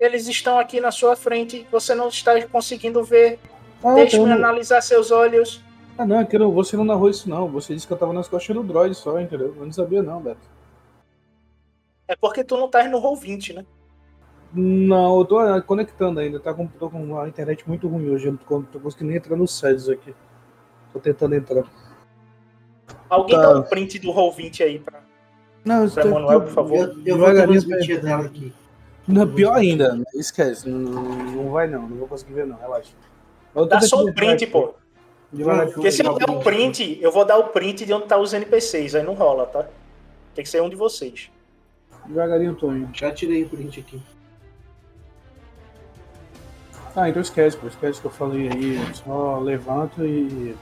Eles 0.00 0.26
estão 0.26 0.58
aqui 0.58 0.80
na 0.80 0.90
sua 0.90 1.14
frente. 1.14 1.66
Você 1.70 1.94
não 1.94 2.08
está 2.08 2.42
conseguindo 2.46 3.04
ver. 3.04 3.38
Ah, 3.84 3.92
Deixe-me 3.94 4.22
então- 4.24 4.34
analisar 4.36 4.80
seus 4.80 5.10
olhos. 5.10 5.62
Ah, 5.98 6.06
não, 6.06 6.20
é 6.20 6.24
que 6.24 6.34
eu- 6.34 6.50
você 6.50 6.78
não 6.78 6.84
narrou 6.84 7.10
isso 7.10 7.28
não. 7.28 7.46
Você 7.48 7.74
disse 7.74 7.86
que 7.86 7.92
eu 7.92 7.96
tava 7.98 8.14
nas 8.14 8.26
costas 8.26 8.56
do 8.56 8.62
droid 8.62 8.94
só, 8.94 9.20
entendeu? 9.20 9.54
Eu 9.54 9.66
não 9.66 9.72
sabia 9.72 10.02
não, 10.02 10.22
Beto. 10.22 10.40
É 12.06 12.16
porque 12.16 12.42
tu 12.42 12.56
não 12.56 12.66
estás 12.66 12.90
no 12.90 13.02
Roll20, 13.02 13.52
né? 13.54 13.66
Não, 14.54 15.18
eu 15.18 15.26
tô 15.26 15.38
ah, 15.38 15.60
conectando 15.60 16.20
ainda, 16.20 16.40
tá 16.40 16.54
com, 16.54 16.66
tô 16.66 16.88
com 16.88 17.02
uma 17.04 17.28
internet 17.28 17.68
muito 17.68 17.86
ruim 17.86 18.08
hoje, 18.08 18.28
eu 18.28 18.32
não 18.32 18.38
tô, 18.38 18.62
tô 18.62 18.80
conseguindo 18.80 19.08
nem 19.10 19.18
entrar 19.18 19.36
nos 19.36 19.58
sites 19.58 19.90
aqui. 19.90 20.14
Tô 20.90 20.98
tentando 20.98 21.34
entrar. 21.34 21.64
Alguém 23.08 23.36
Tá. 23.36 23.42
dá 23.52 23.58
um 23.58 23.62
print 23.62 23.98
do 23.98 24.12
Roll20 24.12 24.60
aí 24.64 24.78
pra. 24.78 25.00
Não, 25.64 25.84
eu 25.84 25.90
Pra 25.90 26.02
tô- 26.02 26.10
Manuel, 26.10 26.40
por 26.42 26.50
favor. 26.52 26.76
Eu, 26.78 26.96
eu 27.06 27.18
vou 27.18 27.32
transmitir 27.32 28.00
dela 28.02 28.24
aqui. 28.24 28.52
Não, 29.06 29.26
pior 29.26 29.54
ainda, 29.54 30.02
esquece, 30.14 30.68
não, 30.68 30.78
não 30.78 31.50
vai 31.50 31.66
não, 31.66 31.88
não 31.88 31.96
vou 31.96 32.06
conseguir 32.08 32.34
ver 32.34 32.46
não, 32.46 32.56
relaxa. 32.58 32.90
Dá 33.68 33.80
só 33.80 34.04
um 34.04 34.12
print, 34.12 34.46
pô. 34.48 34.74
Porque 35.74 35.90
se 35.90 36.04
eu 36.04 36.14
der 36.14 36.30
o 36.30 36.40
print, 36.40 36.98
eu 37.00 37.10
vou 37.10 37.24
dar 37.24 37.38
o 37.38 37.44
print 37.48 37.84
de 37.86 37.92
onde 37.92 38.06
tá 38.06 38.18
os 38.18 38.32
NPCs, 38.32 38.94
aí 38.94 39.02
não 39.02 39.14
rola, 39.14 39.46
tá? 39.46 39.66
Tem 40.34 40.42
que 40.44 40.48
ser 40.50 40.62
um 40.62 40.68
de 40.68 40.76
vocês. 40.76 41.30
Devagarinho, 42.06 42.54
Tonho. 42.54 42.88
Já 42.94 43.10
tirei 43.10 43.44
o 43.44 43.48
print 43.48 43.80
aqui. 43.80 44.00
Ah, 46.96 47.08
então 47.08 47.20
esquece, 47.22 47.56
pô, 47.56 47.66
esquece 47.68 48.00
que 48.00 48.06
eu 48.06 48.10
falei 48.10 48.48
aí, 48.48 48.78
só 48.94 49.38
levanto 49.38 50.04
e. 50.04 50.56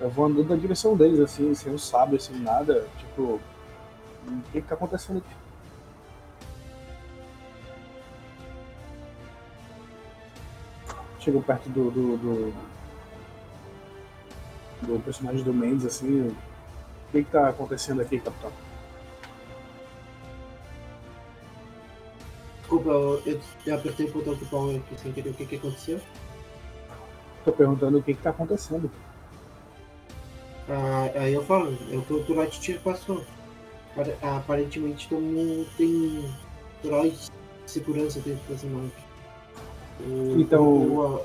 Eu 0.00 0.08
vou 0.08 0.24
andando 0.24 0.48
na 0.48 0.56
direção 0.56 0.96
deles, 0.96 1.20
assim, 1.20 1.54
sem 1.54 1.72
um 1.72 1.78
sabre, 1.78 2.18
sem 2.18 2.36
nada, 2.38 2.88
tipo. 2.98 3.38
O 4.26 4.42
que 4.52 4.62
que 4.62 4.68
tá 4.68 4.74
acontecendo 4.74 5.18
aqui? 5.18 5.36
Chego 11.18 11.42
perto 11.42 11.68
do. 11.68 11.90
do, 11.90 12.16
do, 12.16 12.54
do 14.82 15.00
personagem 15.00 15.42
do 15.42 15.52
Mendes, 15.52 15.84
assim. 15.84 16.28
O 16.28 16.36
que 17.12 17.22
que 17.24 17.30
tá 17.30 17.50
acontecendo 17.50 18.00
aqui, 18.00 18.18
capitão? 18.18 18.50
Desculpa, 22.60 22.88
eu, 22.90 23.40
eu, 23.66 23.74
apertei 23.74 24.06
o 24.06 24.12
botão 24.12 24.34
do 24.34 24.46
power 24.46 24.76
aqui 24.76 24.98
sem 24.98 25.12
querer. 25.12 25.30
O 25.30 25.34
que, 25.34 25.44
que 25.44 25.56
aconteceu? 25.56 26.00
Tô 27.44 27.52
perguntando 27.52 27.98
o 27.98 28.02
que 28.02 28.14
que 28.14 28.22
tá 28.22 28.30
acontecendo. 28.30 28.90
Ah, 30.72 31.10
aí 31.22 31.34
eu 31.34 31.42
falo, 31.44 31.76
é 31.90 31.96
o 31.96 32.02
que 32.02 32.12
o 32.12 32.46
Tiro 32.60 32.80
passou. 32.80 33.24
Apare- 33.92 34.16
Aparentemente 34.22 35.08
todo 35.08 35.66
tem 35.76 36.24
droids 36.82 37.28
de 37.64 37.70
segurança 37.70 38.20
dentro 38.20 38.42
dessa 38.48 38.66
nave. 38.68 38.92
O 40.06 40.40
Então- 40.40 40.80
grupo, 40.86 41.24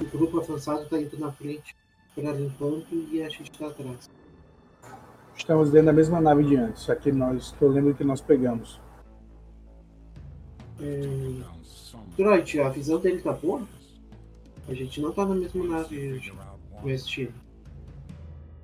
o 0.00 0.04
grupo 0.04 0.40
avançado 0.40 0.88
tá 0.88 0.98
indo 0.98 1.18
na 1.18 1.32
frente 1.32 1.74
para 2.14 2.40
enquanto 2.40 2.94
e 3.10 3.20
a 3.22 3.28
gente 3.28 3.50
tá 3.50 3.66
atrás. 3.66 4.08
Estamos 5.36 5.72
dentro 5.72 5.86
da 5.86 5.92
mesma 5.92 6.20
nave 6.20 6.44
de 6.44 6.54
antes, 6.56 6.82
só 6.82 6.94
que 6.94 7.10
nós, 7.10 7.50
que 7.50 7.62
eu 7.62 7.68
lembro 7.68 7.94
que 7.94 8.04
nós 8.04 8.20
pegamos. 8.20 8.80
É... 10.80 11.00
Droid, 12.16 12.60
a 12.60 12.68
visão 12.68 13.00
dele 13.00 13.20
tá 13.20 13.32
boa? 13.32 13.62
A 14.68 14.74
gente 14.74 15.00
não 15.00 15.12
tá 15.12 15.26
na 15.26 15.34
mesma 15.34 15.64
nave 15.66 16.32
com 16.80 16.88
esse 16.88 17.06
time. 17.06 17.34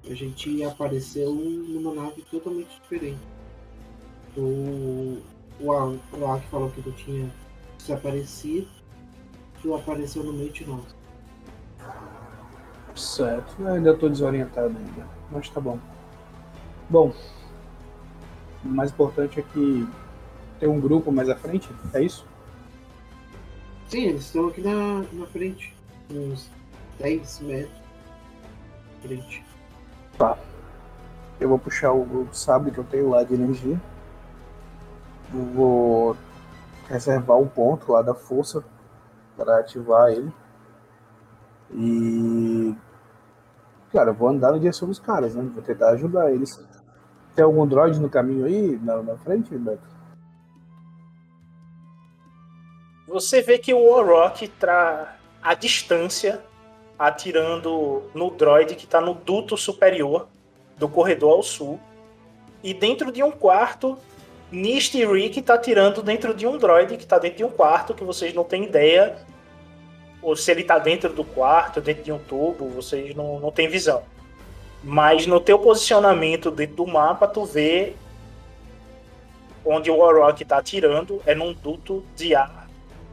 A 0.09 0.15
gente 0.15 0.63
apareceu 0.65 1.35
numa 1.35 1.95
nave 1.95 2.23
totalmente 2.31 2.81
diferente. 2.81 3.21
O, 4.37 5.19
o, 5.61 5.73
Al, 5.73 5.97
o 6.13 6.25
Al 6.25 6.41
que 6.41 6.49
falou 6.49 6.71
que 6.71 6.89
não 6.89 6.95
tinha 6.97 7.31
desaparecido, 7.79 8.69
tu 9.61 9.75
apareceu 9.75 10.23
no 10.25 10.33
meio 10.33 10.51
de 10.51 10.67
nós. 10.67 10.85
Certo, 12.95 13.55
eu 13.61 13.69
ainda 13.69 13.91
estou 13.91 14.09
desorientado 14.09 14.77
ainda, 14.77 15.07
mas 15.31 15.49
tá 15.49 15.61
bom. 15.61 15.79
Bom, 16.89 17.15
o 18.65 18.69
mais 18.69 18.91
importante 18.91 19.41
é 19.41 19.43
que 19.43 19.89
tem 20.59 20.69
um 20.69 20.81
grupo 20.81 21.11
mais 21.13 21.29
à 21.29 21.37
frente, 21.37 21.69
é 21.95 22.03
isso? 22.03 22.27
Sim, 23.89 24.07
eles 24.07 24.27
estão 24.27 24.49
aqui 24.49 24.61
na, 24.61 25.05
na 25.13 25.27
frente, 25.27 25.75
uns 26.11 26.51
10 26.99 27.41
metros 27.41 27.81
à 28.99 29.03
frente. 29.09 29.50
Tá. 30.21 30.37
Eu 31.41 31.49
vou 31.49 31.59
puxar 31.59 31.95
o, 31.95 32.29
sabre 32.31 32.71
que 32.71 32.77
eu 32.77 32.85
tenho 32.85 33.09
lá 33.09 33.25
de 33.25 33.33
energia. 33.33 33.81
Vou 35.55 36.15
reservar 36.87 37.39
um 37.39 37.49
ponto 37.49 37.91
lá 37.91 38.03
da 38.03 38.15
força 38.15 38.63
para 39.35 39.61
ativar 39.61 40.11
ele. 40.11 40.31
E. 41.73 42.77
Cara, 43.91 44.11
eu 44.11 44.15
vou 44.15 44.29
andar 44.29 44.53
na 44.53 44.59
direção 44.59 44.87
dos 44.87 44.99
caras, 44.99 45.35
né? 45.35 45.51
Vou 45.55 45.63
tentar 45.63 45.89
ajudar 45.93 46.31
eles. 46.31 46.63
Tem 47.35 47.43
algum 47.43 47.67
droid 47.67 47.99
no 47.99 48.11
caminho 48.11 48.45
aí, 48.45 48.79
na, 48.83 49.03
na 49.03 49.17
frente, 49.17 49.57
Beto? 49.57 49.89
Você 53.09 53.41
vê 53.41 53.59
que 53.59 53.73
o 53.73 53.91
Warrock 53.91 54.47
tá 54.49 55.17
à 55.43 55.55
distância, 55.55 56.45
atirando 57.01 58.03
no 58.13 58.31
droid 58.31 58.75
que 58.75 58.85
está 58.85 59.01
no 59.01 59.15
duto 59.15 59.57
superior 59.57 60.29
do 60.77 60.87
corredor 60.87 61.33
ao 61.33 61.43
sul. 61.43 61.81
E 62.63 62.75
dentro 62.75 63.11
de 63.11 63.23
um 63.23 63.31
quarto, 63.31 63.97
Nist 64.53 64.95
e 64.95 65.07
Rick 65.07 65.41
tá 65.41 65.55
atirando 65.55 66.03
dentro 66.03 66.35
de 66.35 66.47
um 66.47 66.59
droid 66.59 66.99
que 66.99 67.05
está 67.05 67.19
dentro 67.19 67.39
de 67.39 67.45
um 67.45 67.49
quarto 67.49 67.95
que 67.95 68.05
vocês 68.05 68.35
não 68.35 68.45
têm 68.45 68.65
ideia. 68.65 69.17
Ou 70.21 70.37
se 70.37 70.51
ele 70.51 70.61
está 70.61 70.79
dentro 70.79 71.11
do 71.11 71.25
quarto, 71.25 71.81
dentro 71.81 72.03
de 72.03 72.13
um 72.13 72.19
tubo, 72.19 72.69
vocês 72.69 73.15
não, 73.15 73.41
não 73.41 73.51
têm 73.51 73.67
visão. 73.67 74.03
Mas 74.85 75.27
no 75.27 75.41
teu 75.41 75.59
posicionamento 75.59 76.51
dentro 76.51 76.77
do 76.77 76.87
mapa, 76.87 77.27
tu 77.27 77.47
vê 77.47 77.95
onde 79.65 79.91
o 79.91 79.97
Warrock 79.97 80.43
está 80.43 80.59
atirando 80.59 81.23
é 81.25 81.35
num 81.35 81.55
duto 81.55 82.05
de 82.15 82.35
ar 82.35 82.69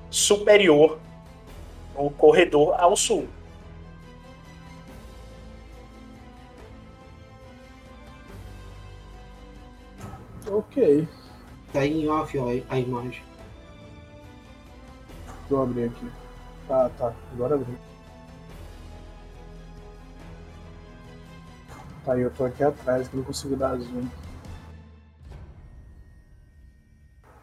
superior 0.09 0.99
no 1.95 2.09
corredor 2.09 2.75
ao 2.77 2.93
sul. 2.97 3.27
Ok. 10.49 11.07
Tá 11.73 11.85
em 11.85 12.07
off 12.07 12.37
ó, 12.37 12.47
a 12.69 12.79
imagem. 12.79 13.23
Deixa 15.25 15.53
eu 15.53 15.61
abrir 15.61 15.85
aqui. 15.85 16.11
Tá, 16.67 16.89
tá. 16.97 17.13
Agora 17.33 17.55
abri. 17.55 17.77
Tá, 22.05 22.17
eu 22.17 22.31
tô 22.31 22.45
aqui 22.45 22.63
atrás, 22.63 23.11
não 23.11 23.23
consigo 23.23 23.55
dar 23.55 23.77
zoom. 23.77 24.07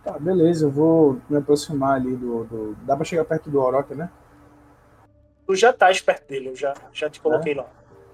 Tá, 0.02 0.18
beleza, 0.18 0.66
eu 0.66 0.70
vou 0.70 1.20
me 1.28 1.36
aproximar 1.36 1.96
ali 1.96 2.16
do. 2.16 2.44
do... 2.44 2.74
Dá 2.82 2.96
pra 2.96 3.04
chegar 3.04 3.24
perto 3.24 3.50
do 3.50 3.60
Orochi, 3.60 3.94
né? 3.94 4.10
Tu 5.46 5.54
já 5.54 5.72
tá 5.72 5.88
perto 6.04 6.28
dele, 6.28 6.48
eu 6.48 6.56
já, 6.56 6.74
já 6.92 7.10
te 7.10 7.20
coloquei 7.20 7.54
lá. 7.54 7.66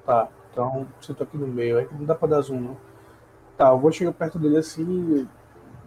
Tá, 0.05 0.28
então 0.51 0.88
você 1.01 1.14
tá 1.14 1.22
aqui 1.22 1.36
no 1.36 1.47
meio, 1.47 1.78
é 1.78 1.84
que 1.84 1.95
não 1.95 2.05
dá 2.05 2.14
pra 2.14 2.28
dar 2.28 2.41
zoom 2.41 2.61
não. 2.61 2.89
Tá, 3.61 3.68
eu 3.68 3.78
vou 3.78 3.92
chegar 3.92 4.14
perto 4.14 4.38
dele 4.38 4.56
assim. 4.56 5.28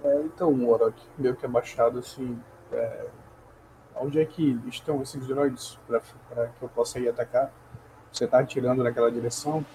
É, 0.03 0.21
então, 0.26 0.51
o 0.51 0.69
Orochi, 0.69 0.93
meio 1.17 1.36
que 1.36 1.43
abaixado 1.43 1.97
assim. 1.97 2.38
É, 2.71 3.05
onde 3.95 4.19
é 4.19 4.26
que 4.26 4.59
estão 4.67 5.01
esses 5.01 5.26
droids 5.26 5.80
pra, 5.88 5.99
pra 6.30 6.45
que 6.49 6.61
eu 6.61 6.69
possa 6.69 6.99
ir 6.99 7.09
atacar? 7.09 7.51
Você 8.11 8.28
tá 8.28 8.38
atirando 8.38 8.84
naquela 8.84 9.11
direção? 9.11 9.65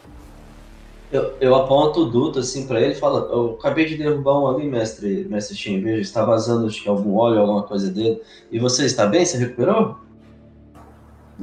Eu, 1.11 1.37
eu 1.41 1.57
aponto 1.57 2.03
o 2.03 2.05
duto 2.09 2.39
assim 2.39 2.69
pra 2.69 2.81
ele 2.81 2.93
e 2.93 3.01
falo, 3.01 3.19
eu 3.33 3.55
acabei 3.59 3.85
de 3.85 3.97
derrubar 3.97 4.39
um 4.39 4.47
ali, 4.47 4.71
mestre, 4.71 5.27
mestre 5.29 5.57
Shin, 5.57 5.83
veja, 5.83 6.01
está 6.01 6.25
vazando 6.25 6.69
acho 6.69 6.81
que 6.81 6.89
algum 6.89 7.17
óleo, 7.17 7.41
alguma 7.41 7.65
coisa 7.65 7.91
dele. 7.91 8.23
E 8.49 8.61
você 8.61 8.85
está 8.87 9.09
bem? 9.09 9.27
Você 9.27 9.39
recuperou? 9.39 9.99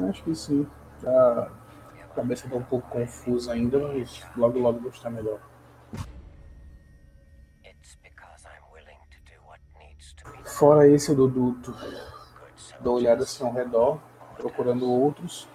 Acho 0.08 0.24
que 0.24 0.34
sim. 0.34 0.66
A 1.06 1.50
cabeça 2.16 2.48
tá 2.48 2.56
um 2.56 2.64
pouco 2.64 2.90
confusa 2.90 3.52
ainda, 3.52 3.78
mas 3.78 4.24
logo 4.38 4.58
logo 4.58 4.80
vou 4.80 4.90
estar 4.90 5.10
melhor. 5.10 5.38
Fora 10.56 10.88
esse 10.88 11.14
do 11.14 11.28
duto, 11.28 11.76
dou 12.80 12.96
olhada 12.96 13.24
assim 13.24 13.44
ao 13.44 13.52
redor, 13.52 14.00
procurando 14.38 14.90
outros. 14.90 15.46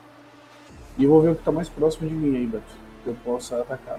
E 0.99 1.07
vou 1.07 1.23
ver 1.23 1.31
o 1.31 1.37
que 1.37 1.43
tá 1.43 1.51
mais 1.51 1.71
próximo 1.71 2.07
de 2.07 2.15
mim 2.15 2.37
aí, 2.37 2.47
Beto, 2.47 2.77
que 3.03 3.09
eu 3.09 3.17
possa 3.25 3.63
atacar. 3.63 3.99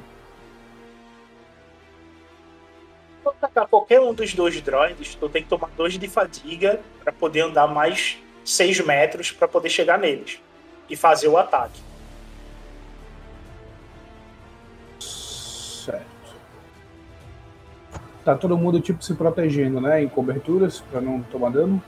Pra 3.23 3.31
atacar 3.31 3.67
qualquer 3.67 3.99
um 3.99 4.13
dos 4.13 4.35
dois 4.35 4.61
droids, 4.61 5.15
tu 5.15 5.27
tem 5.27 5.41
que 5.41 5.49
tomar 5.49 5.71
dois 5.75 5.97
de 5.97 6.07
fadiga 6.07 6.79
para 7.03 7.11
poder 7.11 7.41
andar 7.41 7.65
mais 7.65 8.19
6 8.45 8.85
metros 8.85 9.31
para 9.31 9.47
poder 9.47 9.71
chegar 9.71 9.97
neles 9.97 10.39
e 10.87 10.95
fazer 10.95 11.29
o 11.29 11.35
ataque. 11.35 11.81
Tá 18.23 18.35
todo 18.35 18.57
mundo 18.57 18.79
tipo 18.79 19.03
se 19.03 19.15
protegendo, 19.15 19.81
né? 19.81 20.03
Em 20.03 20.07
coberturas 20.07 20.81
pra 20.91 21.01
não 21.01 21.23
tomar 21.23 21.49
dano? 21.49 21.81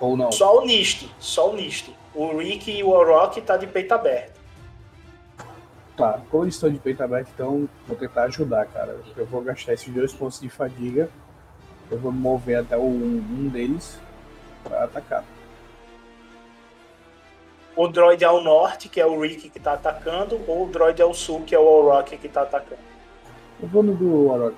Ou 0.00 0.16
não? 0.16 0.32
Só 0.32 0.58
o 0.58 0.66
Nist, 0.66 1.08
só 1.18 1.50
o 1.50 1.56
Nist. 1.56 1.90
O 2.14 2.36
Rick 2.38 2.70
e 2.70 2.82
o 2.82 2.88
Orochi 2.88 3.40
tá 3.40 3.56
de 3.56 3.66
peito 3.66 3.92
aberto. 3.92 4.40
Tá, 5.96 6.20
como 6.30 6.44
eles 6.44 6.54
estão 6.54 6.70
de 6.70 6.78
peito 6.78 7.02
aberto, 7.02 7.30
então 7.34 7.68
vou 7.86 7.96
tentar 7.96 8.24
ajudar, 8.24 8.66
cara. 8.66 8.98
Eu 9.16 9.26
vou 9.26 9.42
gastar 9.42 9.74
esses 9.74 9.92
dois 9.92 10.12
pontos 10.12 10.40
de 10.40 10.48
fadiga. 10.48 11.10
Eu 11.90 11.98
vou 11.98 12.10
mover 12.10 12.58
até 12.60 12.76
o, 12.76 12.82
um 12.82 13.48
deles 13.48 14.00
pra 14.64 14.84
atacar. 14.84 15.24
O 17.76 17.86
droid 17.88 18.24
ao 18.24 18.42
norte, 18.42 18.88
que 18.88 19.00
é 19.00 19.06
o 19.06 19.20
Rick 19.20 19.50
que 19.50 19.60
tá 19.60 19.74
atacando, 19.74 20.40
ou 20.46 20.66
o 20.66 20.68
droid 20.70 21.00
ao 21.00 21.12
sul, 21.12 21.42
que 21.42 21.54
é 21.54 21.58
o 21.58 21.64
Orochi 21.64 22.16
que 22.16 22.28
tá 22.28 22.42
atacando. 22.42 22.91
Eu 23.62 23.68
vou 23.68 23.82
no 23.82 23.94
do 23.94 24.28
Orochi. 24.28 24.56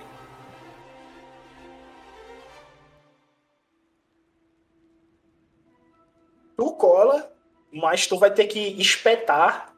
Tu 6.56 6.72
cola, 6.76 7.30
mas 7.72 8.06
tu 8.06 8.18
vai 8.18 8.30
ter 8.30 8.46
que 8.46 8.80
espetar 8.80 9.72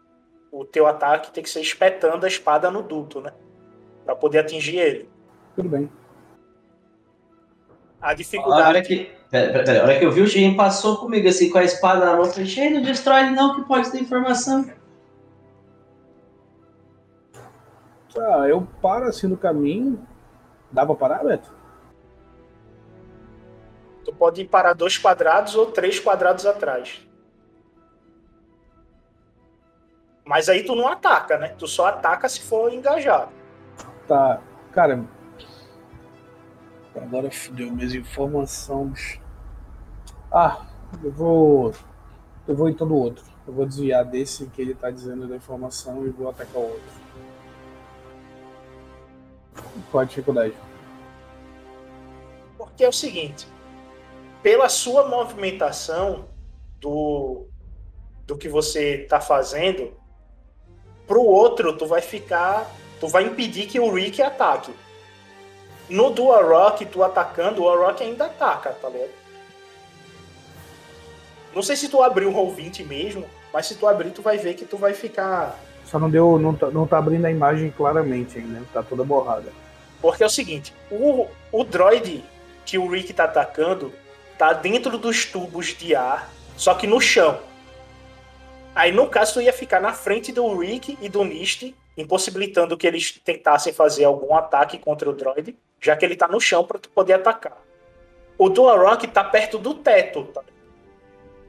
o 0.53 0.65
teu 0.65 0.87
ataque, 0.87 1.33
tem 1.33 1.43
que 1.43 1.51
ser 1.51 1.61
espetando 1.61 2.25
a 2.25 2.29
espada 2.29 2.71
no 2.71 2.83
duto, 2.83 3.21
né? 3.21 3.33
Pra 4.05 4.15
poder 4.15 4.39
atingir 4.41 4.77
ele. 4.79 5.09
Tudo 5.55 5.69
bem. 5.69 5.91
A 8.01 8.11
A 8.11 8.15
dificuldade. 8.15 8.69
hora 8.69 8.83
que, 8.83 9.11
pera, 9.31 9.53
pera, 9.53 9.65
pera, 9.65 9.81
a 9.81 9.83
hora 9.85 9.99
que 9.99 10.05
eu 10.05 10.13
vi 10.13 10.21
o 10.21 10.27
Shin 10.29 10.55
passou 10.55 10.99
comigo 10.99 11.27
assim 11.29 11.51
com 11.51 11.59
a 11.59 11.65
espada 11.65 12.05
na 12.05 12.13
mão, 12.13 12.27
eu 12.27 12.31
falei, 12.31 12.71
não 12.71 12.83
destrói 12.83 13.23
ele 13.23 13.31
não, 13.31 13.57
que 13.57 13.67
pode 13.67 13.91
ter 13.91 13.99
informação. 13.99 14.71
Tá, 18.17 18.49
eu 18.49 18.67
paro 18.81 19.05
assim 19.05 19.27
no 19.27 19.37
caminho. 19.37 20.03
Dá 20.73 20.87
pra 20.87 20.95
parar, 20.95 21.23
Beto? 21.23 21.55
Tu 24.07 24.15
pode 24.15 24.41
ir 24.41 24.49
para 24.49 24.73
dois 24.73 24.97
quadrados 24.97 25.55
ou 25.55 25.71
três 25.71 26.01
quadrados 26.01 26.47
atrás. 26.47 27.07
Mas 30.25 30.49
aí 30.49 30.65
tu 30.65 30.75
não 30.75 30.89
ataca, 30.89 31.37
né? 31.37 31.49
Tu 31.59 31.69
só 31.69 31.89
ataca 31.89 32.27
se 32.27 32.41
for 32.41 32.73
engajado. 32.73 33.31
Tá, 34.09 34.41
cara. 34.73 35.05
Agora 36.97 37.31
fudeu 37.31 37.71
minhas 37.71 37.95
informações. 37.95 39.21
Ah, 40.33 40.65
eu 41.05 41.13
vou. 41.13 41.75
Eu 42.49 42.57
vou 42.57 42.71
então 42.71 42.89
do 42.89 42.97
outro. 42.97 43.23
Eu 43.47 43.53
vou 43.53 43.67
desviar 43.67 44.07
desse 44.07 44.47
que 44.47 44.63
ele 44.63 44.75
tá 44.75 44.91
dizendo 44.91 45.29
da 45.29 45.37
informação 45.37 46.07
e 46.07 46.09
vou 46.09 46.31
atacar 46.31 46.57
o 46.57 46.71
outro. 46.71 47.06
Qual 49.91 50.03
a 50.03 50.05
dificuldade? 50.05 50.55
Porque 52.57 52.85
é 52.85 52.89
o 52.89 52.93
seguinte, 52.93 53.47
pela 54.43 54.69
sua 54.69 55.09
movimentação 55.09 56.29
do, 56.81 57.47
do 58.27 58.37
que 58.37 58.49
você 58.49 59.03
está 59.03 59.21
fazendo, 59.21 59.93
pro 61.07 61.23
outro 61.23 61.77
tu 61.77 61.87
vai 61.87 62.01
ficar, 62.01 62.71
tu 63.01 63.09
vai 63.09 63.25
impedir 63.25 63.67
que 63.67 63.81
o 63.81 63.93
Rick 63.93 64.23
ataque. 64.23 64.73
No 65.89 66.11
Dual 66.11 66.49
Rock, 66.49 66.85
tu 66.87 67.03
atacando, 67.03 67.63
o 67.63 67.77
Rock 67.77 68.03
ainda 68.03 68.27
ataca, 68.27 68.71
tá 68.71 68.89
ligado? 68.89 69.13
Não 71.55 71.63
sei 71.63 71.75
se 71.75 71.89
tu 71.89 72.03
abriu 72.03 72.29
o 72.29 72.35
Roll20 72.35 72.85
mesmo, 72.85 73.25
mas 73.53 73.67
se 73.67 73.77
tu 73.77 73.87
abrir, 73.87 74.11
tu 74.11 74.21
vai 74.21 74.37
ver 74.37 74.55
que 74.55 74.67
tu 74.67 74.77
vai 74.77 74.93
ficar. 74.93 75.59
Só 75.87 75.99
não 75.99 76.11
deu. 76.11 76.39
Não 76.39 76.55
tá, 76.55 76.71
não 76.71 76.87
tá 76.87 76.99
abrindo 76.99 77.25
a 77.25 77.31
imagem 77.31 77.73
claramente 77.75 78.39
ainda, 78.39 78.63
tá 78.73 78.83
toda 78.83 79.03
borrada. 79.05 79.53
Porque 80.03 80.23
é 80.23 80.27
o 80.27 80.31
seguinte, 80.31 80.75
o, 80.91 81.27
o 81.51 81.65
droid 81.65 82.23
que 82.65 82.77
o 82.77 82.89
Rick 82.89 83.13
tá 83.15 83.25
atacando 83.25 83.93
tá 84.37 84.53
dentro 84.53 84.99
dos 84.99 85.25
tubos 85.25 85.69
de 85.69 85.95
ar, 85.95 86.31
só 86.57 86.75
que 86.75 86.87
no 86.87 87.01
chão. 87.01 87.41
Aí, 88.75 88.93
no 88.93 89.09
caso, 89.09 89.35
tu 89.35 89.41
ia 89.41 89.53
ficar 89.53 89.81
na 89.81 89.95
frente 89.95 90.31
do 90.33 90.59
Rick 90.59 90.99
e 91.01 91.09
do 91.09 91.25
Nist, 91.25 91.75
impossibilitando 91.97 92.77
que 92.77 92.87
eles 92.87 93.13
tentassem 93.25 93.73
fazer 93.73 94.05
algum 94.05 94.35
ataque 94.35 94.77
contra 94.77 95.09
o 95.09 95.15
droid, 95.15 95.57
já 95.81 95.97
que 95.97 96.05
ele 96.05 96.15
tá 96.15 96.29
no 96.29 96.39
chão 96.39 96.63
para 96.63 96.79
tu 96.79 96.91
poder 96.91 97.15
atacar. 97.15 97.57
O 98.37 98.51
Dual 98.51 98.79
Rock 98.79 99.07
tá 99.07 99.25
perto 99.25 99.57
do 99.57 99.73
teto, 99.73 100.25
tá? 100.25 100.43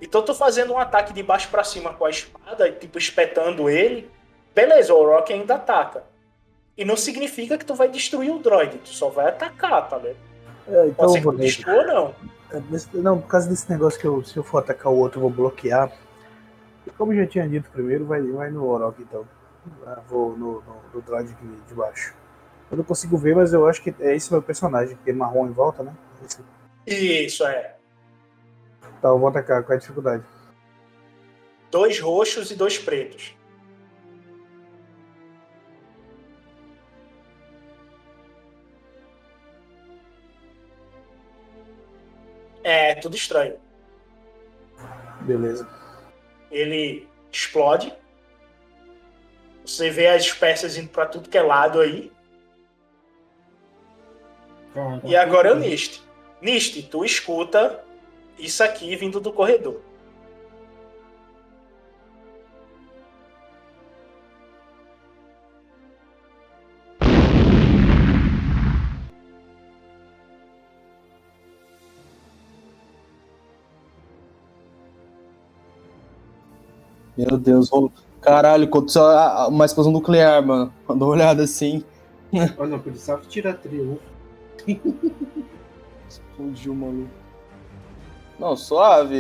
Então, 0.02 0.22
tu 0.22 0.34
fazendo 0.34 0.74
um 0.74 0.78
ataque 0.78 1.12
de 1.12 1.22
baixo 1.22 1.50
para 1.50 1.64
cima 1.64 1.94
com 1.94 2.06
a 2.06 2.10
espada, 2.10 2.72
tipo, 2.72 2.98
espetando 2.98 3.70
ele, 3.70 4.10
beleza, 4.58 4.92
o 4.92 5.06
Rock 5.06 5.32
ainda 5.32 5.54
ataca. 5.56 6.04
E 6.76 6.84
não 6.84 6.98
significa 6.98 7.58
que 7.60 7.66
tu 7.66 7.76
vai 7.76 7.88
destruir 7.90 8.32
o 8.32 8.40
droid, 8.40 8.80
tu 8.80 8.90
só 8.90 9.10
vai 9.10 9.30
atacar, 9.30 9.88
tá 9.88 10.00
vendo? 10.00 10.18
É, 10.68 10.88
então 10.88 11.06
Pode 11.06 11.12
ser 11.12 11.20
que 11.20 11.26
tu 11.26 11.38
destrua 11.38 11.76
ou 11.76 11.88
não. 11.88 12.16
É, 12.52 12.62
Não, 12.94 13.22
por 13.22 13.28
causa 13.28 13.48
desse 13.48 13.70
negócio 13.70 14.00
que 14.00 14.08
eu, 14.08 14.24
se 14.24 14.36
eu 14.36 14.44
for 14.44 14.60
atacar 14.60 14.92
o 14.92 14.98
outro, 14.98 15.20
eu 15.20 15.22
vou 15.22 15.30
bloquear. 15.30 15.92
Como 16.98 17.14
eu 17.14 17.24
já 17.24 17.28
tinha 17.28 17.48
dito 17.48 17.70
primeiro, 17.70 18.06
vai, 18.06 18.22
vai 18.22 18.50
no 18.50 18.68
Orok 18.68 19.00
então. 19.00 19.28
Ah, 19.86 20.00
vou 20.08 20.36
no, 20.36 20.62
no, 20.62 20.76
no 20.94 21.02
droid 21.02 21.32
aqui 21.32 21.46
de 21.68 21.74
baixo. 21.74 22.16
Eu 22.72 22.78
não 22.78 22.84
consigo 22.84 23.18
ver, 23.18 23.36
mas 23.36 23.54
eu 23.54 23.68
acho 23.68 23.82
que 23.82 23.94
é 24.00 24.16
esse 24.16 24.32
meu 24.32 24.42
personagem, 24.42 24.96
porque 24.96 25.14
marrom 25.14 25.48
em 25.48 25.52
volta, 25.52 25.84
né? 25.84 25.94
Esse. 26.26 26.40
Isso, 26.86 27.46
é. 27.46 27.76
Tá, 29.02 29.10
eu 29.10 29.20
vou 29.20 29.30
atacar. 29.30 29.64
Qual 29.64 29.74
é 29.74 29.76
a 29.76 29.80
dificuldade? 29.80 30.24
Dois 31.70 32.00
roxos 32.00 32.50
e 32.50 32.56
dois 32.56 32.78
pretos. 32.80 33.37
É, 42.68 42.96
tudo 42.96 43.16
estranho. 43.16 43.56
Beleza. 45.22 45.66
Ele 46.52 47.08
explode. 47.32 47.94
Você 49.66 49.90
vê 49.90 50.08
as 50.08 50.30
peças 50.34 50.76
indo 50.76 50.90
pra 50.90 51.06
tudo 51.06 51.30
que 51.30 51.38
é 51.38 51.42
lado 51.42 51.80
aí. 51.80 52.12
E 55.06 55.16
agora 55.16 55.48
é 55.48 55.54
o 55.54 55.56
Nist. 55.56 56.02
Nist, 56.42 56.82
tu 56.90 57.06
escuta 57.06 57.86
isso 58.38 58.62
aqui 58.62 58.94
vindo 58.98 59.22
do 59.22 59.32
corredor. 59.32 59.82
Meu 77.18 77.38
Deus, 77.38 77.72
ô, 77.74 77.90
caralho, 78.22 78.66
aconteceu 78.66 79.04
uma 79.48 79.66
explosão 79.66 79.92
nuclear, 79.92 80.46
mano. 80.46 80.72
Dá 80.88 80.94
uma 80.94 81.08
olhada 81.08 81.44
assim. 81.44 81.84
Olha, 82.58 82.70
não, 82.70 82.80
precisava 82.80 83.22
tirar 83.26 83.56
triunfo. 83.56 84.02
Explodiu, 86.08 86.76
maluco. 86.76 87.10
Não, 88.40 88.56
suave. 88.56 89.16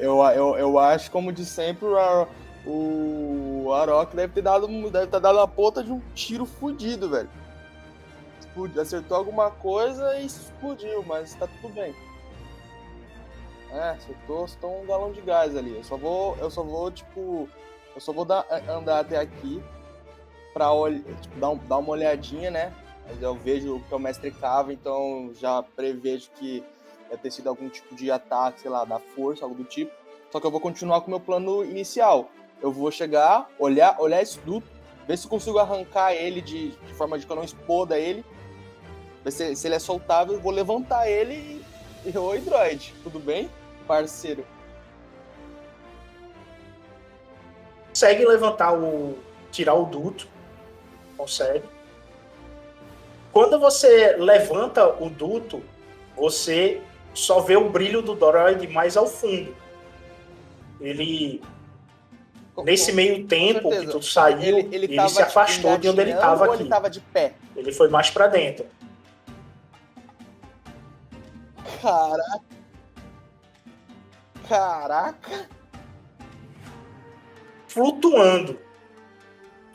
Eu, 0.00 0.22
eu, 0.22 0.56
eu 0.56 0.78
acho, 0.78 1.10
como 1.10 1.32
de 1.32 1.44
sempre, 1.44 1.88
o, 2.64 3.64
o 3.66 3.72
Arok 3.72 4.14
deve 4.14 4.34
ter 4.34 4.42
dado, 4.42 4.68
deve 4.90 5.06
ter 5.08 5.20
dado 5.20 5.40
a 5.40 5.48
ponta 5.48 5.82
de 5.82 5.90
um 5.90 6.00
tiro 6.14 6.46
fudido, 6.46 7.10
velho. 7.10 7.28
Explodiu, 8.38 8.80
acertou 8.80 9.16
alguma 9.16 9.50
coisa 9.50 10.16
e 10.20 10.26
explodiu, 10.26 11.02
mas 11.04 11.34
tá 11.34 11.48
tudo 11.60 11.74
bem. 11.74 11.94
É, 13.72 13.90
acertou, 13.90 14.44
acertou 14.44 14.82
um 14.82 14.86
galão 14.86 15.12
de 15.12 15.20
gás 15.20 15.56
ali. 15.56 15.76
Eu 15.76 15.84
só 15.84 15.96
vou, 15.96 16.36
eu 16.38 16.50
só 16.50 16.62
vou, 16.62 16.90
tipo, 16.90 17.48
eu 17.94 18.00
só 18.00 18.12
vou 18.12 18.24
dar, 18.24 18.44
andar 18.68 19.00
até 19.00 19.16
aqui 19.16 19.62
pra 20.52 20.68
tipo, 21.22 21.38
dar, 21.38 21.50
um- 21.50 21.56
dar 21.58 21.78
uma 21.78 21.90
olhadinha, 21.90 22.50
né? 22.50 22.72
Eu 23.20 23.34
vejo 23.34 23.80
que 23.88 23.94
o 23.94 23.98
mestre 23.98 24.30
cava, 24.30 24.72
então 24.72 25.30
já 25.34 25.62
prevejo 25.62 26.30
que 26.36 26.62
deve 27.08 27.22
ter 27.22 27.30
sido 27.30 27.48
algum 27.48 27.68
tipo 27.68 27.94
de 27.94 28.10
ataque, 28.10 28.60
sei 28.60 28.70
lá, 28.70 28.84
da 28.84 28.98
força, 28.98 29.44
algo 29.44 29.54
do 29.56 29.64
tipo. 29.64 29.92
Só 30.30 30.38
que 30.40 30.46
eu 30.46 30.50
vou 30.50 30.60
continuar 30.60 31.00
com 31.00 31.08
o 31.08 31.10
meu 31.10 31.20
plano 31.20 31.64
inicial. 31.64 32.28
Eu 32.62 32.70
vou 32.72 32.90
chegar, 32.90 33.48
olhar, 33.58 33.96
olhar 34.00 34.22
esse 34.22 34.38
duto, 34.40 34.66
ver 35.06 35.16
se 35.16 35.26
consigo 35.26 35.58
arrancar 35.58 36.12
ele 36.12 36.40
de, 36.40 36.70
de 36.70 36.94
forma 36.94 37.18
de 37.18 37.26
que 37.26 37.32
eu 37.32 37.36
não 37.36 37.42
exploda 37.44 37.98
ele. 37.98 38.24
Ver 39.24 39.30
se, 39.32 39.56
se 39.56 39.66
ele 39.66 39.74
é 39.74 39.78
soltável, 39.80 40.38
vou 40.40 40.52
levantar 40.52 41.08
ele 41.08 41.62
e. 42.04 42.16
Oi, 42.16 42.40
droid, 42.40 42.94
tudo 43.02 43.18
bem? 43.18 43.50
Parceiro. 43.90 44.46
Consegue 47.88 48.24
levantar 48.24 48.72
o. 48.72 49.18
tirar 49.50 49.74
o 49.74 49.84
duto. 49.84 50.28
Consegue. 51.16 51.64
Quando 53.32 53.58
você 53.58 54.14
levanta 54.16 54.86
o 55.02 55.10
duto, 55.10 55.60
você 56.16 56.80
só 57.12 57.40
vê 57.40 57.56
o 57.56 57.68
brilho 57.68 58.00
do 58.00 58.14
droid 58.14 58.64
mais 58.68 58.96
ao 58.96 59.08
fundo. 59.08 59.56
Ele. 60.80 61.42
Nesse 62.58 62.92
meio 62.92 63.26
tempo 63.26 63.70
que 63.70 63.88
tu 63.88 64.00
saiu, 64.00 64.58
ele, 64.70 64.94
tava, 64.94 65.08
se 65.08 65.20
afastou 65.22 65.76
de 65.78 65.88
onde 65.88 66.00
ele 66.00 66.12
estava 66.12 66.44
aqui. 66.44 66.62
Ele 66.62 66.68
tava 66.68 66.88
de 66.88 67.00
pé. 67.00 67.34
Ele 67.56 67.72
foi 67.72 67.88
mais 67.88 68.08
pra 68.08 68.28
dentro. 68.28 68.66
Caraca. 71.82 72.59
Caraca. 74.50 75.48
Flutuando. 77.68 78.58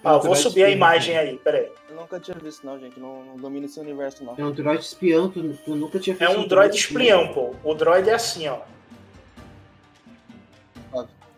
Ah, 0.03 0.15
eu 0.15 0.19
vou 0.19 0.35
subir 0.35 0.65
a 0.65 0.67
espião, 0.67 0.71
imagem 0.71 1.13
né? 1.15 1.21
aí, 1.21 1.37
peraí. 1.37 1.71
Eu 1.89 1.95
nunca 1.95 2.19
tinha 2.19 2.37
visto, 2.37 2.65
não, 2.65 2.77
gente. 2.77 2.99
Não, 2.99 3.23
não 3.23 3.37
domino 3.37 3.67
esse 3.67 3.79
universo, 3.79 4.25
não. 4.25 4.35
É 4.37 4.43
um 4.43 4.51
droid 4.51 4.83
espião, 4.83 5.31
tu, 5.31 5.53
tu 5.63 5.75
nunca 5.77 5.97
tinha 5.97 6.13
É 6.13 6.17
feito 6.17 6.37
um 6.37 6.45
droid 6.45 6.75
espião, 6.75 7.29
pô. 7.29 7.55
O 7.63 7.73
droid 7.73 8.09
é 8.09 8.15
assim, 8.15 8.49
ó. 8.49 8.59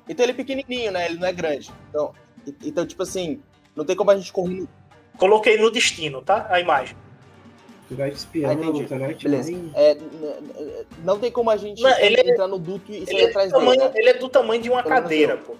Então 0.09 0.23
ele 0.25 0.31
é 0.31 0.35
pequenininho, 0.35 0.91
né? 0.91 1.05
Ele 1.05 1.19
não 1.19 1.27
é 1.27 1.31
grande. 1.31 1.71
Então, 1.89 2.15
então 2.63 2.87
tipo 2.87 3.03
assim, 3.03 3.39
não 3.75 3.85
tem 3.85 3.95
como 3.95 4.09
a 4.09 4.17
gente 4.17 4.33
correr. 4.33 4.67
Coloquei 5.15 5.59
no 5.59 5.69
destino, 5.69 6.23
tá? 6.23 6.47
A 6.49 6.59
imagem. 6.59 6.97
Droid 7.89 8.15
espião, 8.15 8.49
Ah, 8.49 8.53
entendi. 8.53 8.83
o 8.83 8.87
droid 8.87 9.23
Beleza. 9.23 9.51
mais- 9.51 9.75
É, 9.75 9.97
não 11.05 11.17
tem 11.19 11.31
como 11.31 11.49
a 11.49 11.55
gente 11.57 11.81
Não, 11.81 11.97
ele 11.99 12.17
é- 12.19 12.29
entrar 12.31 12.47
no 12.47 12.59
duto 12.59 12.91
e 12.91 12.97
Ele 12.97 13.05
sair 13.05 13.17
é, 13.17 13.21
do 13.23 13.29
atrás 13.29 13.51
dele. 13.51 13.59
tamanho, 13.65 13.79
né? 13.85 13.91
ele 13.95 14.09
é 14.09 14.13
do 14.13 14.29
tamanho 14.29 14.61
de 14.61 14.69
uma 14.69 14.83
Pelo 14.83 14.95
cadeira, 14.95 15.37
pô. 15.37 15.55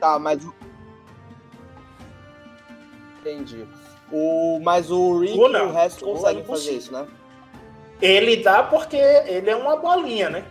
Tá, 0.00 0.18
mas. 0.18 0.42
o- 0.44 0.54
Entendi. 3.20 3.66
O, 4.10 4.58
mas 4.62 4.90
o 4.90 5.18
Rick 5.18 5.38
Ou 5.38 5.50
e 5.50 5.56
o 5.60 5.72
resto 5.72 6.04
conseguem 6.06 6.42
é 6.42 6.46
fazer 6.46 6.72
isso, 6.72 6.90
né? 6.92 7.06
Ele 8.00 8.36
dá 8.38 8.62
porque 8.62 8.96
ele 8.96 9.50
é 9.50 9.54
uma 9.56 9.76
bolinha, 9.76 10.30
né? 10.30 10.44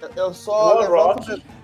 Eu- 0.00 0.10
Eu 0.16 0.34
só 0.34 0.76
o 0.76 0.80
levanto 0.80 1.28
Rock 1.28 1.30
e 1.32 1.57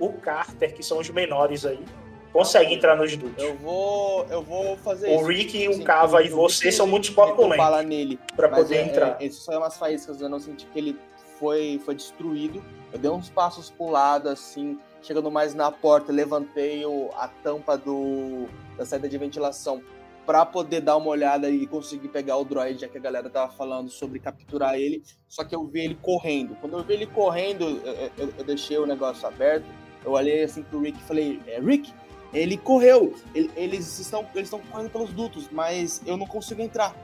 o 0.00 0.12
Carter, 0.14 0.74
que 0.74 0.82
são 0.82 0.98
os 0.98 1.08
menores 1.10 1.64
aí, 1.66 1.84
conseguem 2.32 2.74
entrar 2.74 2.96
nos 2.96 3.16
dutos. 3.16 3.42
Eu 3.42 3.54
vou, 3.56 4.24
eu 4.30 4.42
vou 4.42 4.76
fazer 4.78 5.08
O 5.10 5.16
isso. 5.16 5.24
Rick 5.26 5.58
e 5.58 5.68
o 5.68 5.84
Cava 5.84 6.22
e 6.22 6.28
você 6.28 6.72
são 6.72 6.86
muito 6.86 7.12
corpulentos 7.14 7.56
bala 7.56 7.82
nele. 7.82 8.18
pra 8.34 8.48
Mas 8.48 8.60
poder 8.62 8.76
é, 8.76 8.82
entrar. 8.84 9.16
É, 9.20 9.26
isso 9.26 9.40
só 9.42 9.52
é 9.52 9.58
umas 9.58 9.76
faíscas, 9.76 10.20
eu 10.20 10.28
não 10.28 10.40
senti 10.40 10.66
que 10.66 10.78
ele 10.78 10.96
foi, 11.38 11.80
foi 11.84 11.94
destruído. 11.94 12.62
Eu 12.92 12.98
dei 12.98 13.10
uns 13.10 13.28
passos 13.30 13.70
pro 13.70 13.88
lado, 13.90 14.28
assim, 14.28 14.78
chegando 15.02 15.30
mais 15.30 15.54
na 15.54 15.70
porta, 15.70 16.12
levantei 16.12 16.84
o, 16.84 17.10
a 17.16 17.28
tampa 17.28 17.76
do, 17.76 18.46
da 18.76 18.84
saída 18.84 19.08
de 19.08 19.16
ventilação 19.18 19.80
pra 20.26 20.44
poder 20.46 20.80
dar 20.80 20.96
uma 20.96 21.08
olhada 21.08 21.50
e 21.50 21.66
conseguir 21.66 22.08
pegar 22.08 22.36
o 22.36 22.44
droid, 22.44 22.80
já 22.80 22.86
que 22.88 22.96
a 22.96 23.00
galera 23.00 23.28
tava 23.28 23.50
falando 23.52 23.88
sobre 23.90 24.20
capturar 24.20 24.74
ele. 24.76 25.02
Só 25.28 25.42
que 25.42 25.54
eu 25.54 25.64
vi 25.66 25.80
ele 25.80 25.98
correndo. 26.00 26.56
Quando 26.60 26.76
eu 26.78 26.84
vi 26.84 26.92
ele 26.92 27.06
correndo, 27.06 27.80
eu, 27.84 28.10
eu- 28.18 28.34
eu 28.38 28.44
deixei 28.44 28.78
o 28.78 28.86
negócio 28.86 29.26
aberto. 29.26 29.64
Eu 30.04 30.12
olhei 30.12 30.42
assim 30.44 30.62
pro 30.62 30.80
Rick 30.80 30.98
e 30.98 31.02
falei: 31.02 31.40
é, 31.46 31.60
Rick, 31.60 31.92
ele 32.32 32.56
correu. 32.56 33.14
Ele- 33.34 33.50
eles 33.56 33.98
estão 33.98 34.20
eles 34.34 34.44
estão 34.46 34.60
correndo 34.60 34.90
pelos 34.90 35.12
dutos, 35.12 35.48
mas 35.50 36.00
eu 36.06 36.16
não 36.16 36.26
consigo 36.26 36.62
entrar. 36.62 36.94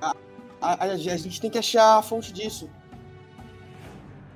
A, 0.00 0.14
a- 0.60 0.84
a 0.84 0.96
gente 0.96 1.40
tem 1.40 1.50
que 1.50 1.58
achar 1.58 1.98
a 1.98 2.02
fonte 2.02 2.32
disso. 2.32 2.68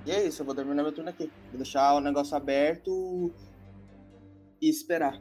E 0.07 0.11
é 0.11 0.27
isso, 0.27 0.41
eu 0.41 0.47
vou 0.47 0.55
terminar 0.55 0.83
meu 0.83 0.93
turno 0.93 1.11
aqui. 1.11 1.31
Vou 1.51 1.59
deixar 1.59 1.95
o 1.95 2.01
negócio 2.01 2.35
aberto 2.37 3.31
e 4.61 4.69
esperar. 4.69 5.21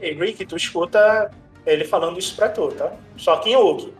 E 0.00 0.12
Rick, 0.12 0.46
tu 0.46 0.56
escuta 0.56 1.30
ele 1.66 1.84
falando 1.84 2.18
isso 2.18 2.34
pra 2.36 2.48
tu, 2.48 2.68
tá? 2.72 2.92
Só 3.16 3.36
que 3.38 3.50
em 3.50 3.56
Oak. 3.56 3.92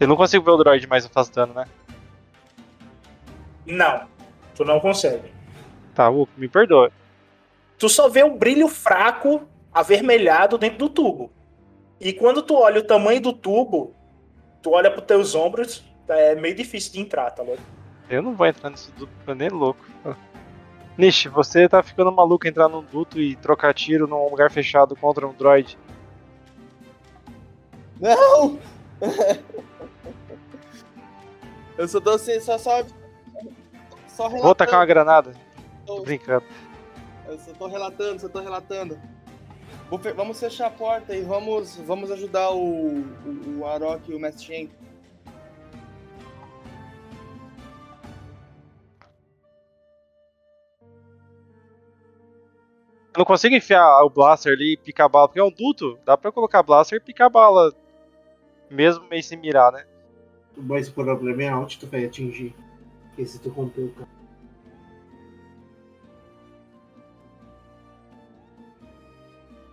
Eu 0.00 0.06
não 0.06 0.16
consigo 0.16 0.44
ver 0.44 0.50
o 0.52 0.56
droid 0.56 0.86
mais 0.86 1.04
afastando, 1.04 1.54
né? 1.54 1.64
Não, 3.66 4.06
tu 4.54 4.64
não 4.64 4.80
consegue. 4.80 5.32
Tá, 5.94 6.08
Hulk, 6.08 6.32
me 6.36 6.48
perdoa. 6.48 6.92
Tu 7.78 7.88
só 7.88 8.08
vê 8.08 8.22
um 8.22 8.36
brilho 8.36 8.68
fraco, 8.68 9.48
avermelhado 9.72 10.56
dentro 10.56 10.78
do 10.78 10.88
tubo. 10.88 11.32
E 12.00 12.12
quando 12.12 12.42
tu 12.42 12.54
olha 12.54 12.80
o 12.80 12.84
tamanho 12.84 13.20
do 13.20 13.32
tubo, 13.32 13.92
tu 14.68 14.74
olha 14.74 14.90
pros 14.90 15.06
teus 15.06 15.34
ombros, 15.34 15.82
é 16.08 16.34
meio 16.34 16.54
difícil 16.54 16.92
de 16.92 17.00
entrar, 17.00 17.30
tá 17.30 17.42
louco? 17.42 17.62
Eu 18.10 18.20
não 18.22 18.34
vou 18.34 18.46
entrar 18.46 18.68
nisso 18.68 18.92
duto, 18.96 19.34
nem 19.34 19.48
louco. 19.48 19.82
Nish, 20.96 21.26
você 21.26 21.68
tá 21.68 21.82
ficando 21.82 22.12
maluco 22.12 22.46
entrar 22.46 22.68
num 22.68 22.82
duto 22.82 23.20
e 23.20 23.36
trocar 23.36 23.72
tiro 23.72 24.06
num 24.06 24.28
lugar 24.28 24.50
fechado 24.50 24.94
contra 24.96 25.26
um 25.26 25.32
droid. 25.32 25.78
Não! 27.98 28.58
Eu 31.78 31.88
só 31.88 32.00
tô 32.00 32.10
assim, 32.10 32.40
só 32.40 32.58
só. 32.58 32.82
Só 34.08 34.24
relatando. 34.24 34.42
Vou 34.42 34.54
tacar 34.54 34.80
uma 34.80 34.86
granada. 34.86 35.32
Tô 35.86 36.02
brincando. 36.02 36.44
Eu 37.26 37.38
só 37.38 37.52
tô 37.52 37.68
relatando, 37.68 38.20
só 38.20 38.28
tô 38.28 38.40
relatando. 38.40 39.00
Vamos 39.90 40.38
fechar 40.38 40.66
a 40.66 40.70
porta 40.70 41.16
e 41.16 41.22
vamos, 41.22 41.76
vamos 41.76 42.10
ajudar 42.10 42.50
o, 42.50 42.98
o, 42.98 43.58
o 43.60 43.66
Arok 43.66 44.10
e 44.10 44.14
o 44.14 44.20
Mestre 44.20 44.44
Shen. 44.44 44.70
Eu 53.14 53.20
não 53.20 53.24
consigo 53.24 53.54
enfiar 53.56 54.04
o 54.04 54.10
blaster 54.10 54.52
ali 54.52 54.74
e 54.74 54.76
picar 54.76 55.06
a 55.06 55.08
bala, 55.08 55.26
porque 55.26 55.40
é 55.40 55.44
um 55.44 55.50
duto. 55.50 55.98
Dá 56.04 56.16
pra 56.16 56.30
colocar 56.30 56.62
blaster 56.62 56.98
e 56.98 57.00
picar 57.00 57.28
a 57.28 57.30
bala. 57.30 57.72
Mesmo 58.70 59.08
meio 59.08 59.22
sem 59.22 59.38
mirar, 59.38 59.72
né? 59.72 59.86
Mas 60.54 60.88
o 60.88 60.92
problema 60.92 61.42
é 61.42 61.54
onde 61.54 61.78
tu 61.78 61.86
vai 61.86 62.04
atingir. 62.04 62.54
Porque 63.08 63.24
se 63.24 63.40
tu 63.40 63.48
romper 63.48 63.80
o 63.80 63.92
carro. 63.94 64.17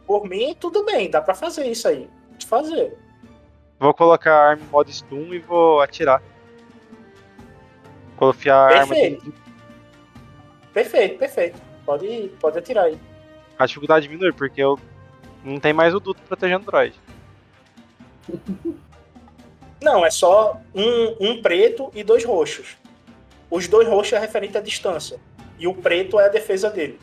Por 0.06 0.28
mim, 0.28 0.56
tudo 0.60 0.84
bem, 0.84 1.10
dá 1.10 1.22
pra 1.22 1.34
fazer 1.34 1.66
isso 1.68 1.88
aí. 1.88 2.10
Pode 2.32 2.45
fazer. 2.45 2.97
Vou 3.80 3.93
colocar 3.93 4.34
a 4.34 4.49
arma 4.49 4.64
em 4.64 4.68
modo 4.68 4.91
stun 4.91 5.34
e 5.34 5.39
vou 5.39 5.82
atirar. 5.82 6.22
Vou 8.18 8.30
enfiar 8.30 8.56
a 8.56 8.80
arma 8.80 8.93
Perfeito. 8.93 9.34
Perfeito, 10.74 11.18
perfeito. 11.18 11.62
Pode, 11.86 12.32
pode 12.39 12.58
atirar 12.58 12.86
aí. 12.86 12.99
A 13.58 13.66
dificuldade 13.66 14.08
diminui, 14.08 14.34
porque 14.34 14.62
eu 14.62 14.78
não 15.43 15.60
tem 15.60 15.74
mais 15.74 15.93
o 15.93 15.99
duto 15.99 16.22
protegendo 16.24 16.64
o 16.64 16.66
droid. 16.66 16.95
Não, 19.82 20.03
é 20.03 20.10
só 20.10 20.60
um, 20.74 21.16
um 21.20 21.41
preto 21.44 21.91
e 21.94 22.03
dois 22.03 22.26
roxos. 22.26 22.76
Os 23.52 23.68
dois 23.68 23.88
roxos 23.88 24.14
é 24.14 24.19
referente 24.19 24.57
à 24.57 24.61
distância. 24.61 25.19
E 25.60 25.68
o 25.68 25.76
preto 25.76 26.19
é 26.19 26.26
a 26.26 26.30
defesa 26.30 26.72
dele. 26.72 26.99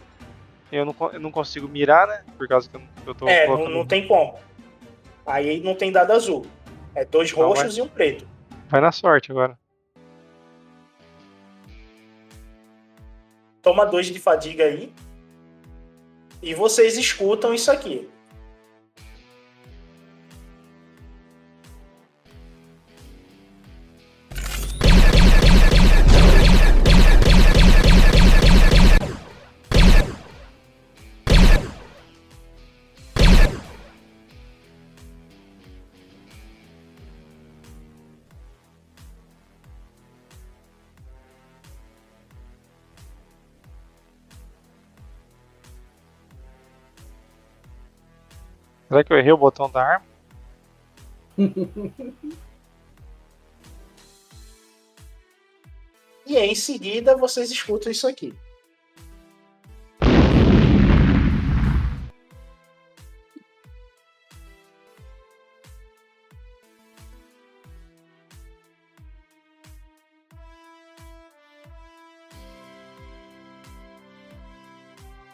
Eu 0.73 0.87
não, 0.87 0.97
eu 1.13 1.21
não 1.21 1.31
consigo 1.31 1.69
mirar, 1.69 2.07
né? 2.09 2.25
Por 2.39 2.49
causa 2.49 2.69
que 2.69 2.75
eu, 2.77 2.83
eu 3.07 3.15
tô 3.15 3.29
é, 3.29 3.47
não, 3.47 3.55
colocando- 3.57 3.75
não 3.77 3.87
tem 3.87 4.09
como. 4.09 4.39
Aí 5.27 5.61
não 5.61 5.75
tem 5.75 5.93
dado 5.93 6.13
azul. 6.13 6.47
É 6.95 7.05
dois 7.05 7.31
Então 7.31 7.43
vai. 7.49 7.49
roxos 7.59 7.77
e 7.79 7.83
um 7.83 7.87
preto. 7.89 8.27
Vai 8.69 8.81
na 8.81 8.91
sorte 8.91 9.31
agora. 9.31 9.59
Toma 13.63 13.85
dois 13.87 14.07
de 14.07 14.19
fadiga 14.19 14.65
aí. 14.65 14.93
E 16.43 16.55
vocês 16.55 16.97
escutam 16.99 17.55
isso 17.55 17.71
aqui. 17.71 18.09
Será 48.93 49.03
que 49.03 49.11
eu 49.11 49.17
errei 49.17 49.33
o 49.33 49.39
botão 49.39 49.71
da 49.71 49.83
arma? 49.83 50.07
E 56.25 56.37
aí, 56.37 56.51
em 56.51 56.55
seguida 56.55 57.17
vocês 57.17 57.51
escutam 57.51 57.91
isso 57.91 58.07
aqui. 58.07 58.33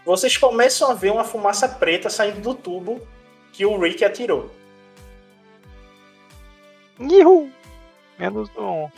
Vocês 0.04 0.36
começam 0.36 0.90
a 0.90 0.94
ver 0.94 1.12
uma 1.12 1.22
fumaça 1.22 1.68
preta 1.68 2.08
saindo 2.08 2.40
do 2.40 2.54
tubo 2.54 3.06
que 3.58 3.66
o 3.66 3.76
Rick 3.76 4.04
atirou. 4.04 4.48
Ihu! 7.00 7.50
Menos 8.16 8.48
um. 8.56 8.88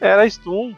Era 0.00 0.28
stun. 0.28 0.74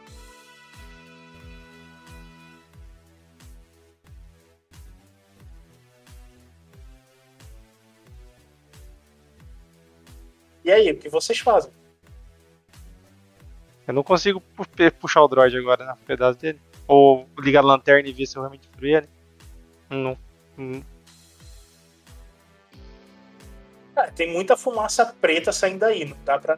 E 10.63 10.71
aí, 10.71 10.91
o 10.91 10.99
que 10.99 11.09
vocês 11.09 11.39
fazem? 11.39 11.73
Eu 13.87 13.95
não 13.95 14.03
consigo 14.03 14.43
puxar 15.01 15.23
o 15.23 15.29
droid 15.29 15.57
agora, 15.57 15.87
né? 15.87 15.93
Um 15.95 16.05
pedaço 16.05 16.39
dele. 16.39 16.68
Ou 16.89 17.29
ligar 17.39 17.61
a 17.61 17.67
lanterna 17.67 18.09
e 18.09 18.13
ver 18.13 18.27
se 18.27 18.37
eu 18.37 18.43
realmente 18.43 18.63
destruí 18.67 18.95
ele. 18.97 19.09
Não. 19.91 20.17
Hum, 20.59 20.83
Ah, 23.97 24.11
tem 24.13 24.33
muita 24.33 24.57
fumaça 24.57 25.05
preta 25.21 25.51
saindo 25.53 25.81
daí, 25.81 26.05
não 26.05 26.17
dá 26.25 26.39
pra. 26.39 26.57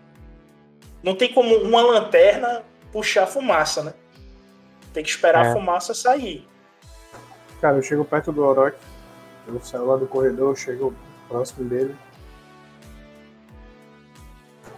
Não 1.03 1.15
tem 1.17 1.33
como 1.33 1.55
uma 1.57 1.81
lanterna 1.81 2.63
puxar 2.93 3.27
fumaça, 3.27 3.83
né? 3.83 3.95
Tem 4.93 5.03
que 5.03 5.09
esperar 5.09 5.47
É. 5.47 5.49
a 5.49 5.53
fumaça 5.55 5.95
sair. 5.95 6.47
Cara, 7.61 7.79
eu 7.79 7.83
chego 7.83 8.05
perto 8.05 8.31
do 8.31 8.43
Orochi. 8.43 8.77
Eu 9.49 9.59
saio 9.63 9.87
lá 9.87 9.97
do 9.97 10.07
corredor, 10.07 10.51
eu 10.51 10.57
chego 10.57 10.95
próximo 11.29 11.67
dele. 11.69 11.97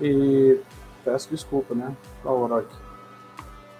E 0.00 0.60
peço 1.04 1.30
desculpa, 1.30 1.74
né? 1.74 1.94
Ao 2.24 2.40
Orochi. 2.42 2.76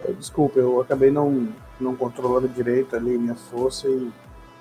É, 0.05 0.13
Desculpa, 0.13 0.59
eu 0.59 0.81
acabei 0.81 1.11
não, 1.13 1.53
não 1.81 1.97
controlando 1.97 2.49
direito 2.49 2.95
ali 2.97 3.19
minha 3.19 3.35
força 3.35 3.89
e 3.89 4.13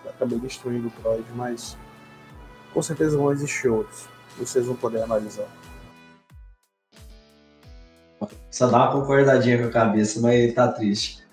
acabei 0.07 0.39
destruindo 0.39 0.87
o 0.87 1.01
droid, 1.01 1.25
mas 1.35 1.77
com 2.73 2.81
certeza 2.81 3.17
vão 3.17 3.31
existir 3.31 3.69
outros. 3.69 4.07
Vocês 4.37 4.65
vão 4.65 4.75
poder 4.75 5.01
analisar. 5.01 5.47
Só 8.49 8.67
dá 8.67 8.77
uma 8.77 8.91
concordadinha 8.91 9.57
com 9.57 9.65
a 9.65 9.71
cabeça, 9.71 10.19
mas 10.19 10.53
tá 10.53 10.71
triste. 10.71 11.25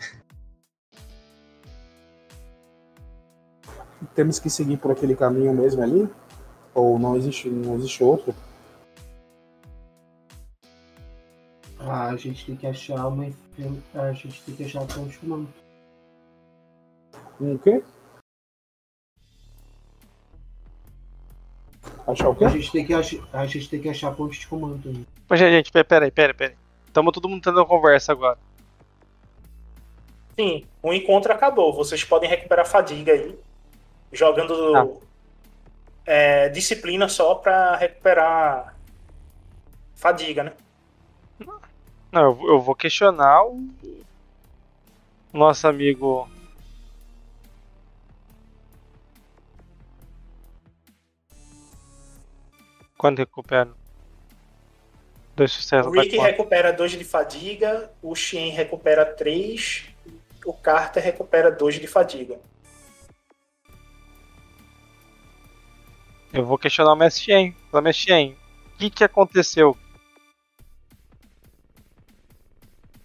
Temos 4.15 4.39
que 4.39 4.49
seguir 4.49 4.79
por 4.79 4.91
aquele 4.91 5.15
caminho 5.15 5.53
mesmo 5.53 5.83
ali? 5.83 6.09
Ou 6.75 6.99
não 6.99 7.17
existe, 7.17 7.49
não 7.49 7.77
existe 7.77 8.03
outro? 8.03 8.35
Ah, 11.79 12.09
a 12.09 12.17
gente 12.17 12.47
tem 12.47 12.57
que 12.57 12.67
achar 12.67 13.07
uma. 13.07 13.27
A 13.95 14.13
gente 14.13 14.43
tem 14.43 14.55
que 14.55 14.65
achar 14.65 14.87
ponte 14.87 15.19
comando. 15.19 15.49
Um 17.41 17.57
quê? 17.59 17.83
Achar 22.07 22.29
o 22.31 22.35
quê? 22.35 22.45
A 22.45 22.49
gente 22.49 22.73
tem 22.73 22.87
que, 22.87 22.95
ach... 22.95 23.15
a 23.33 23.47
gente 23.47 23.69
tem 23.69 23.81
que 23.81 23.89
achar 23.89 24.09
a 24.09 24.13
ponte 24.13 24.39
de 24.41 24.47
comando 24.47 24.83
também. 24.83 25.07
Mas, 25.29 25.39
gente, 25.39 25.71
pera- 25.71 25.85
peraí, 25.85 26.11
peraí, 26.11 26.35
peraí. 26.35 26.57
Estamos 26.87 27.13
todo 27.13 27.29
mundo 27.29 27.43
tendo 27.43 27.57
uma 27.59 27.67
conversa 27.67 28.13
agora. 28.13 28.39
Sim, 30.39 30.65
o 30.83 30.93
encontro 30.93 31.33
acabou. 31.33 31.73
Vocês 31.73 32.03
podem 32.05 32.29
recuperar 32.31 32.67
fadiga 32.67 33.13
aí. 33.13 33.39
Jogando 34.13 34.73
Tá. 34.73 34.87
é, 36.07 36.49
disciplina 36.49 37.09
só 37.09 37.35
pra 37.35 37.77
recuperar 37.77 38.75
fadiga, 39.95 40.45
né? 40.45 40.53
Não, 42.11 42.23
eu, 42.23 42.35
vou- 42.35 42.49
eu 42.49 42.61
vou 42.61 42.75
questionar 42.75 43.45
o 43.45 43.69
nosso 45.33 45.69
amigo. 45.69 46.29
Quando 52.99 53.21
recupera? 53.21 53.71
Dois 55.37 55.53
sucessos. 55.53 55.87
O 55.87 56.01
Rick 56.01 56.19
recupera 56.19 56.73
2 56.73 56.93
de 56.93 57.05
fadiga, 57.05 57.93
o 58.03 58.13
Shen 58.17 58.51
recupera 58.51 59.07
3, 59.07 59.87
o 60.45 60.53
Carter 60.53 61.01
recupera 61.01 61.49
2 61.49 61.77
de 61.77 61.87
fadiga. 61.87 62.41
Eu 66.33 66.45
vou 66.45 66.59
questionar 66.59 66.93
o 66.93 66.97
Mestre 66.97 67.23
Shen. 67.23 67.57
Fala, 67.71 67.83
Mestre 67.83 68.07
Shen, 68.07 68.37
o 68.75 68.79
que, 68.79 68.91
que 68.91 69.05
aconteceu? 69.05 69.79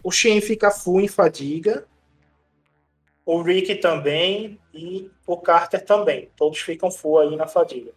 O 0.03 0.11
Shen 0.11 0.41
fica 0.41 0.71
full 0.71 1.01
em 1.01 1.07
fadiga, 1.07 1.87
o 3.23 3.43
Rick 3.43 3.75
também 3.75 4.59
e 4.73 5.09
o 5.27 5.37
Carter 5.37 5.85
também. 5.85 6.31
Todos 6.35 6.59
ficam 6.59 6.89
full 6.89 7.19
aí 7.19 7.35
na 7.35 7.47
fadiga. 7.47 7.93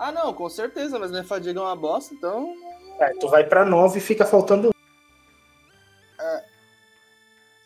Ah, 0.00 0.10
não, 0.10 0.32
com 0.32 0.48
certeza, 0.48 0.98
mas 0.98 1.10
minha 1.10 1.22
fadiga 1.22 1.60
é 1.60 1.62
uma 1.62 1.76
bosta, 1.76 2.14
então. 2.14 2.54
É, 2.98 3.10
tu 3.20 3.28
vai 3.28 3.44
pra 3.44 3.66
9 3.66 3.98
e 3.98 4.00
fica 4.00 4.24
faltando 4.24 4.68
um. 4.68 4.70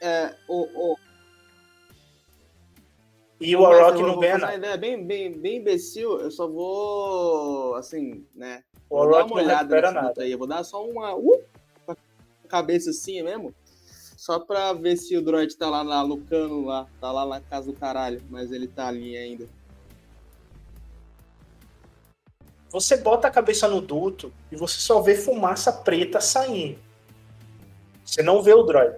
É, 0.05 0.35
o. 0.49 0.93
o 0.93 0.97
E 3.41 3.57
o 3.57 3.73
eu 3.73 4.07
não 4.07 4.19
ganha 4.19 4.37
nada. 4.37 4.55
ideia 4.55 4.77
bem, 4.77 5.03
bem, 5.03 5.33
bem 5.33 5.57
imbecil, 5.59 6.21
eu 6.21 6.31
só 6.31 6.49
vou. 6.49 7.77
Assim, 7.77 8.27
né? 8.35 8.65
O 8.91 8.97
uma 8.97 9.07
não 9.07 9.37
recupera 9.37 9.63
luta 9.63 9.93
nada. 9.93 10.23
aí. 10.23 10.33
Eu 10.33 10.39
vou 10.39 10.49
dar 10.49 10.65
só 10.65 10.85
uma. 10.85 11.15
Uh, 11.15 11.41
cabeça 12.49 12.91
assim 12.91 13.23
mesmo. 13.23 13.55
Só 14.17 14.41
pra 14.41 14.73
ver 14.73 14.97
se 14.97 15.17
o 15.17 15.23
droid 15.23 15.57
tá 15.57 15.71
lá, 15.71 15.83
lá 15.83 16.05
no 16.05 16.21
cano 16.21 16.67
lá. 16.67 16.87
Tá 17.01 17.13
lá 17.13 17.25
na 17.25 17.41
casa 17.41 17.73
do 17.73 17.79
caralho. 17.79 18.21
Mas 18.29 18.51
ele 18.51 18.67
tá 18.67 18.89
ali 18.89 19.17
ainda. 19.17 19.49
Você 22.75 22.97
bota 22.97 23.29
a 23.29 23.31
cabeça 23.31 23.69
no 23.69 23.81
duto 23.81 24.33
e 24.51 24.57
você 24.57 24.81
só 24.81 25.01
vê 25.01 25.15
fumaça 25.15 25.73
preta 25.73 26.21
saindo. 26.21 26.77
Você 28.05 28.21
não 28.21 28.43
vê 28.43 28.53
o 28.53 28.65
droid. 28.65 28.97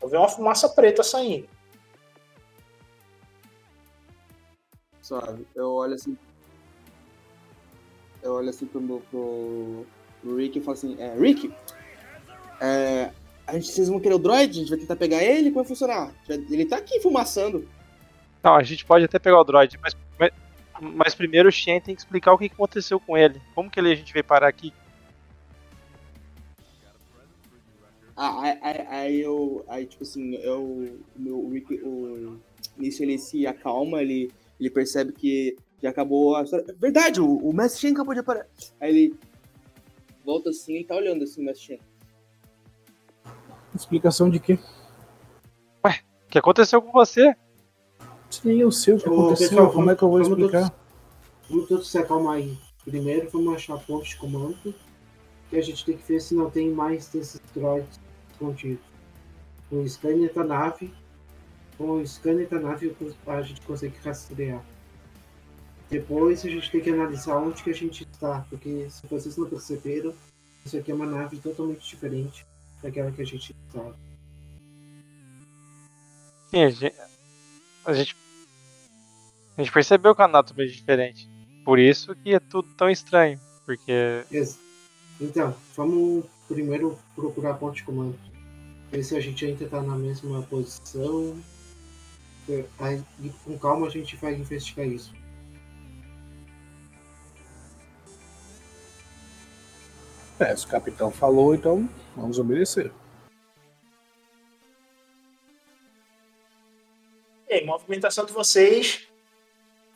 Só 0.00 0.06
vê 0.06 0.16
uma 0.16 0.26
fumaça 0.26 0.66
preta 0.70 1.02
saindo. 1.02 1.46
Sabe? 5.02 5.46
Eu 5.54 5.70
olho 5.70 5.96
assim. 5.96 6.16
Eu 8.22 8.32
olho 8.32 8.48
assim 8.48 8.64
pro, 8.64 8.80
pro, 8.80 9.86
pro 10.22 10.36
Rick 10.36 10.58
e 10.58 10.62
falo 10.62 10.78
assim: 10.78 10.96
é, 10.98 11.14
Rick, 11.14 11.54
é, 12.58 13.12
a 13.46 13.52
gente, 13.52 13.66
vocês 13.66 13.90
vão 13.90 14.00
querer 14.00 14.14
o 14.14 14.18
droid? 14.18 14.56
A 14.56 14.60
gente 14.62 14.70
vai 14.70 14.78
tentar 14.78 14.96
pegar 14.96 15.22
ele? 15.22 15.50
Como 15.50 15.62
vai 15.62 15.68
funcionar? 15.68 16.10
Ele 16.26 16.64
tá 16.64 16.78
aqui 16.78 17.00
fumaçando. 17.00 17.68
Não, 18.42 18.54
a 18.54 18.62
gente 18.62 18.86
pode 18.86 19.04
até 19.04 19.18
pegar 19.18 19.42
o 19.42 19.44
droid, 19.44 19.78
mas, 19.82 19.94
mas, 20.80 21.14
primeiro 21.14 21.48
o 21.48 21.52
Shen 21.52 21.80
tem 21.80 21.94
que 21.94 22.00
explicar 22.00 22.32
o 22.32 22.38
que 22.38 22.46
aconteceu 22.46 22.98
com 23.00 23.16
ele. 23.16 23.40
Como 23.54 23.70
que 23.70 23.78
ele, 23.80 23.92
a 23.92 23.94
gente 23.94 24.12
veio 24.12 24.24
parar 24.24 24.48
aqui? 24.48 24.72
Ah, 28.16 28.42
aí, 28.42 28.58
aí, 28.62 28.86
aí 28.88 29.20
eu. 29.20 29.64
Aí, 29.68 29.86
tipo 29.86 30.02
assim, 30.02 30.34
eu. 30.36 30.62
O 30.62 31.00
meu 31.16 31.38
o 31.38 31.50
Rick, 31.50 31.74
o. 31.82 32.40
Nisso 32.76 33.02
ele 33.02 33.18
se 33.18 33.46
acalma, 33.46 34.02
ele, 34.02 34.30
ele 34.58 34.70
percebe 34.70 35.12
que 35.12 35.56
já 35.82 35.90
acabou 35.90 36.36
a 36.36 36.42
história. 36.42 36.74
Verdade, 36.78 37.20
o, 37.20 37.36
o 37.36 37.52
Mestre 37.52 37.80
Shen 37.80 37.92
acabou 37.92 38.14
de 38.14 38.20
aparecer. 38.20 38.48
Aí 38.80 38.90
ele 38.90 39.18
volta 40.24 40.50
assim 40.50 40.78
e 40.78 40.84
tá 40.84 40.96
olhando 40.96 41.24
assim 41.24 41.42
o 41.42 41.44
Mestre 41.44 41.66
Shen. 41.66 41.80
Explicação 43.74 44.30
de 44.30 44.40
quê? 44.40 44.58
O 46.26 46.28
que 46.28 46.38
aconteceu 46.38 46.82
com 46.82 46.90
você? 46.90 47.34
Nem 48.44 48.58
eu 48.58 48.70
sei 48.70 48.94
o 48.94 48.98
que 48.98 49.08
aconteceu. 49.08 49.48
pessoal, 49.48 49.72
Como 49.72 49.90
é 49.90 49.96
que 49.96 50.02
eu 50.02 50.08
vou 50.08 50.20
explicar? 50.20 50.74
Vamos 51.48 51.68
todos 51.68 51.90
se 51.90 51.98
acalmar 51.98 52.34
aí. 52.34 52.58
Primeiro 52.84 53.28
vamos 53.30 53.54
achar 53.54 53.74
a 53.74 53.78
ponte 53.78 54.10
de 54.10 54.16
comando. 54.16 54.74
Que 55.48 55.56
a 55.56 55.62
gente 55.62 55.84
tem 55.84 55.96
que 55.96 56.06
ver 56.06 56.20
se 56.20 56.34
não 56.34 56.50
tem 56.50 56.70
mais 56.70 57.08
desses 57.08 57.40
droids 57.54 58.00
escondidos. 58.30 58.84
Com 59.70 59.82
o 59.82 59.88
scanner 59.88 60.32
da 60.32 60.44
nave. 60.44 60.92
Com 61.78 61.92
o 61.92 62.06
scanner 62.06 62.48
da 62.48 62.58
nave 62.58 62.94
a 63.26 63.42
gente 63.42 63.60
consegue 63.62 63.96
rastrear. 64.04 64.64
Depois 65.88 66.44
a 66.44 66.48
gente 66.48 66.70
tem 66.70 66.80
que 66.80 66.90
analisar 66.90 67.36
onde 67.36 67.62
que 67.62 67.70
a 67.70 67.74
gente 67.74 68.04
está. 68.10 68.44
Porque 68.50 68.88
se 68.90 69.06
vocês 69.06 69.36
não 69.36 69.48
perceberam, 69.48 70.12
isso 70.64 70.76
aqui 70.76 70.90
é 70.90 70.94
uma 70.94 71.06
nave 71.06 71.38
totalmente 71.38 71.88
diferente 71.88 72.44
daquela 72.82 73.12
que 73.12 73.22
a 73.22 73.26
gente 73.26 73.54
está. 73.68 73.92
Sim, 76.50 76.90
a 77.86 77.92
gente, 77.92 78.16
a 79.56 79.62
gente. 79.62 79.72
percebeu 79.72 80.14
que 80.14 80.22
a 80.22 80.24
anatomy 80.24 80.64
é 80.64 80.66
diferente. 80.66 81.28
Por 81.64 81.78
isso 81.78 82.14
que 82.16 82.34
é 82.34 82.40
tudo 82.40 82.68
tão 82.76 82.90
estranho. 82.90 83.40
Porque. 83.64 84.24
Então, 85.20 85.54
vamos 85.74 86.24
primeiro 86.48 86.98
procurar 87.14 87.52
a 87.52 87.54
ponte 87.54 87.76
de 87.76 87.84
comando. 87.84 88.18
Ver 88.90 89.02
se 89.02 89.16
a 89.16 89.20
gente 89.20 89.44
ainda 89.44 89.64
está 89.64 89.80
na 89.82 89.96
mesma 89.96 90.42
posição. 90.42 91.36
É, 92.48 92.64
Aí, 92.78 93.02
e 93.20 93.28
com 93.44 93.58
calma 93.58 93.86
a 93.86 93.90
gente 93.90 94.14
vai 94.16 94.34
investigar 94.34 94.86
isso. 94.86 95.12
É, 100.38 100.54
se 100.54 100.66
o 100.66 100.68
capitão 100.68 101.10
falou, 101.10 101.54
então 101.54 101.88
vamos 102.14 102.38
obedecer. 102.38 102.92
E 107.48 107.54
aí, 107.54 107.64
movimentação 107.64 108.24
de 108.24 108.32
vocês. 108.32 109.06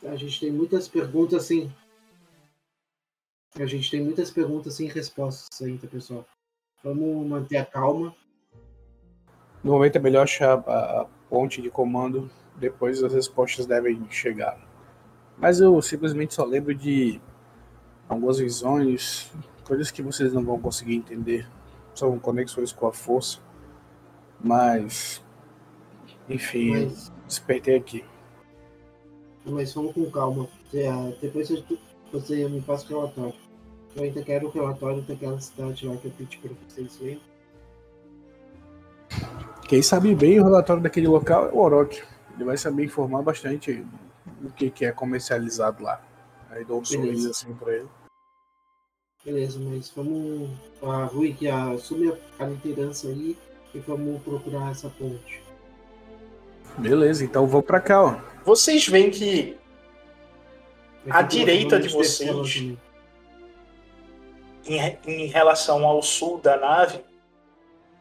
A 0.05 0.15
gente 0.15 0.39
tem 0.39 0.53
muitas 0.53 0.87
perguntas 0.87 1.45
sem. 1.47 1.75
A 3.57 3.67
gente 3.67 3.91
tem 3.91 4.01
muitas 4.01 4.31
perguntas 4.31 4.75
sem 4.75 4.87
respostas 4.87 5.61
ainda, 5.61 5.87
pessoal. 5.89 6.25
Vamos 6.83 7.27
manter 7.27 7.57
a 7.57 7.67
calma. 7.67 8.15
No 9.65 9.73
momento 9.73 9.97
é 9.97 9.99
melhor 9.99 10.23
achar 10.23 10.63
a, 10.67 11.01
a 11.01 11.05
ponte 11.29 11.61
de 11.61 11.69
comando, 11.69 12.31
depois 12.55 13.03
as 13.03 13.13
respostas 13.13 13.67
devem 13.67 14.09
chegar. 14.11 14.59
Mas 15.37 15.61
eu 15.61 15.83
simplesmente 15.83 16.35
só 16.35 16.45
lembro 16.45 16.75
de 16.75 17.21
algumas 18.09 18.39
visões, 18.39 19.31
coisas 19.65 19.91
que 19.91 20.03
vocês 20.03 20.33
não 20.33 20.45
vão 20.45 20.61
conseguir 20.61 20.95
entender. 20.95 21.49
São 21.95 22.17
conexões 22.19 22.73
com 22.73 22.87
a 22.87 22.93
força. 22.93 23.41
Mas. 24.41 25.21
Enfim, 26.31 26.71
Mas, 26.71 27.13
despertei 27.27 27.77
aqui. 27.77 28.05
mas 29.45 29.75
vamos 29.75 29.93
com 29.93 30.09
calma. 30.11 30.49
É, 30.73 30.91
Depois 31.21 31.51
você 32.13 32.49
me 32.49 32.61
passa 32.63 32.85
o 32.87 33.01
relatório. 33.01 33.35
Eu 33.97 34.05
ainda 34.05 34.23
quero 34.23 34.47
o 34.47 34.51
relatório 34.51 35.03
daquela 35.03 35.41
cidade 35.41 35.87
lá 35.87 35.97
que 35.97 36.07
eu 36.07 36.13
pedi 36.13 36.39
para 36.39 36.53
vocês 36.69 36.97
verem. 36.97 37.21
Quem 39.69 39.83
sabe 39.83 40.15
bem 40.15 40.39
o 40.39 40.45
relatório 40.45 40.83
daquele 40.83 41.09
local 41.09 41.49
é 41.49 41.53
o 41.53 41.59
Orochi. 41.59 42.03
Ele 42.35 42.45
vai 42.45 42.57
saber 42.57 42.85
informar 42.85 43.23
bastante 43.23 43.85
o 44.43 44.51
que, 44.53 44.71
que 44.71 44.85
é 44.85 44.93
comercializado 44.93 45.83
lá. 45.83 46.01
Aí 46.51 46.65
dou 46.65 46.81
um 46.81 46.85
sorriso 46.85 47.31
assim 47.31 47.53
pra 47.55 47.75
ele. 47.75 47.89
Beleza, 49.25 49.59
mas 49.61 49.91
vamos. 49.91 50.49
A 50.83 51.05
Rui 51.05 51.35
que 51.35 51.49
assume 51.49 52.13
a, 52.39 52.45
a 52.45 52.47
liderança 52.47 53.09
aí 53.09 53.37
e 53.75 53.79
vamos 53.81 54.23
procurar 54.23 54.71
essa 54.71 54.89
ponte. 54.89 55.43
Beleza, 56.79 57.25
então 57.25 57.47
vou 57.47 57.63
pra 57.63 57.81
cá, 57.81 58.03
ó. 58.03 58.17
Vocês 58.45 58.87
veem 58.87 59.11
que 59.11 59.57
à 61.09 61.23
que 61.23 61.37
direita 61.39 61.79
de 61.79 61.89
vocês, 61.89 62.57
em, 64.67 64.99
em 65.07 65.27
relação 65.27 65.85
ao 65.85 66.03
sul 66.03 66.39
da 66.39 66.57
nave, 66.57 67.01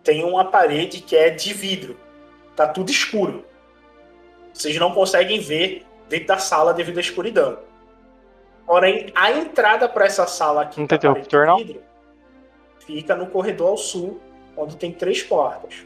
tem 0.04 0.24
uma 0.24 0.46
parede 0.46 1.02
que 1.02 1.16
é 1.16 1.30
de 1.30 1.54
vidro. 1.54 1.98
Tá 2.56 2.68
tudo 2.68 2.90
escuro. 2.90 3.46
Vocês 4.54 4.76
não 4.78 4.94
conseguem 4.94 5.40
ver 5.40 5.86
dentro 6.08 6.28
da 6.28 6.38
sala 6.38 6.74
devido 6.74 6.98
à 6.98 7.02
escuridão. 7.02 7.60
Porém, 8.66 9.12
a 9.16 9.32
entrada 9.32 9.88
para 9.90 10.06
essa 10.06 10.28
sala 10.28 10.62
aqui, 10.62 10.78
Não 10.78 10.86
é 10.86 10.88
tem 10.88 10.98
interruptor, 10.98 11.46
não? 11.48 11.58
de 11.58 11.64
vidro, 11.64 11.82
fica 12.86 13.16
no 13.16 13.28
corredor 13.28 13.70
ao 13.70 13.78
sul, 13.78 14.20
onde 14.56 14.76
tem 14.78 14.92
três 14.92 15.24
portas. 15.24 15.86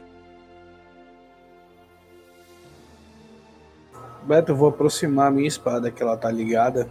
Beto, 4.26 4.52
eu 4.52 4.56
vou 4.56 4.70
aproximar 4.70 5.28
a 5.28 5.32
minha 5.32 5.48
espada, 5.48 5.92
que 5.92 6.02
ela 6.02 6.16
tá 6.16 6.32
ligada. 6.32 6.90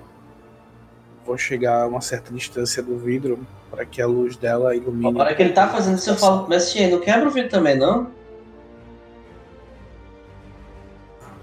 Vou 1.25 1.39
chegar 1.39 1.83
a 1.83 1.87
uma 1.87 2.01
certa 2.01 2.33
distância 2.33 2.83
do 2.83 2.99
vidro 2.99 3.47
para 3.71 3.87
que 3.87 4.03
a 4.03 4.07
luz 4.07 4.37
dela 4.37 4.77
ilumine. 4.77 5.13
Na 5.13 5.25
hora 5.25 5.35
que 5.35 5.43
ele 5.43 5.53
tá 5.53 5.69
fazendo 5.69 5.97
isso, 5.97 6.11
eu 6.11 6.17
falo, 6.17 6.47
mas 6.49 6.73
Tien, 6.73 6.91
não 6.91 7.01
quebra 7.01 7.29
o 7.29 7.31
vidro 7.31 7.51
também, 7.51 7.77
não? 7.77 8.11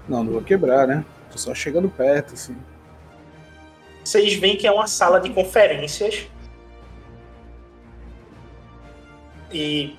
Não, 0.08 0.22
não 0.22 0.32
vou 0.32 0.42
quebrar, 0.42 0.86
né? 0.86 1.04
Tô 1.32 1.38
só 1.38 1.54
chegando 1.54 1.88
perto, 1.88 2.34
assim. 2.34 2.56
Vocês 4.04 4.34
veem 4.34 4.56
que 4.56 4.66
é 4.66 4.72
uma 4.72 4.86
sala 4.86 5.20
de 5.20 5.30
conferências 5.30 6.26
e 9.52 9.96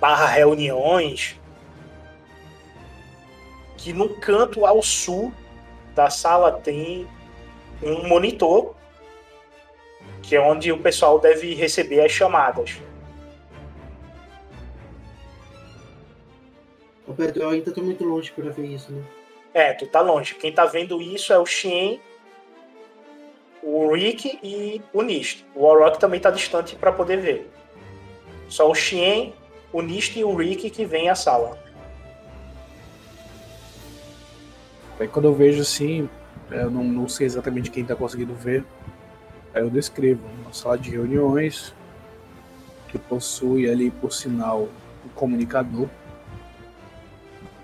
barra 0.00 0.26
reuniões 0.26 1.40
que 3.84 3.92
no 3.92 4.08
canto 4.08 4.64
ao 4.64 4.82
sul 4.82 5.30
da 5.94 6.08
sala 6.08 6.50
tem 6.52 7.06
um 7.82 8.08
monitor 8.08 8.74
que 10.22 10.34
é 10.34 10.40
onde 10.40 10.72
o 10.72 10.78
pessoal 10.78 11.18
deve 11.18 11.52
receber 11.52 12.00
as 12.00 12.10
chamadas. 12.10 12.78
Pedro, 17.14 17.42
eu 17.42 17.50
ainda 17.50 17.70
tô 17.70 17.82
muito 17.82 18.02
longe 18.02 18.32
pra 18.32 18.48
ver 18.48 18.64
isso, 18.64 18.90
né? 18.90 19.04
É, 19.52 19.74
tu 19.74 19.86
tá 19.86 20.00
longe. 20.00 20.34
Quem 20.34 20.50
tá 20.50 20.64
vendo 20.64 21.02
isso 21.02 21.30
é 21.30 21.38
o 21.38 21.44
Xien, 21.44 22.00
o 23.62 23.92
Rick 23.92 24.38
e 24.42 24.80
o 24.94 25.02
Nist. 25.02 25.44
O 25.54 25.64
Warrock 25.66 26.00
também 26.00 26.18
tá 26.18 26.30
distante 26.30 26.74
para 26.74 26.90
poder 26.90 27.18
ver. 27.18 27.50
Só 28.48 28.70
o 28.70 28.74
Xien, 28.74 29.34
o 29.70 29.82
Nist 29.82 30.16
e 30.16 30.24
o 30.24 30.34
Rick 30.34 30.70
que 30.70 30.86
vem 30.86 31.10
à 31.10 31.14
sala. 31.14 31.63
Aí 34.98 35.08
quando 35.08 35.24
eu 35.26 35.34
vejo 35.34 35.60
assim, 35.62 36.08
eu 36.50 36.70
não, 36.70 36.84
não 36.84 37.08
sei 37.08 37.26
exatamente 37.26 37.70
quem 37.70 37.84
tá 37.84 37.96
conseguindo 37.96 38.34
ver. 38.34 38.64
Aí 39.52 39.62
eu 39.62 39.70
descrevo 39.70 40.22
uma 40.42 40.52
sala 40.52 40.78
de 40.78 40.90
reuniões 40.90 41.74
que 42.88 42.98
possui 42.98 43.68
ali, 43.68 43.90
por 43.90 44.12
sinal, 44.12 44.68
um 45.04 45.08
comunicador. 45.14 45.88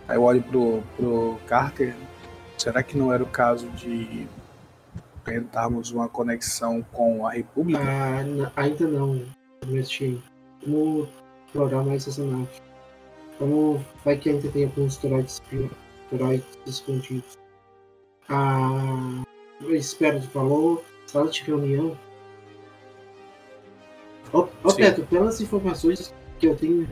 Aí 0.09 0.16
eu 0.16 0.23
olho 0.23 0.43
pro, 0.43 0.82
pro 0.97 1.39
Carter. 1.47 1.94
Será 2.59 2.82
que 2.82 2.97
não 2.98 3.12
era 3.12 3.23
o 3.23 3.27
caso 3.27 3.69
de 3.70 4.27
tentarmos 5.24 5.90
uma 5.93 6.09
conexão 6.09 6.85
com 6.93 7.27
a 7.27 7.32
República? 7.32 7.81
Ah, 7.81 8.23
na- 8.24 8.52
ainda 8.57 8.86
não, 8.86 9.24
Mestre. 9.66 10.20
Vamos 10.66 11.09
explorar 11.47 11.82
mais 11.85 12.07
essa 12.07 12.23
nave. 12.24 12.48
Vamos. 13.39 13.81
Vai 14.05 14.16
que 14.16 14.31
ainda 14.31 14.48
tem 14.51 14.65
alguns 14.65 14.97
droids, 14.98 15.40
droids 16.12 16.47
escondidos. 16.66 17.39
Ah. 18.28 19.23
Eu 19.61 19.74
espero 19.74 20.20
que 20.20 20.27
falou. 20.28 20.85
Sala 21.07 21.28
de 21.28 21.43
reunião. 21.43 21.97
Ô. 24.32 24.47
Pedro, 24.77 25.05
pelas 25.07 25.41
informações 25.41 26.15
que 26.39 26.47
eu 26.47 26.55
tenho, 26.57 26.89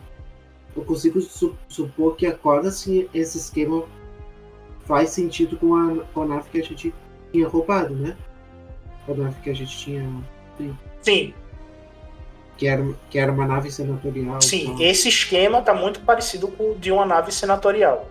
eu 0.77 0.85
consigo 0.85 1.21
su- 1.21 1.57
supor 1.69 2.17
que 2.17 2.27
agora 2.27 2.71
sim 2.71 3.09
esse 3.15 3.39
esquema 3.39 3.85
faz 4.85 5.11
sentido 5.11 5.57
com 5.57 5.75
a, 5.77 6.05
com 6.13 6.23
a 6.23 6.27
nave 6.27 6.49
que 6.51 6.61
a 6.61 6.65
gente 6.65 6.93
tinha 7.33 7.47
roubado, 7.49 7.95
né? 7.95 8.17
A 9.09 9.15
nave 9.15 9.41
que 9.41 9.51
a 9.51 9.55
gente 9.55 9.77
tinha. 9.79 10.03
Sim, 11.03 11.33
Que 12.57 12.67
era, 12.67 12.85
que 13.09 13.19
era 13.21 13.31
uma 13.31 13.47
nave 13.47 13.71
senatorial. 13.71 14.43
sim. 14.43 14.67
tal. 14.67 14.81
Esse 14.83 15.09
esquema 15.09 15.63
tá 15.63 15.73
muito 15.73 16.01
parecido 16.01 16.49
com 16.49 16.73
o 16.73 16.75
de 16.75 16.91
uma 16.91 17.07
nave 17.07 17.31
senatorial. 17.31 18.09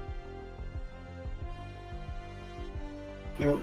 É, 3.39 3.55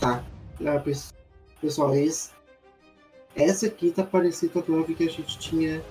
tá. 0.00 0.22
Pes- 0.84 1.12
pessoal, 1.60 1.94
esse, 1.94 2.30
essa 3.36 3.66
aqui 3.66 3.90
tá 3.90 4.02
parecida 4.02 4.62
com 4.62 4.72
a 4.74 4.76
nave 4.78 4.94
que 4.94 5.04
a 5.04 5.10
gente 5.10 5.38
tinha 5.38 5.82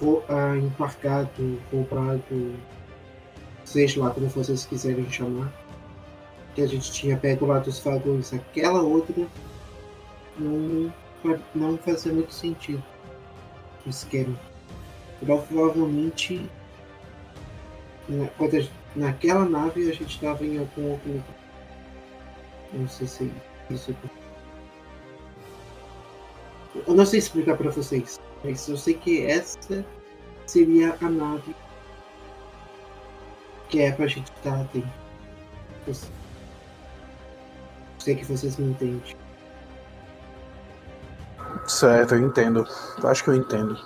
ro- 0.00 0.22
ah, 0.28 0.56
embarcado, 0.56 1.60
comprado, 1.70 2.54
seja 3.64 4.00
lá 4.02 4.10
como 4.10 4.28
vocês 4.28 4.64
quiserem 4.66 5.10
chamar. 5.10 5.52
Que 6.54 6.62
a 6.62 6.66
gente 6.66 6.90
tinha 6.90 7.16
pego 7.16 7.46
lá 7.46 7.58
dos 7.60 7.78
vagões. 7.80 8.32
Aquela 8.32 8.82
outra 8.82 9.26
não, 10.38 10.92
não 11.54 11.78
fazia 11.78 12.12
muito 12.12 12.32
sentido. 12.32 12.82
O 13.86 13.90
esquema. 13.90 14.36
Provavelmente 15.20 16.48
na- 18.08 18.26
quando 18.38 18.56
a 18.56 18.60
gente- 18.60 18.72
naquela 18.98 19.44
nave 19.44 19.88
a 19.90 19.94
gente 19.94 20.14
estava 20.16 20.44
em 20.44 20.58
algum 20.58 20.90
outro 20.90 21.08
lugar. 21.10 21.24
Não 22.72 22.88
sei 22.88 23.06
se 23.06 23.32
isso. 23.70 23.94
Eu 26.86 26.94
não 26.94 27.06
sei 27.06 27.18
explicar 27.18 27.56
para 27.56 27.70
vocês, 27.70 28.20
mas 28.44 28.68
eu 28.68 28.76
sei 28.76 28.94
que 28.94 29.24
essa 29.24 29.84
seria 30.46 30.96
a 31.00 31.08
nave 31.08 31.54
que 33.68 33.80
é 33.80 33.92
pra 33.92 34.06
gente 34.06 34.30
estar 34.32 34.64
dentro. 34.72 34.90
Eu 35.86 35.94
sei- 35.94 36.10
sei 37.98 38.14
que 38.16 38.24
vocês 38.24 38.56
me 38.56 38.70
entendem. 38.70 39.02
Certo, 41.66 42.14
eu 42.14 42.26
entendo. 42.26 42.66
Eu 43.02 43.08
acho 43.08 43.24
que 43.24 43.30
eu 43.30 43.34
entendo. 43.34 43.78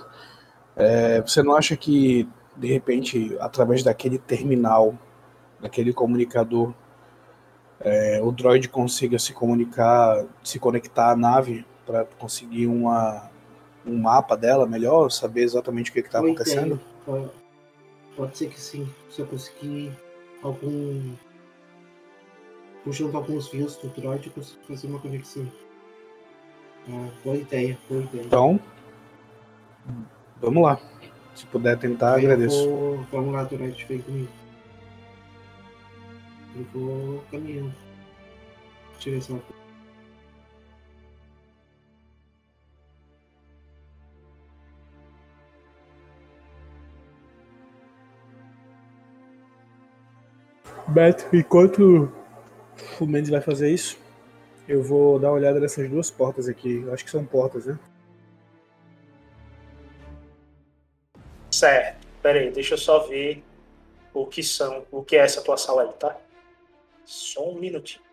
É, 0.75 1.21
você 1.21 1.43
não 1.43 1.55
acha 1.55 1.75
que, 1.75 2.27
de 2.55 2.67
repente, 2.67 3.35
através 3.39 3.83
daquele 3.83 4.17
terminal, 4.17 4.97
daquele 5.59 5.93
comunicador, 5.93 6.73
é, 7.79 8.21
o 8.21 8.31
droid 8.31 8.69
consiga 8.69 9.19
se 9.19 9.33
comunicar, 9.33 10.25
se 10.43 10.59
conectar 10.59 11.11
à 11.11 11.15
nave 11.15 11.65
para 11.85 12.05
conseguir 12.17 12.67
uma, 12.67 13.29
um 13.85 13.97
mapa 13.97 14.37
dela 14.37 14.65
melhor, 14.65 15.09
saber 15.09 15.43
exatamente 15.43 15.89
o 15.89 15.93
que 15.93 15.99
está 15.99 16.19
acontecendo? 16.19 16.79
Pode, 17.05 17.29
pode 18.15 18.37
ser 18.37 18.49
que 18.49 18.59
sim. 18.59 18.87
Se 19.09 19.21
eu 19.21 19.27
conseguir 19.27 19.91
algum. 20.41 21.13
Puxando 22.83 23.15
alguns 23.15 23.47
fios 23.47 23.77
do 23.77 23.87
droid, 23.89 24.27
eu 24.27 24.33
consigo 24.33 24.61
fazer 24.67 24.87
uma 24.87 24.99
conexão. 24.99 25.49
Ah, 26.89 27.09
boa 27.23 27.37
ideia, 27.37 27.77
boa 27.89 28.03
ideia. 28.03 28.23
Então, 28.25 28.59
vamos 30.41 30.63
lá. 30.63 30.92
Se 31.35 31.45
puder 31.47 31.77
tentar, 31.77 32.11
eu 32.21 32.25
agradeço. 32.25 32.69
vou- 32.69 32.97
Vamos 33.11 33.33
lá, 33.33 33.43
droid, 33.43 33.85
vem 33.85 34.01
comigo. 34.01 34.29
Eu 36.55 36.63
vou 36.73 37.23
caminhando. 37.31 37.73
Direção. 38.99 39.41
Beto, 50.87 51.25
enquanto 51.35 52.11
o 52.99 53.05
Mendes 53.05 53.29
vai 53.29 53.41
fazer 53.41 53.71
isso, 53.71 53.97
eu 54.67 54.83
vou 54.83 55.19
dar 55.19 55.29
uma 55.29 55.35
olhada 55.37 55.59
nessas 55.59 55.89
duas 55.89 56.11
portas 56.11 56.47
aqui. 56.47 56.81
Eu 56.85 56.93
acho 56.93 57.03
que 57.03 57.11
são 57.11 57.23
portas, 57.25 57.65
né? 57.65 57.77
Certo. 61.63 62.05
Pera 62.21 62.39
aí, 62.39 62.51
deixa 62.51 62.73
eu 62.73 62.77
só 62.77 63.07
ver 63.07 63.41
o 64.13 64.25
que 64.25 64.43
são, 64.43 64.85
o 64.91 65.01
que 65.01 65.15
é 65.15 65.19
essa 65.19 65.41
tua 65.41 65.55
sala 65.55 65.83
aí, 65.83 65.93
tá? 65.93 66.17
Só 67.05 67.51
um 67.51 67.55
minutinho. 67.55 68.03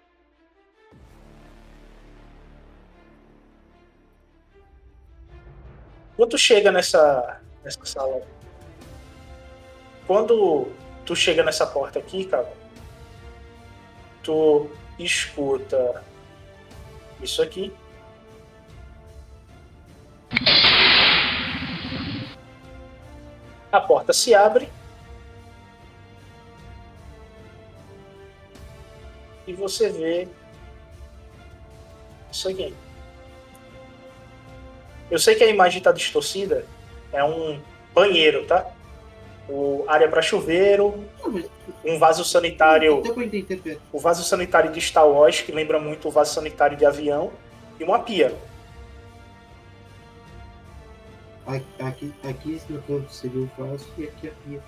Quando 6.15 6.31
tu 6.31 6.39
chega 6.39 6.71
nessa, 6.71 7.41
nessa 7.65 7.85
sala, 7.85 8.23
quando 10.07 10.69
tu 11.05 11.17
chega 11.17 11.43
nessa 11.43 11.67
porta 11.67 11.99
aqui, 11.99 12.27
cara, 12.27 12.53
tu 14.23 14.71
escuta 14.97 16.05
isso 17.21 17.43
aqui. 17.43 17.75
a 23.73 23.81
porta 23.81 24.13
se 24.13 24.35
abre 24.35 24.69
e 29.47 29.53
você 29.53 29.89
vê 29.89 30.29
isso 32.31 32.49
aqui. 32.49 32.75
Eu 35.11 35.19
sei 35.19 35.35
que 35.35 35.43
a 35.43 35.49
imagem 35.49 35.79
está 35.79 35.91
distorcida, 35.91 36.65
é 37.13 37.25
um 37.25 37.61
banheiro, 37.93 38.47
tá? 38.47 38.71
O 39.49 39.85
área 39.89 40.09
para 40.09 40.23
chuveiro, 40.23 41.05
um 41.85 41.99
vaso 41.99 42.25
sanitário, 42.25 43.03
o 43.93 43.99
vaso 43.99 44.23
sanitário 44.23 44.71
de 44.71 44.81
Star 44.81 45.09
Wars 45.09 45.41
que 45.41 45.51
lembra 45.51 45.81
muito 45.81 46.07
o 46.07 46.11
vaso 46.11 46.33
sanitário 46.33 46.77
de 46.77 46.87
avião 46.87 47.33
e 47.79 47.83
uma 47.83 47.99
pia. 47.99 48.33
Aqui, 51.47 52.15
aqui, 52.23 52.63
no 52.69 52.83
canto 52.83 53.13
seria 53.13 53.43
o 53.43 53.47
vaso 53.59 53.89
e 53.99 54.05
aqui 54.05 54.29
a 54.29 54.33
pia. 54.33 54.63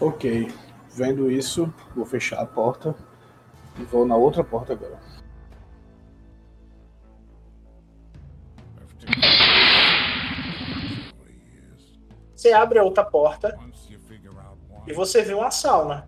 Ok. 0.00 0.52
Vendo 0.90 1.30
isso, 1.30 1.72
vou 1.94 2.04
fechar 2.04 2.40
a 2.40 2.46
porta 2.46 2.94
e 3.78 3.82
vou 3.84 4.04
na 4.04 4.16
outra 4.16 4.42
porta 4.42 4.72
agora. 4.72 4.98
Você 12.34 12.52
abre 12.52 12.78
a 12.78 12.84
outra 12.84 13.04
porta 13.04 13.58
e 14.86 14.92
você 14.92 15.22
vê 15.22 15.34
uma 15.34 15.50
sauna. 15.50 16.04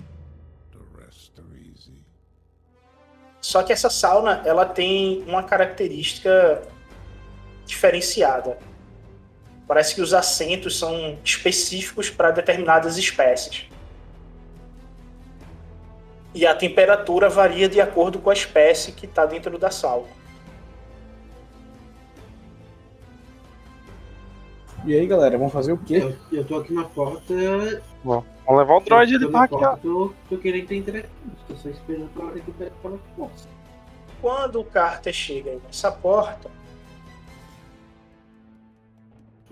Só 3.41 3.63
que 3.63 3.73
essa 3.73 3.91
sauna, 3.91 4.43
ela 4.45 4.65
tem 4.65 5.23
uma 5.23 5.43
característica 5.43 6.63
diferenciada. 7.71 8.59
Parece 9.67 9.95
que 9.95 10.01
os 10.01 10.13
assentos 10.13 10.79
são 10.79 11.19
específicos 11.25 12.11
para 12.11 12.31
determinadas 12.33 12.99
espécies. 12.99 13.69
E 16.35 16.47
a 16.47 16.55
temperatura 16.55 17.29
varia 17.29 17.69
de 17.69 17.81
acordo 17.81 18.19
com 18.19 18.31
a 18.31 18.33
espécie 18.33 18.93
que 18.93 19.07
está 19.07 19.25
dentro 19.27 19.59
da 19.59 19.71
sauna. 19.71 20.21
E 24.85 24.95
aí, 24.95 25.07
galera, 25.07 25.37
vamos 25.37 25.53
fazer 25.53 25.73
o 25.73 25.79
quê? 25.79 25.97
Eu, 25.97 26.39
eu 26.39 26.45
tô 26.45 26.57
aqui 26.57 26.73
na 26.73 26.85
porta. 26.85 27.35
Bom, 28.03 28.25
vamos 28.47 28.61
levar 28.61 28.77
o 28.77 28.81
droid 28.81 29.19
tô 29.21 29.31
pra 29.31 29.47
tô, 29.77 30.13
tô 30.29 30.39
querendo 30.39 30.73
entrar 30.73 30.99
aqui. 30.99 31.09
Tô 31.47 31.55
só 31.57 31.69
esperando 31.69 32.11
a 32.17 32.25
hora 32.25 32.41
que 32.41 32.51
o 32.51 32.55
Beto 32.55 32.73
fala 32.83 32.97
que 32.97 33.15
posso. 33.15 33.49
Quando 34.23 34.61
o 34.61 34.65
Carter 34.65 35.13
chega 35.13 35.51
aí 35.51 35.61
nessa 35.67 35.93
porta, 35.93 36.51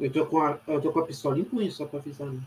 Eu 0.01 0.13
tô 0.13 0.27
com 0.27 0.41
a, 0.41 0.59
eu 0.69 0.81
tô 0.81 0.93
com 0.93 1.01
a 1.01 1.07
pistola 1.07 1.39
em 1.39 1.45
punho 1.45 1.71
só 1.73 1.87
pra 1.87 1.99
avisar. 1.99 2.29
Né? 2.29 2.41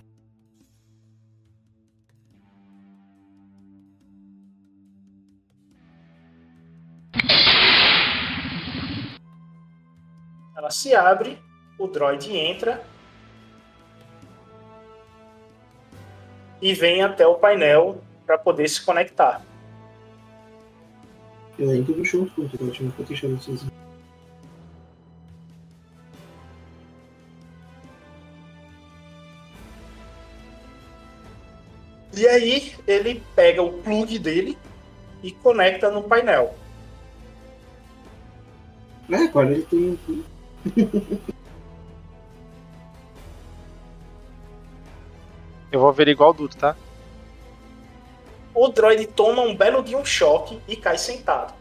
ela 10.62 10.70
se 10.70 10.94
abre, 10.94 11.40
o 11.78 11.88
droid 11.88 12.32
entra 12.32 12.84
e 16.62 16.72
vem 16.74 17.02
até 17.02 17.26
o 17.26 17.36
painel 17.36 18.00
para 18.28 18.38
poder 18.38 18.70
se 18.70 18.86
conectar. 18.86 19.44
Eu 21.58 21.76
entro 21.76 22.06
junto 22.06 22.32
com 22.34 22.42
o 22.44 22.48
droid, 22.48 22.84
não 22.84 22.92
vou 22.92 23.06
deixar 23.06 23.28
vocês. 23.28 23.71
E 32.16 32.28
aí 32.28 32.76
ele 32.86 33.24
pega 33.36 33.62
o 33.62 33.74
plug 33.74 34.20
dele 34.20 34.58
e 35.24 35.32
conecta 35.32 35.90
no 35.90 36.04
painel. 36.04 36.56
É, 39.10 39.16
agora 39.16 39.52
ele 39.52 39.64
tem 39.64 39.98
um. 40.10 40.24
Eu 45.72 45.80
vou 45.80 45.88
averiguar 45.88 46.30
o 46.30 46.34
Duto, 46.34 46.58
tá? 46.58 46.76
O 48.54 48.68
droid 48.68 49.08
toma 49.08 49.42
um 49.42 49.56
belo 49.56 49.82
de 49.82 49.96
um 49.96 50.04
choque 50.04 50.60
e 50.68 50.76
cai 50.76 50.98
sentado. 50.98 51.54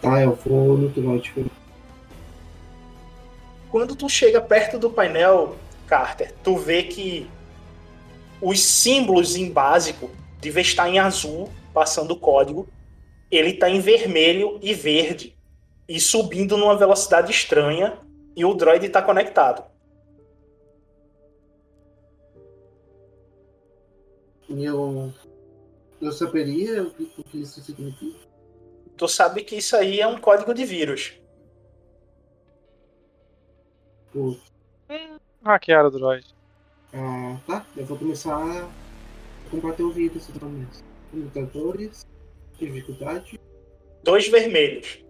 Tá, 0.00 0.22
eu 0.22 0.34
vou 0.34 0.78
no 0.78 0.88
droid. 0.88 1.50
Quando 3.70 3.94
tu 3.94 4.08
chega 4.08 4.40
perto 4.40 4.78
do 4.78 4.88
painel, 4.88 5.56
Carter, 5.86 6.34
tu 6.42 6.56
vê 6.56 6.82
que 6.84 7.28
os 8.40 8.60
símbolos 8.60 9.36
em 9.36 9.50
básico 9.50 10.10
devem 10.40 10.62
estar 10.62 10.88
em 10.88 10.98
azul, 10.98 11.50
passando 11.72 12.12
o 12.12 12.18
código. 12.18 12.68
Ele 13.30 13.50
está 13.50 13.68
em 13.68 13.80
vermelho 13.80 14.58
e 14.62 14.74
verde 14.74 15.36
e 15.88 15.98
subindo 16.00 16.56
numa 16.56 16.76
velocidade 16.76 17.30
estranha 17.30 17.98
e 18.36 18.44
o 18.44 18.54
droid 18.54 18.84
está 18.86 19.02
conectado. 19.02 19.64
E 24.48 24.64
eu. 24.64 25.12
Eu 26.00 26.12
saberia 26.12 26.82
o 26.82 26.90
que, 26.90 27.10
o 27.16 27.24
que 27.24 27.40
isso 27.40 27.62
significa. 27.62 28.18
Tu 28.96 29.08
sabe 29.08 29.42
que 29.42 29.56
isso 29.56 29.74
aí 29.74 30.00
é 30.00 30.06
um 30.06 30.18
código 30.18 30.52
de 30.52 30.64
vírus. 30.64 31.14
Pô, 34.12 34.36
Hackearam 35.44 35.88
o 35.88 35.90
droid. 35.90 36.34
ah, 36.94 37.36
tá, 37.46 37.66
eu 37.76 37.84
vou 37.84 37.98
começar 37.98 38.34
a 38.34 38.68
combater 39.50 39.82
o 39.82 39.90
vírus, 39.90 40.26
pelo 40.28 40.50
menos. 40.50 40.82
Computadores, 41.10 42.06
dificuldade. 42.58 43.38
Dois 44.02 44.26
vermelhos. 44.28 45.04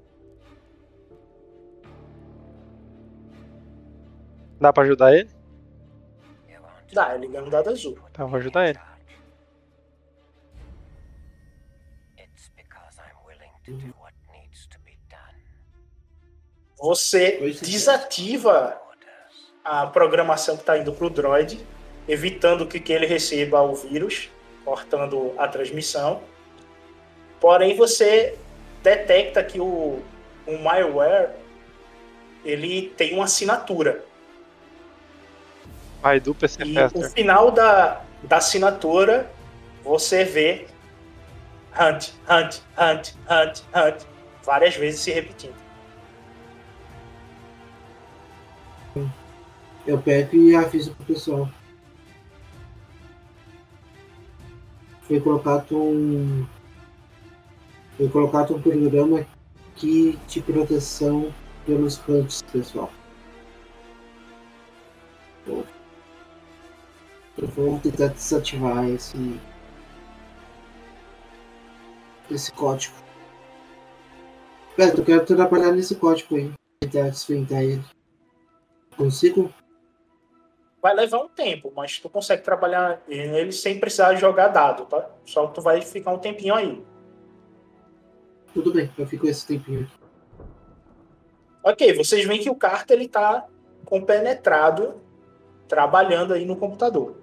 Dá 4.60 4.72
pra 4.72 4.82
ajudar 4.84 5.14
ele? 5.14 5.30
Dá, 6.92 7.14
ele 7.14 7.28
ganha 7.28 7.44
um 7.44 7.50
dado 7.50 7.70
azul. 7.70 7.98
Então 8.10 8.24
eu 8.26 8.28
vou 8.28 8.38
ajudar 8.38 8.68
ele. 8.68 8.78
Você 16.76 17.36
Pois 17.38 17.62
é. 17.62 17.64
desativa 17.64 18.80
a 19.64 19.86
programação 19.86 20.56
que 20.56 20.62
está 20.62 20.76
indo 20.76 20.92
para 20.92 21.06
o 21.06 21.10
Droid, 21.10 21.64
evitando 22.06 22.66
que, 22.66 22.78
que 22.78 22.92
ele 22.92 23.06
receba 23.06 23.62
o 23.62 23.74
vírus, 23.74 24.28
cortando 24.64 25.32
a 25.38 25.48
transmissão. 25.48 26.22
Porém, 27.40 27.76
você 27.76 28.38
detecta 28.82 29.42
que 29.42 29.58
o, 29.58 30.02
o 30.46 30.58
malware 30.58 31.30
ele 32.44 32.92
tem 32.96 33.14
uma 33.14 33.24
assinatura. 33.24 34.04
Vai 36.02 36.20
do 36.20 36.34
PC 36.34 36.62
E 36.64 36.72
o 36.72 36.74
Faster. 36.74 37.10
final 37.12 37.50
da, 37.50 38.02
da 38.22 38.36
assinatura, 38.36 39.30
você 39.82 40.24
vê 40.24 40.66
Hunt, 41.72 42.10
Hunt, 42.28 42.58
Hunt, 42.78 43.12
Hunt, 43.28 43.62
Hunt, 43.74 44.02
várias 44.44 44.76
vezes 44.76 45.00
se 45.00 45.10
repetindo. 45.10 45.64
Eu 49.86 50.00
pego 50.00 50.36
e 50.36 50.54
aviso 50.54 50.94
pro 50.94 51.06
pessoal. 51.06 51.48
Foi 55.02 55.20
colocado 55.20 55.76
um. 55.76 56.46
Foi 57.96 58.08
colocado 58.08 58.56
um 58.56 58.62
programa 58.62 59.26
aqui 59.68 60.18
de 60.26 60.40
proteção 60.40 61.32
pelos 61.66 62.00
hunts, 62.08 62.40
pessoal. 62.50 62.90
Eu 65.46 67.48
vou 67.48 67.78
tentar 67.80 68.08
desativar 68.08 68.88
esse. 68.88 69.38
esse 72.30 72.50
código. 72.52 72.94
Beto, 74.78 75.00
eu 75.00 75.04
quero 75.04 75.26
trabalhar 75.26 75.72
nesse 75.72 75.94
código 75.94 76.36
aí. 76.36 76.50
Tentar 76.80 77.10
desvendar 77.10 77.62
ele. 77.62 77.84
Consigo? 78.96 79.52
Vai 80.84 80.94
levar 80.94 81.16
um 81.16 81.28
tempo, 81.28 81.72
mas 81.74 81.98
tu 81.98 82.10
consegue 82.10 82.42
trabalhar 82.42 83.02
ele 83.08 83.50
sem 83.52 83.80
precisar 83.80 84.16
jogar 84.16 84.48
dado, 84.48 84.84
tá? 84.84 85.08
Só 85.24 85.46
tu 85.46 85.62
vai 85.62 85.80
ficar 85.80 86.12
um 86.12 86.18
tempinho 86.18 86.54
aí. 86.54 86.84
Tudo 88.52 88.70
bem, 88.70 88.90
eu 88.98 89.06
fico 89.06 89.26
esse 89.26 89.46
tempinho 89.46 89.80
aqui. 89.80 89.92
Ok, 91.62 91.94
vocês 91.94 92.26
veem 92.26 92.42
que 92.42 92.50
o 92.50 92.54
Carter 92.54 92.98
ele 92.98 93.08
tá 93.08 93.46
compenetrado 93.86 95.00
trabalhando 95.66 96.34
aí 96.34 96.44
no 96.44 96.54
computador. 96.54 97.16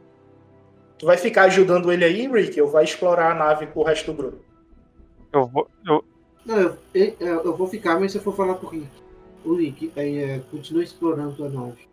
Tu 0.97 1.05
vai 1.05 1.17
ficar 1.17 1.43
ajudando 1.43 1.91
ele 1.91 2.03
aí, 2.03 2.27
Rick, 2.27 2.59
ou 2.59 2.67
vai 2.67 2.83
explorar 2.83 3.31
a 3.31 3.35
nave 3.35 3.67
com 3.67 3.81
o 3.81 3.83
resto 3.83 4.11
do 4.11 4.17
grupo? 4.17 4.43
Eu 5.31 5.45
vou. 5.45 5.69
Eu, 5.85 6.03
Não, 6.43 6.77
eu, 6.95 7.15
eu, 7.19 7.43
eu 7.43 7.55
vou 7.55 7.67
ficar, 7.67 7.99
mas 7.99 8.11
se 8.11 8.17
eu 8.17 8.23
for 8.23 8.35
falar 8.35 8.55
pro 8.55 8.69
Rick. 8.69 8.89
O 9.45 9.53
Rick, 9.53 9.91
aí 9.95 10.17
é, 10.17 10.39
continua 10.49 10.83
explorando 10.83 11.45
a 11.45 11.49
nave. 11.49 11.90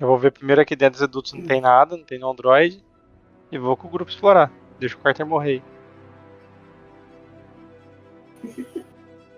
Eu 0.00 0.06
vou 0.06 0.18
ver 0.18 0.30
primeiro 0.32 0.60
aqui 0.60 0.74
dentro 0.76 0.92
dos 0.92 1.00
redutos 1.00 1.32
não 1.32 1.46
tem 1.46 1.60
nada, 1.60 1.96
não 1.96 2.04
tem 2.04 2.18
nenhum 2.18 2.34
droid. 2.34 2.82
E 3.50 3.58
vou 3.58 3.76
com 3.76 3.88
o 3.88 3.90
grupo 3.90 4.10
explorar. 4.10 4.52
Deixa 4.78 4.94
o 4.96 4.98
Carter 5.00 5.26
morrer. 5.26 5.62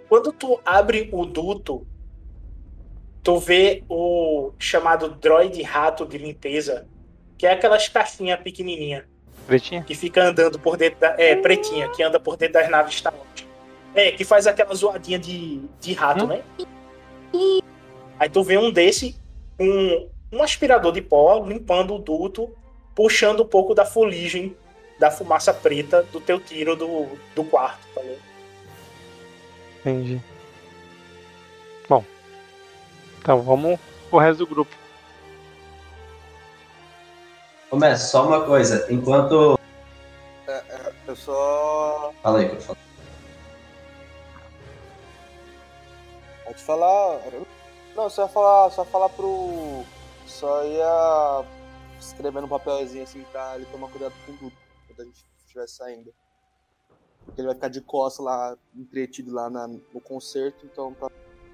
Quando 0.08 0.32
tu 0.32 0.60
abre 0.64 1.08
o 1.12 1.24
duto, 1.24 1.86
tu 3.22 3.38
vê 3.38 3.84
o 3.88 4.52
chamado 4.58 5.08
droid 5.08 5.62
rato 5.62 6.04
de 6.04 6.18
limpeza, 6.18 6.88
que 7.38 7.46
é 7.46 7.52
aquelas 7.52 7.88
caixinhas 7.88 8.40
pequenininha 8.40 9.08
Pretinha? 9.46 9.82
que 9.84 9.94
fica 9.94 10.24
andando 10.24 10.58
por 10.58 10.76
dentro 10.76 10.98
da, 11.00 11.14
é 11.18 11.36
pretinha, 11.36 11.88
que 11.90 12.02
anda 12.02 12.18
por 12.18 12.36
dentro 12.36 12.54
das 12.54 12.68
naves 12.68 12.96
Star 12.96 13.14
Wars. 13.14 13.46
É, 13.94 14.12
que 14.12 14.24
faz 14.24 14.46
aquela 14.46 14.74
zoadinha 14.74 15.18
de, 15.18 15.62
de 15.80 15.92
rato, 15.92 16.24
Hum? 16.24 16.28
né? 16.28 16.42
Aí 18.18 18.28
tu 18.28 18.42
vê 18.42 18.58
um 18.58 18.70
desse 18.70 19.16
com 19.56 20.08
um 20.32 20.42
aspirador 20.42 20.92
de 20.92 21.02
pó 21.02 21.44
limpando 21.44 21.94
o 21.94 21.98
duto, 21.98 22.50
puxando 22.94 23.42
um 23.42 23.46
pouco 23.46 23.74
da 23.74 23.84
fuligem 23.84 24.56
da 24.98 25.10
fumaça 25.10 25.54
preta 25.54 26.02
do 26.12 26.20
teu 26.20 26.38
tiro 26.38 26.76
do, 26.76 27.08
do 27.34 27.42
quarto, 27.42 27.86
tá 27.94 28.02
ligado? 28.02 28.20
Entendi. 29.80 30.20
Bom. 31.88 32.04
Então 33.18 33.40
vamos 33.40 33.80
pro 34.10 34.18
resto 34.18 34.40
do 34.40 34.46
grupo. 34.46 34.76
Mestre, 37.72 38.08
só 38.08 38.26
uma 38.26 38.44
coisa. 38.44 38.86
Enquanto. 38.92 39.58
Eu 41.06 41.16
só. 41.16 42.12
Fala 42.22 42.40
aí, 42.40 42.48
que 42.48 42.56
eu 42.56 42.60
falo. 42.60 42.78
Pode 46.44 46.62
falar. 46.62 47.20
Não, 47.96 48.10
só 48.10 48.28
falar, 48.28 48.70
só 48.70 48.84
falar 48.84 49.08
pro. 49.10 49.84
Só 50.30 50.64
ia 50.64 51.44
escrever 51.98 52.40
no 52.40 52.48
papelzinho 52.48 53.02
assim 53.02 53.22
pra 53.30 53.56
ele 53.56 53.66
tomar 53.66 53.88
cuidado 53.88 54.14
com 54.24 54.36
tudo 54.36 54.52
quando 54.86 55.00
a 55.00 55.04
gente 55.04 55.24
estiver 55.44 55.66
saindo. 55.68 56.14
Porque 57.26 57.40
ele 57.40 57.46
vai 57.48 57.54
ficar 57.54 57.68
de 57.68 57.80
costas 57.80 58.24
lá, 58.24 58.56
entretido 58.74 59.32
lá 59.32 59.50
na- 59.50 59.68
no 59.68 60.00
concerto, 60.02 60.64
então 60.64 60.94
pra 60.94 61.10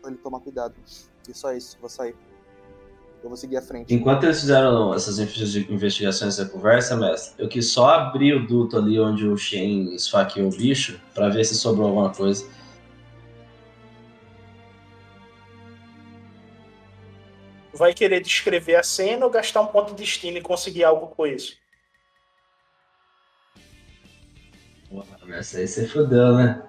ele 0.06 0.16
tomar 0.18 0.40
cuidado. 0.40 0.74
E 1.28 1.34
só 1.34 1.52
isso, 1.52 1.76
vou 1.80 1.88
sair. 1.90 2.14
Eu 3.22 3.28
vou 3.30 3.36
seguir 3.36 3.56
à 3.56 3.62
frente. 3.62 3.92
Enquanto 3.92 4.22
eles 4.24 4.38
fizeram 4.40 4.94
essas 4.94 5.18
investi- 5.18 5.66
investigações 5.72 6.38
e 6.38 6.46
conversa, 6.48 6.96
mestre, 6.96 7.42
eu 7.42 7.48
quis 7.48 7.72
só 7.72 7.88
abrir 7.88 8.34
o 8.34 8.46
duto 8.46 8.76
ali 8.76 9.00
onde 9.00 9.26
o 9.26 9.36
Shen 9.36 9.92
esfaqueou 9.94 10.48
o 10.48 10.56
bicho 10.56 11.00
pra 11.12 11.28
ver 11.28 11.44
se 11.44 11.56
sobrou 11.56 11.88
alguma 11.88 12.12
coisa. 12.14 12.46
Vai 17.76 17.92
querer 17.92 18.22
descrever 18.22 18.76
a 18.76 18.82
cena 18.82 19.26
ou 19.26 19.30
gastar 19.30 19.60
um 19.60 19.66
ponto 19.66 19.90
de 19.90 20.02
destino 20.02 20.38
e 20.38 20.42
conseguir 20.42 20.82
algo 20.82 21.08
com 21.08 21.26
isso? 21.26 21.58
Porra, 24.88 25.18
mestre, 25.26 25.60
aí 25.60 25.68
você 25.68 25.86
fodeu, 25.86 26.34
né? 26.36 26.62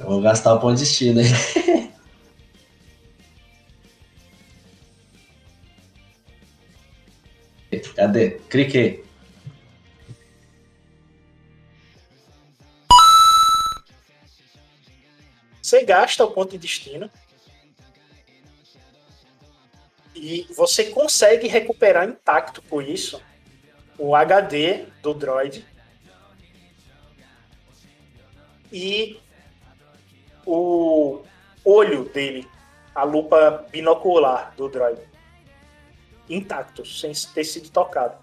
Eu 0.00 0.06
vou 0.06 0.20
gastar 0.20 0.52
o 0.54 0.60
ponto 0.60 0.74
de 0.74 0.80
destino, 0.80 1.20
hein? 1.20 1.28
Cadê? 7.94 8.30
Cliquei. 8.50 9.04
Você 15.62 15.84
gasta 15.84 16.24
o 16.24 16.30
ponto 16.30 16.50
de 16.52 16.58
destino. 16.58 17.10
E 20.20 20.52
você 20.52 20.86
consegue 20.86 21.46
recuperar 21.46 22.08
intacto 22.08 22.60
com 22.62 22.82
isso 22.82 23.22
o 23.96 24.16
HD 24.16 24.86
do 25.00 25.14
droid 25.14 25.64
e 28.72 29.20
o 30.44 31.22
olho 31.64 32.08
dele, 32.08 32.48
a 32.92 33.04
lupa 33.04 33.64
binocular 33.70 34.52
do 34.56 34.68
droid. 34.68 35.00
Intacto, 36.28 36.84
sem 36.84 37.12
ter 37.32 37.44
sido 37.44 37.70
tocado. 37.70 38.18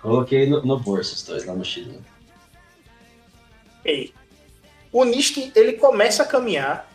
Coloquei 0.00 0.48
no, 0.48 0.62
no 0.64 0.80
bolso 0.80 1.14
os 1.14 1.22
dois 1.22 1.46
na 1.46 1.54
mochila. 1.54 2.09
Ei. 3.84 4.12
O 4.92 5.04
Nist, 5.04 5.52
ele 5.54 5.74
começa 5.74 6.22
a 6.22 6.26
caminhar. 6.26 6.90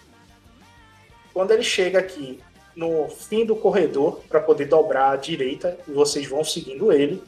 Quando 1.33 1.51
ele 1.51 1.63
chega 1.63 1.99
aqui 1.99 2.41
no 2.75 3.07
fim 3.09 3.45
do 3.45 3.55
corredor 3.55 4.21
para 4.27 4.41
poder 4.41 4.65
dobrar 4.65 5.11
à 5.11 5.15
direita 5.15 5.79
e 5.87 5.91
vocês 5.91 6.27
vão 6.27 6.43
seguindo 6.43 6.91
ele. 6.91 7.23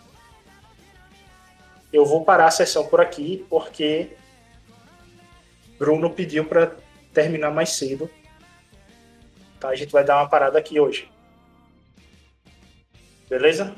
Eu 1.91 2.05
vou 2.05 2.25
parar 2.25 2.47
a 2.47 2.51
sessão 2.51 2.85
por 2.85 2.99
aqui 2.99 3.45
porque 3.49 4.11
Bruno 5.79 6.09
pediu 6.09 6.45
para 6.45 6.75
terminar 7.13 7.51
mais 7.51 7.69
cedo. 7.69 8.09
Tá, 9.59 9.69
a 9.69 9.75
gente 9.75 9.91
vai 9.91 10.03
dar 10.03 10.17
uma 10.17 10.29
parada 10.29 10.59
aqui 10.59 10.79
hoje. 10.79 11.09
Beleza? 13.29 13.73